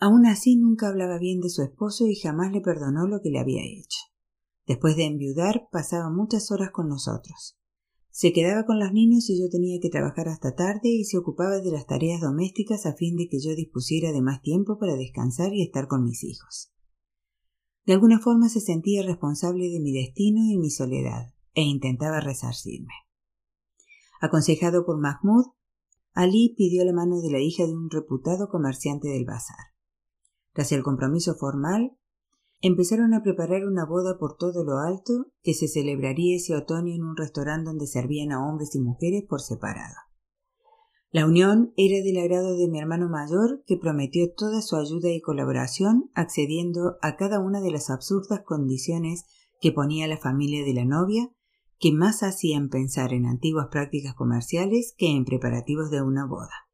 Aún 0.00 0.24
así 0.24 0.56
nunca 0.56 0.88
hablaba 0.88 1.18
bien 1.18 1.40
de 1.40 1.50
su 1.50 1.62
esposo 1.62 2.06
y 2.06 2.16
jamás 2.16 2.50
le 2.52 2.62
perdonó 2.62 3.06
lo 3.06 3.20
que 3.20 3.28
le 3.28 3.38
había 3.38 3.62
hecho. 3.62 3.98
Después 4.66 4.96
de 4.96 5.04
enviudar 5.04 5.68
pasaba 5.70 6.08
muchas 6.08 6.50
horas 6.50 6.70
con 6.72 6.88
nosotros. 6.88 7.58
Se 8.08 8.32
quedaba 8.32 8.64
con 8.64 8.80
los 8.80 8.92
niños 8.92 9.28
y 9.28 9.38
yo 9.38 9.50
tenía 9.50 9.78
que 9.78 9.90
trabajar 9.90 10.28
hasta 10.28 10.54
tarde 10.54 10.88
y 10.88 11.04
se 11.04 11.18
ocupaba 11.18 11.58
de 11.60 11.70
las 11.70 11.86
tareas 11.86 12.22
domésticas 12.22 12.86
a 12.86 12.94
fin 12.94 13.16
de 13.16 13.28
que 13.28 13.40
yo 13.40 13.54
dispusiera 13.54 14.10
de 14.10 14.22
más 14.22 14.40
tiempo 14.40 14.78
para 14.78 14.96
descansar 14.96 15.52
y 15.52 15.62
estar 15.62 15.86
con 15.86 16.02
mis 16.02 16.24
hijos. 16.24 16.72
De 17.84 17.92
alguna 17.92 18.20
forma 18.20 18.48
se 18.48 18.60
sentía 18.60 19.02
responsable 19.02 19.68
de 19.68 19.80
mi 19.80 19.92
destino 19.92 20.40
y 20.50 20.56
mi 20.56 20.70
soledad, 20.70 21.34
e 21.52 21.62
intentaba 21.62 22.20
resarcirme. 22.20 22.94
Aconsejado 24.20 24.86
por 24.86 24.98
Mahmoud, 24.98 25.46
Ali 26.14 26.54
pidió 26.56 26.84
la 26.84 26.92
mano 26.92 27.20
de 27.20 27.30
la 27.30 27.40
hija 27.40 27.66
de 27.66 27.74
un 27.74 27.90
reputado 27.90 28.48
comerciante 28.48 29.08
del 29.08 29.24
bazar. 29.24 29.70
Tras 30.52 30.72
el 30.72 30.82
compromiso 30.82 31.34
formal, 31.34 31.96
empezaron 32.60 33.14
a 33.14 33.22
preparar 33.22 33.64
una 33.66 33.86
boda 33.86 34.18
por 34.18 34.36
todo 34.36 34.64
lo 34.64 34.78
alto 34.78 35.26
que 35.42 35.54
se 35.54 35.68
celebraría 35.68 36.36
ese 36.36 36.54
otoño 36.54 36.94
en 36.94 37.04
un 37.04 37.16
restaurante 37.16 37.70
donde 37.70 37.86
servían 37.86 38.32
a 38.32 38.46
hombres 38.46 38.74
y 38.74 38.80
mujeres 38.80 39.24
por 39.28 39.40
separado. 39.40 39.94
La 41.12 41.26
unión 41.26 41.72
era 41.76 42.04
del 42.04 42.18
agrado 42.18 42.56
de 42.56 42.68
mi 42.68 42.78
hermano 42.78 43.08
mayor, 43.08 43.64
que 43.66 43.76
prometió 43.76 44.32
toda 44.32 44.62
su 44.62 44.76
ayuda 44.76 45.10
y 45.10 45.20
colaboración, 45.20 46.08
accediendo 46.14 46.98
a 47.02 47.16
cada 47.16 47.40
una 47.40 47.60
de 47.60 47.72
las 47.72 47.90
absurdas 47.90 48.42
condiciones 48.44 49.24
que 49.60 49.72
ponía 49.72 50.06
la 50.06 50.18
familia 50.18 50.64
de 50.64 50.72
la 50.72 50.84
novia, 50.84 51.28
que 51.80 51.92
más 51.92 52.22
hacían 52.22 52.68
pensar 52.68 53.12
en 53.12 53.26
antiguas 53.26 53.68
prácticas 53.72 54.14
comerciales 54.14 54.94
que 54.96 55.08
en 55.08 55.24
preparativos 55.24 55.90
de 55.90 56.02
una 56.02 56.26
boda. 56.26 56.68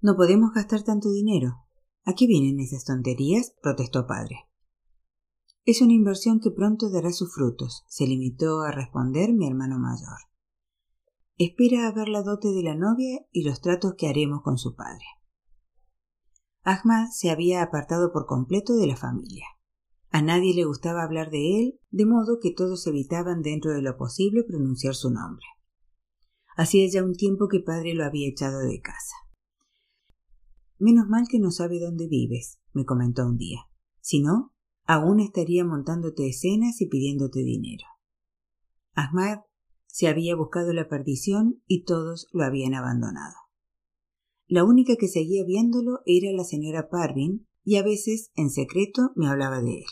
No 0.00 0.16
podemos 0.16 0.52
gastar 0.52 0.82
tanto 0.82 1.12
dinero, 1.12 1.66
¿A 2.04 2.14
qué 2.14 2.26
vienen 2.26 2.60
esas 2.60 2.84
tonterías? 2.84 3.54
protestó 3.62 4.06
padre. 4.06 4.46
Es 5.64 5.82
una 5.82 5.92
inversión 5.92 6.40
que 6.40 6.50
pronto 6.50 6.90
dará 6.90 7.12
sus 7.12 7.34
frutos, 7.34 7.84
se 7.86 8.06
limitó 8.06 8.62
a 8.62 8.72
responder 8.72 9.32
mi 9.32 9.46
hermano 9.46 9.78
mayor. 9.78 10.18
Espera 11.36 11.86
a 11.86 11.92
ver 11.92 12.08
la 12.08 12.22
dote 12.22 12.48
de 12.48 12.62
la 12.62 12.74
novia 12.74 13.26
y 13.30 13.44
los 13.44 13.60
tratos 13.60 13.94
que 13.96 14.08
haremos 14.08 14.42
con 14.42 14.58
su 14.58 14.74
padre. 14.74 15.04
Ahmad 16.62 17.08
se 17.12 17.30
había 17.30 17.62
apartado 17.62 18.12
por 18.12 18.26
completo 18.26 18.76
de 18.76 18.86
la 18.86 18.96
familia. 18.96 19.46
A 20.10 20.22
nadie 20.22 20.54
le 20.54 20.64
gustaba 20.64 21.02
hablar 21.02 21.30
de 21.30 21.60
él, 21.60 21.80
de 21.90 22.04
modo 22.04 22.38
que 22.40 22.50
todos 22.50 22.86
evitaban 22.86 23.42
dentro 23.42 23.72
de 23.72 23.80
lo 23.80 23.96
posible 23.96 24.42
pronunciar 24.42 24.94
su 24.94 25.10
nombre. 25.10 25.46
Hacía 26.56 26.88
ya 26.90 27.04
un 27.04 27.14
tiempo 27.14 27.48
que 27.48 27.60
padre 27.60 27.94
lo 27.94 28.04
había 28.04 28.28
echado 28.28 28.58
de 28.60 28.80
casa. 28.80 29.14
Menos 30.80 31.08
mal 31.08 31.28
que 31.28 31.38
no 31.38 31.50
sabe 31.50 31.78
dónde 31.78 32.08
vives, 32.08 32.58
me 32.72 32.86
comentó 32.86 33.26
un 33.26 33.36
día. 33.36 33.60
Si 34.00 34.22
no, 34.22 34.54
aún 34.86 35.20
estaría 35.20 35.62
montándote 35.62 36.26
escenas 36.26 36.80
y 36.80 36.86
pidiéndote 36.86 37.40
dinero. 37.40 37.84
Ahmad 38.94 39.40
se 39.86 40.08
había 40.08 40.34
buscado 40.34 40.72
la 40.72 40.88
perdición 40.88 41.62
y 41.66 41.84
todos 41.84 42.28
lo 42.32 42.44
habían 42.44 42.72
abandonado. 42.72 43.34
La 44.46 44.64
única 44.64 44.96
que 44.96 45.08
seguía 45.08 45.44
viéndolo 45.44 46.00
era 46.06 46.32
la 46.32 46.44
señora 46.44 46.88
Parvin 46.88 47.46
y 47.62 47.76
a 47.76 47.82
veces, 47.82 48.30
en 48.34 48.48
secreto, 48.48 49.12
me 49.16 49.28
hablaba 49.28 49.60
de 49.60 49.80
él. 49.80 49.86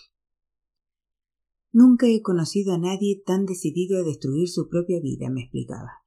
Nunca 1.71 2.07
he 2.07 2.23
conocido 2.23 2.73
a 2.73 2.79
nadie 2.79 3.23
tan 3.27 3.45
decidido 3.45 3.99
a 3.99 4.05
destruir 4.05 4.49
su 4.49 4.71
propia 4.71 5.01
vida, 5.03 5.29
me 5.29 5.43
explicaba. 5.43 6.03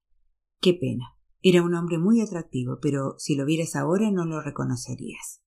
Qué 0.60 0.74
pena. 0.74 1.21
Era 1.44 1.64
un 1.64 1.74
hombre 1.74 1.98
muy 1.98 2.22
atractivo, 2.22 2.78
pero 2.82 3.16
si 3.18 3.36
lo 3.36 3.46
vieras 3.46 3.76
ahora 3.76 4.12
no 4.12 4.26
lo 4.26 4.42
reconocerías. 4.42 5.42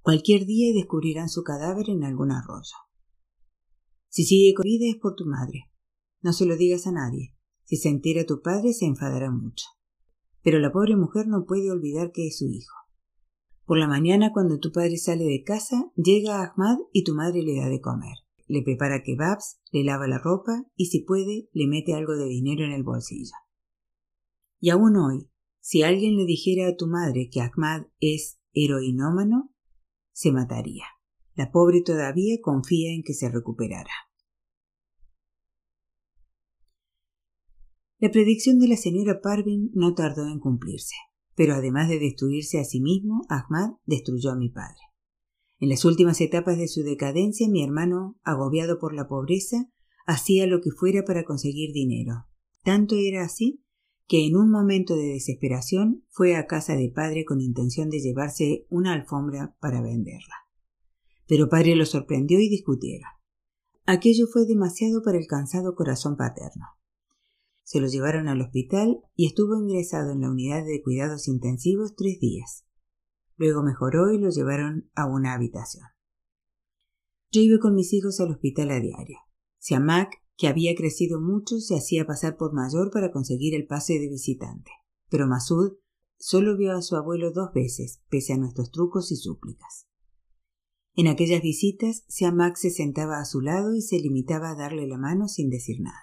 Cualquier 0.00 0.46
día 0.46 0.72
descubrirán 0.72 1.28
su 1.28 1.42
cadáver 1.42 1.90
en 1.90 2.04
algún 2.04 2.30
arroyo. 2.30 2.76
Si 4.08 4.24
sigue 4.24 4.54
con 4.54 4.62
vida 4.62 4.86
es 4.88 4.96
por 4.96 5.16
tu 5.16 5.26
madre. 5.26 5.70
No 6.22 6.32
se 6.32 6.46
lo 6.46 6.56
digas 6.56 6.86
a 6.86 6.92
nadie. 6.92 7.34
Si 7.64 7.76
se 7.76 7.88
entera 7.88 8.24
tu 8.24 8.40
padre 8.40 8.72
se 8.72 8.86
enfadará 8.86 9.32
mucho. 9.32 9.66
Pero 10.42 10.60
la 10.60 10.70
pobre 10.70 10.94
mujer 10.94 11.26
no 11.26 11.44
puede 11.44 11.72
olvidar 11.72 12.12
que 12.12 12.28
es 12.28 12.38
su 12.38 12.48
hijo. 12.48 12.72
Por 13.64 13.78
la 13.78 13.88
mañana, 13.88 14.32
cuando 14.32 14.60
tu 14.60 14.70
padre 14.70 14.96
sale 14.96 15.24
de 15.24 15.42
casa, 15.42 15.90
llega 15.96 16.40
Ahmad 16.40 16.78
y 16.92 17.02
tu 17.02 17.14
madre 17.14 17.42
le 17.42 17.56
da 17.56 17.68
de 17.68 17.80
comer. 17.80 18.14
Le 18.46 18.62
prepara 18.62 19.02
kebabs, 19.02 19.58
le 19.72 19.82
lava 19.82 20.06
la 20.06 20.18
ropa 20.18 20.64
y 20.76 20.86
si 20.86 21.00
puede, 21.00 21.48
le 21.52 21.66
mete 21.66 21.94
algo 21.94 22.14
de 22.14 22.26
dinero 22.26 22.64
en 22.64 22.70
el 22.70 22.84
bolsillo. 22.84 23.32
Y 24.66 24.70
aún 24.70 24.96
hoy, 24.96 25.30
si 25.60 25.84
alguien 25.84 26.16
le 26.16 26.24
dijera 26.24 26.66
a 26.66 26.74
tu 26.74 26.88
madre 26.88 27.28
que 27.30 27.40
Ahmad 27.40 27.86
es 28.00 28.40
heroinómano, 28.52 29.54
se 30.10 30.32
mataría. 30.32 30.82
La 31.36 31.52
pobre 31.52 31.82
todavía 31.82 32.38
confía 32.42 32.92
en 32.92 33.04
que 33.04 33.14
se 33.14 33.30
recuperará. 33.30 33.92
La 38.00 38.10
predicción 38.10 38.58
de 38.58 38.66
la 38.66 38.76
señora 38.76 39.20
Parvin 39.20 39.70
no 39.72 39.94
tardó 39.94 40.26
en 40.26 40.40
cumplirse, 40.40 40.96
pero 41.36 41.54
además 41.54 41.88
de 41.88 42.00
destruirse 42.00 42.58
a 42.58 42.64
sí 42.64 42.80
mismo, 42.80 43.24
Ahmad 43.28 43.74
destruyó 43.84 44.32
a 44.32 44.36
mi 44.36 44.48
padre. 44.48 44.80
En 45.60 45.68
las 45.68 45.84
últimas 45.84 46.20
etapas 46.20 46.58
de 46.58 46.66
su 46.66 46.82
decadencia, 46.82 47.48
mi 47.48 47.62
hermano, 47.62 48.18
agobiado 48.24 48.80
por 48.80 48.94
la 48.94 49.06
pobreza, 49.06 49.70
hacía 50.06 50.48
lo 50.48 50.60
que 50.60 50.72
fuera 50.72 51.04
para 51.04 51.22
conseguir 51.22 51.72
dinero. 51.72 52.26
Tanto 52.64 52.96
era 52.96 53.22
así 53.22 53.62
que 54.06 54.26
en 54.26 54.36
un 54.36 54.50
momento 54.50 54.96
de 54.96 55.14
desesperación 55.14 56.04
fue 56.10 56.36
a 56.36 56.46
casa 56.46 56.76
de 56.76 56.90
padre 56.94 57.24
con 57.24 57.40
intención 57.40 57.90
de 57.90 58.00
llevarse 58.00 58.66
una 58.70 58.92
alfombra 58.92 59.56
para 59.60 59.82
venderla. 59.82 60.34
Pero 61.26 61.48
padre 61.48 61.74
lo 61.74 61.86
sorprendió 61.86 62.38
y 62.38 62.48
discutieron. 62.48 63.10
Aquello 63.84 64.26
fue 64.26 64.46
demasiado 64.46 65.02
para 65.02 65.18
el 65.18 65.26
cansado 65.26 65.74
corazón 65.74 66.16
paterno. 66.16 66.66
Se 67.64 67.80
lo 67.80 67.88
llevaron 67.88 68.28
al 68.28 68.40
hospital 68.40 69.00
y 69.16 69.26
estuvo 69.26 69.56
ingresado 69.56 70.12
en 70.12 70.20
la 70.20 70.30
unidad 70.30 70.64
de 70.64 70.82
cuidados 70.82 71.26
intensivos 71.26 71.96
tres 71.96 72.20
días. 72.20 72.64
Luego 73.36 73.64
mejoró 73.64 74.12
y 74.12 74.18
lo 74.18 74.30
llevaron 74.30 74.88
a 74.94 75.06
una 75.06 75.34
habitación. 75.34 75.84
Yo 77.32 77.40
iba 77.40 77.58
con 77.58 77.74
mis 77.74 77.92
hijos 77.92 78.20
al 78.20 78.30
hospital 78.30 78.70
a 78.70 78.80
diario. 78.80 79.18
Siamak 79.58 80.22
que 80.36 80.48
había 80.48 80.74
crecido 80.74 81.20
mucho, 81.20 81.58
se 81.60 81.76
hacía 81.76 82.06
pasar 82.06 82.36
por 82.36 82.52
mayor 82.52 82.90
para 82.90 83.10
conseguir 83.10 83.54
el 83.54 83.66
pase 83.66 83.98
de 83.98 84.08
visitante. 84.08 84.70
Pero 85.08 85.26
Masud 85.26 85.78
solo 86.18 86.56
vio 86.56 86.72
a 86.76 86.82
su 86.82 86.96
abuelo 86.96 87.30
dos 87.32 87.52
veces, 87.54 88.02
pese 88.08 88.34
a 88.34 88.38
nuestros 88.38 88.70
trucos 88.70 89.12
y 89.12 89.16
súplicas. 89.16 89.86
En 90.94 91.08
aquellas 91.08 91.42
visitas, 91.42 92.04
Siamak 92.08 92.56
se 92.56 92.70
sentaba 92.70 93.20
a 93.20 93.26
su 93.26 93.40
lado 93.40 93.74
y 93.74 93.82
se 93.82 93.98
limitaba 93.98 94.50
a 94.50 94.54
darle 94.56 94.86
la 94.86 94.96
mano 94.96 95.28
sin 95.28 95.50
decir 95.50 95.80
nada. 95.80 96.00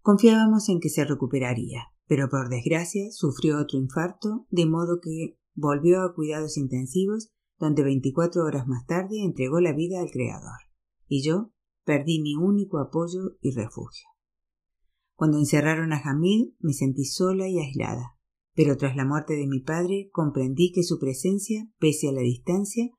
Confiábamos 0.00 0.68
en 0.68 0.80
que 0.80 0.88
se 0.88 1.04
recuperaría, 1.04 1.92
pero 2.08 2.28
por 2.28 2.48
desgracia 2.48 3.12
sufrió 3.12 3.60
otro 3.60 3.78
infarto, 3.78 4.46
de 4.50 4.66
modo 4.66 4.98
que 5.00 5.38
volvió 5.54 6.02
a 6.02 6.12
cuidados 6.12 6.56
intensivos, 6.56 7.30
donde 7.58 7.84
veinticuatro 7.84 8.42
horas 8.42 8.66
más 8.66 8.84
tarde 8.86 9.22
entregó 9.22 9.60
la 9.60 9.72
vida 9.72 10.00
al 10.00 10.10
Creador. 10.10 10.58
Y 11.06 11.22
yo 11.22 11.52
Perdí 11.84 12.20
mi 12.20 12.36
único 12.36 12.78
apoyo 12.78 13.36
y 13.40 13.52
refugio. 13.52 14.08
Cuando 15.14 15.38
encerraron 15.38 15.92
a 15.92 16.00
Hamid 16.02 16.54
me 16.60 16.72
sentí 16.72 17.04
sola 17.04 17.48
y 17.48 17.58
aislada, 17.58 18.18
pero 18.54 18.76
tras 18.76 18.96
la 18.96 19.04
muerte 19.04 19.34
de 19.34 19.46
mi 19.46 19.60
padre 19.60 20.08
comprendí 20.12 20.72
que 20.72 20.82
su 20.82 20.98
presencia, 20.98 21.68
pese 21.78 22.08
a 22.08 22.12
la 22.12 22.20
distancia, 22.20 22.90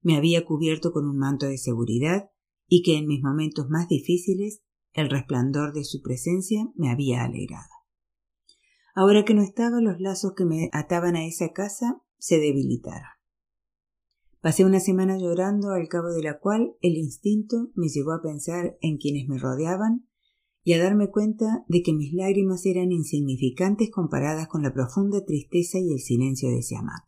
me 0.00 0.16
había 0.16 0.44
cubierto 0.44 0.92
con 0.92 1.06
un 1.06 1.18
manto 1.18 1.46
de 1.46 1.58
seguridad 1.58 2.30
y 2.66 2.82
que 2.82 2.96
en 2.96 3.06
mis 3.06 3.22
momentos 3.22 3.68
más 3.68 3.88
difíciles 3.88 4.62
el 4.92 5.10
resplandor 5.10 5.72
de 5.72 5.84
su 5.84 6.02
presencia 6.02 6.66
me 6.74 6.90
había 6.90 7.24
alegrado. 7.24 7.68
Ahora 8.94 9.24
que 9.24 9.34
no 9.34 9.42
estaba, 9.42 9.80
los 9.80 10.00
lazos 10.00 10.32
que 10.36 10.44
me 10.44 10.68
ataban 10.72 11.16
a 11.16 11.24
esa 11.24 11.52
casa 11.52 12.02
se 12.18 12.38
debilitaron. 12.38 13.08
Pasé 14.42 14.64
una 14.64 14.80
semana 14.80 15.18
llorando, 15.18 15.70
al 15.70 15.86
cabo 15.86 16.08
de 16.08 16.20
la 16.20 16.40
cual 16.40 16.74
el 16.80 16.96
instinto 16.96 17.70
me 17.76 17.86
llevó 17.86 18.10
a 18.10 18.22
pensar 18.22 18.76
en 18.80 18.98
quienes 18.98 19.28
me 19.28 19.38
rodeaban 19.38 20.08
y 20.64 20.72
a 20.72 20.82
darme 20.82 21.10
cuenta 21.10 21.64
de 21.68 21.82
que 21.82 21.92
mis 21.92 22.12
lágrimas 22.12 22.66
eran 22.66 22.90
insignificantes 22.90 23.92
comparadas 23.92 24.48
con 24.48 24.64
la 24.64 24.74
profunda 24.74 25.24
tristeza 25.24 25.78
y 25.78 25.92
el 25.92 26.00
silencio 26.00 26.50
de 26.50 26.60
Siamak. 26.60 27.04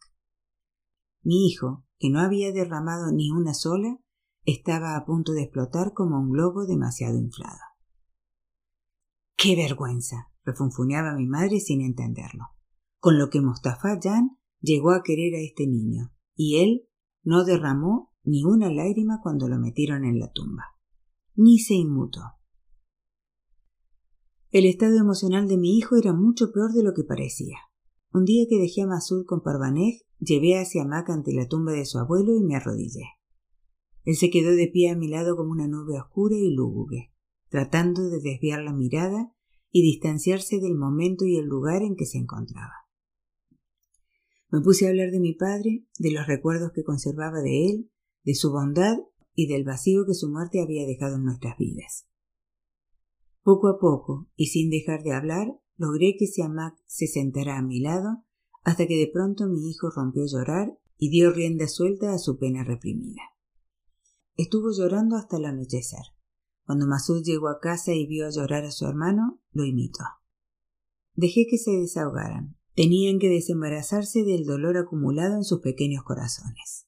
Mi 1.25 1.49
hijo, 1.49 1.85
que 1.99 2.09
no 2.09 2.21
había 2.21 2.53
derramado 2.53 3.11
ni 3.11 3.33
una 3.33 3.53
sola, 3.53 3.99
estaba 4.45 4.97
a 4.97 5.05
punto 5.05 5.33
de 5.33 5.43
explotar 5.43 5.93
como 5.93 6.21
un 6.21 6.31
globo 6.31 6.67
demasiado 6.67 7.19
inflado. 7.19 7.59
¡Qué 9.37 9.57
vergüenza! 9.57 10.31
refunfuñaba 10.45 11.17
mi 11.17 11.27
madre 11.27 11.59
sin 11.59 11.81
entenderlo. 11.81 12.45
Con 13.01 13.19
lo 13.19 13.29
que 13.29 13.41
Mostafa 13.41 13.99
Jan 14.01 14.39
llegó 14.61 14.93
a 14.93 15.03
querer 15.03 15.35
a 15.35 15.43
este 15.43 15.67
niño, 15.67 16.13
y 16.37 16.59
él 16.59 16.89
no 17.25 17.45
derramó 17.45 18.13
ni 18.23 18.45
una 18.45 18.71
lágrima 18.71 19.21
cuando 19.23 19.49
lo 19.49 19.59
metieron 19.59 20.05
en 20.05 20.19
la 20.19 20.31
tumba. 20.33 20.65
Ni 21.35 21.59
se 21.59 21.75
inmutó. 21.75 22.21
El 24.51 24.67
estado 24.67 24.99
emocional 24.99 25.49
de 25.49 25.57
mi 25.57 25.77
hijo 25.77 25.97
era 25.97 26.13
mucho 26.13 26.53
peor 26.53 26.73
de 26.73 26.85
lo 26.85 26.95
que 26.95 27.03
parecía. 27.03 27.57
Un 28.13 28.25
día 28.25 28.45
que 28.49 28.59
dejé 28.59 28.83
a 28.83 28.87
Masud 28.87 29.27
con 29.27 29.43
Parvanej, 29.43 30.03
llevé 30.21 30.57
hacia 30.59 30.85
Mac 30.85 31.11
ante 31.11 31.33
la 31.35 31.49
tumba 31.49 31.73
de 31.73 31.85
su 31.85 31.99
abuelo 31.99 32.37
y 32.37 32.45
me 32.45 32.55
arrodillé. 32.55 33.03
Él 34.05 34.15
se 34.15 34.31
quedó 34.31 34.55
de 34.55 34.69
pie 34.69 34.91
a 34.91 34.97
mi 34.97 35.09
lado 35.09 35.37
como 35.37 35.51
una 35.51 35.67
nube 35.67 35.99
oscura 35.99 36.37
y 36.37 36.55
lúgubre, 36.55 37.13
tratando 37.49 38.09
de 38.09 38.21
desviar 38.21 38.63
la 38.63 38.73
mirada 38.73 39.35
y 39.73 39.83
distanciarse 39.83 40.61
del 40.61 40.77
momento 40.77 41.25
y 41.25 41.37
el 41.37 41.47
lugar 41.47 41.83
en 41.83 41.97
que 41.97 42.07
se 42.07 42.19
encontraba. 42.19 42.84
Me 44.55 44.61
puse 44.61 44.87
a 44.87 44.91
hablar 44.91 45.11
de 45.11 45.19
mi 45.19 45.33
padre, 45.33 45.85
de 45.99 46.13
los 46.13 46.29
recuerdos 46.29 46.71
que 46.71 46.85
conservaba 46.85 47.41
de 47.41 47.67
él, 47.67 47.91
de 48.23 48.37
su 48.37 48.53
bondad 48.53 48.99
y 49.35 49.49
del 49.49 49.65
vacío 49.65 50.07
que 50.07 50.15
su 50.15 50.31
muerte 50.31 50.63
había 50.63 50.87
dejado 50.87 51.17
en 51.17 51.25
nuestras 51.25 51.59
vidas. 51.59 52.07
Poco 53.43 53.67
a 53.67 53.81
poco, 53.81 54.31
y 54.37 54.47
sin 54.47 54.71
dejar 54.71 55.03
de 55.03 55.13
hablar, 55.13 55.49
logré 55.77 56.15
que 56.17 56.29
Siamak 56.29 56.77
se 56.87 57.09
sentara 57.09 57.59
a 57.59 57.63
mi 57.63 57.81
lado, 57.81 58.25
hasta 58.63 58.87
que 58.87 58.97
de 58.97 59.11
pronto 59.13 59.49
mi 59.49 59.69
hijo 59.69 59.91
rompió 59.91 60.23
a 60.23 60.29
llorar 60.29 60.79
y 60.99 61.11
dio 61.11 61.33
rienda 61.33 61.67
suelta 61.67 62.15
a 62.15 62.19
su 62.19 62.39
pena 62.39 62.63
reprimida. 62.63 63.23
Estuvo 64.37 64.71
llorando 64.71 65.17
hasta 65.17 65.39
el 65.39 65.47
anochecer. 65.47 66.15
Cuando 66.65 66.87
Masud 66.87 67.25
llegó 67.25 67.49
a 67.49 67.59
casa 67.59 67.93
y 67.93 68.07
vio 68.07 68.31
llorar 68.31 68.65
a 68.67 68.71
su 68.71 68.87
hermano, 68.87 69.41
lo 69.51 69.65
imitó. 69.65 70.05
Dejé 71.15 71.49
que 71.51 71.59
se 71.59 71.73
desahogaran. 71.73 72.57
Tenían 72.75 73.19
que 73.19 73.29
desembarazarse 73.29 74.25
del 74.25 74.45
dolor 74.45 74.77
acumulado 74.77 75.37
en 75.37 75.45
sus 75.45 75.61
pequeños 75.61 76.03
corazones. 76.03 76.87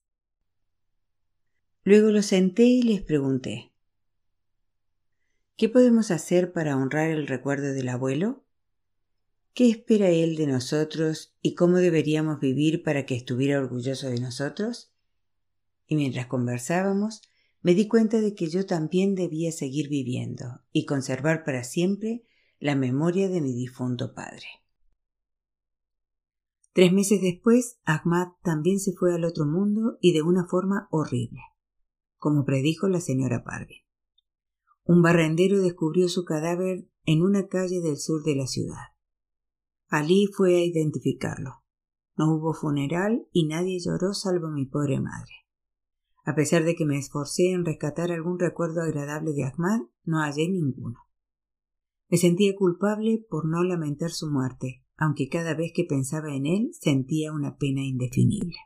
Luego 1.84 2.11
los 2.11 2.26
senté 2.26 2.64
y 2.64 2.82
les 2.82 3.03
pregunté 3.03 3.72
¿Qué 5.57 5.68
podemos 5.68 6.11
hacer 6.11 6.53
para 6.53 6.76
honrar 6.76 7.11
el 7.11 7.28
recuerdo 7.28 7.72
del 7.72 7.89
abuelo? 7.89 8.45
¿Qué 9.55 9.70
espera 9.70 10.11
él 10.11 10.37
de 10.37 10.47
nosotros 10.47 11.34
y 11.41 11.55
cómo 11.55 11.78
deberíamos 11.78 12.41
vivir 12.41 12.82
para 12.82 13.07
que 13.07 13.14
estuviera 13.14 13.59
orgulloso 13.59 14.11
de 14.11 14.20
nosotros? 14.20 14.93
Y 15.87 15.97
mientras 15.97 16.26
conversábamos, 16.26 17.22
me 17.62 17.74
di 17.74 17.89
cuenta 17.89 18.20
de 18.20 18.34
que 18.34 18.49
yo 18.49 18.66
también 18.66 19.14
debía 19.14 19.51
seguir 19.53 19.89
viviendo 19.89 20.62
y 20.72 20.84
conservar 20.84 21.45
para 21.45 21.64
siempre 21.64 22.24
la 22.59 22.74
memoria 22.74 23.28
de 23.28 23.41
mi 23.41 23.55
difunto 23.55 24.14
padre. 24.14 24.66
Tres 26.77 26.93
meses 26.93 27.22
después, 27.22 27.81
Ahmad 27.87 28.33
también 28.43 28.81
se 28.81 28.93
fue 28.93 29.14
al 29.14 29.24
otro 29.24 29.47
mundo 29.47 29.97
y 30.03 30.12
de 30.12 30.20
una 30.20 30.47
forma 30.47 30.89
horrible, 30.91 31.41
como 32.18 32.45
predijo 32.45 32.87
la 32.87 33.01
señora 33.01 33.45
Parvin. 33.45 33.81
Un 34.85 35.01
barrendero 35.01 35.59
descubrió 35.62 36.11
su 36.11 36.27
cadáver 36.27 36.87
en 37.07 37.22
una 37.22 37.47
calle 37.47 37.81
del 37.81 37.97
sur 37.97 38.22
de 38.24 38.37
la 38.37 38.47
ciudad. 38.47 38.93
Ali 39.89 40.27
fue 40.27 40.57
a 40.57 40.64
identificarlo. 40.66 41.64
No 42.14 42.35
hubo 42.35 42.53
funeral 42.53 43.27
y 43.33 43.47
nadie 43.47 43.79
lloró 43.81 44.12
salvo 44.12 44.51
mi 44.51 44.66
pobre 44.66 45.01
madre. 45.01 45.33
A 46.27 46.35
pesar 46.35 46.64
de 46.64 46.74
que 46.77 46.85
me 46.85 46.99
esforcé 46.99 47.53
en 47.53 47.64
rescatar 47.64 48.12
algún 48.12 48.39
recuerdo 48.39 48.83
agradable 48.83 49.33
de 49.33 49.45
Ahmad, 49.45 49.81
no 50.05 50.18
hallé 50.18 50.47
ninguno. 50.51 50.99
Me 52.11 52.18
sentía 52.18 52.55
culpable 52.55 53.24
por 53.31 53.49
no 53.49 53.62
lamentar 53.64 54.11
su 54.11 54.31
muerte, 54.31 54.86
aunque 54.97 55.28
cada 55.28 55.55
vez 55.55 55.72
que 55.74 55.84
pensaba 55.84 56.34
en 56.34 56.47
él 56.47 56.70
sentía 56.72 57.32
una 57.32 57.57
pena 57.57 57.82
indefinible. 57.82 58.57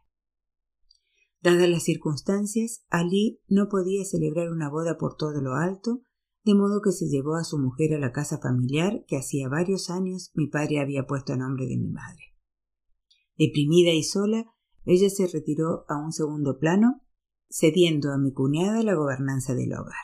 Dadas 1.43 1.69
las 1.69 1.85
circunstancias, 1.85 2.85
Ali 2.89 3.41
no 3.49 3.69
podía 3.69 4.05
celebrar 4.05 4.51
una 4.51 4.69
boda 4.69 4.99
por 4.99 5.17
todo 5.17 5.41
lo 5.41 5.55
alto 5.55 6.03
de 6.45 6.55
modo 6.55 6.81
que 6.81 6.93
se 6.93 7.07
llevó 7.07 7.35
a 7.35 7.45
su 7.45 7.59
mujer 7.59 7.95
a 7.95 7.99
la 7.99 8.13
casa 8.13 8.39
familiar 8.39 9.05
que 9.07 9.17
hacía 9.17 9.49
varios 9.49 9.91
años 9.91 10.31
mi 10.35 10.47
padre 10.47 10.81
había 10.81 11.07
puesto 11.07 11.35
a 11.35 11.37
nombre 11.37 11.67
de 11.67 11.77
mi 11.77 11.89
madre. 11.89 12.35
Deprimida 13.37 13.93
y 13.93 14.03
sola, 14.03 14.47
ella 14.85 15.11
se 15.11 15.27
retiró 15.27 15.85
a 15.89 15.99
un 15.99 16.13
segundo 16.13 16.59
plano, 16.59 17.03
cediendo 17.49 18.13
a 18.13 18.19
mi 18.19 18.33
cuñada 18.33 18.83
la 18.83 18.95
gobernanza 18.95 19.55
del 19.55 19.73
hogar. 19.73 19.95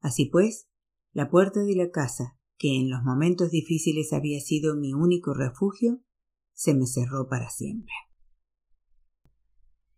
Así 0.00 0.26
pues, 0.26 0.68
la 1.12 1.30
puerta 1.30 1.60
de 1.60 1.76
la 1.76 1.90
casa, 1.90 2.37
que 2.58 2.76
en 2.76 2.90
los 2.90 3.02
momentos 3.02 3.50
difíciles 3.50 4.12
había 4.12 4.40
sido 4.40 4.76
mi 4.76 4.92
único 4.92 5.32
refugio, 5.32 6.00
se 6.52 6.74
me 6.74 6.86
cerró 6.86 7.28
para 7.28 7.48
siempre. 7.50 7.92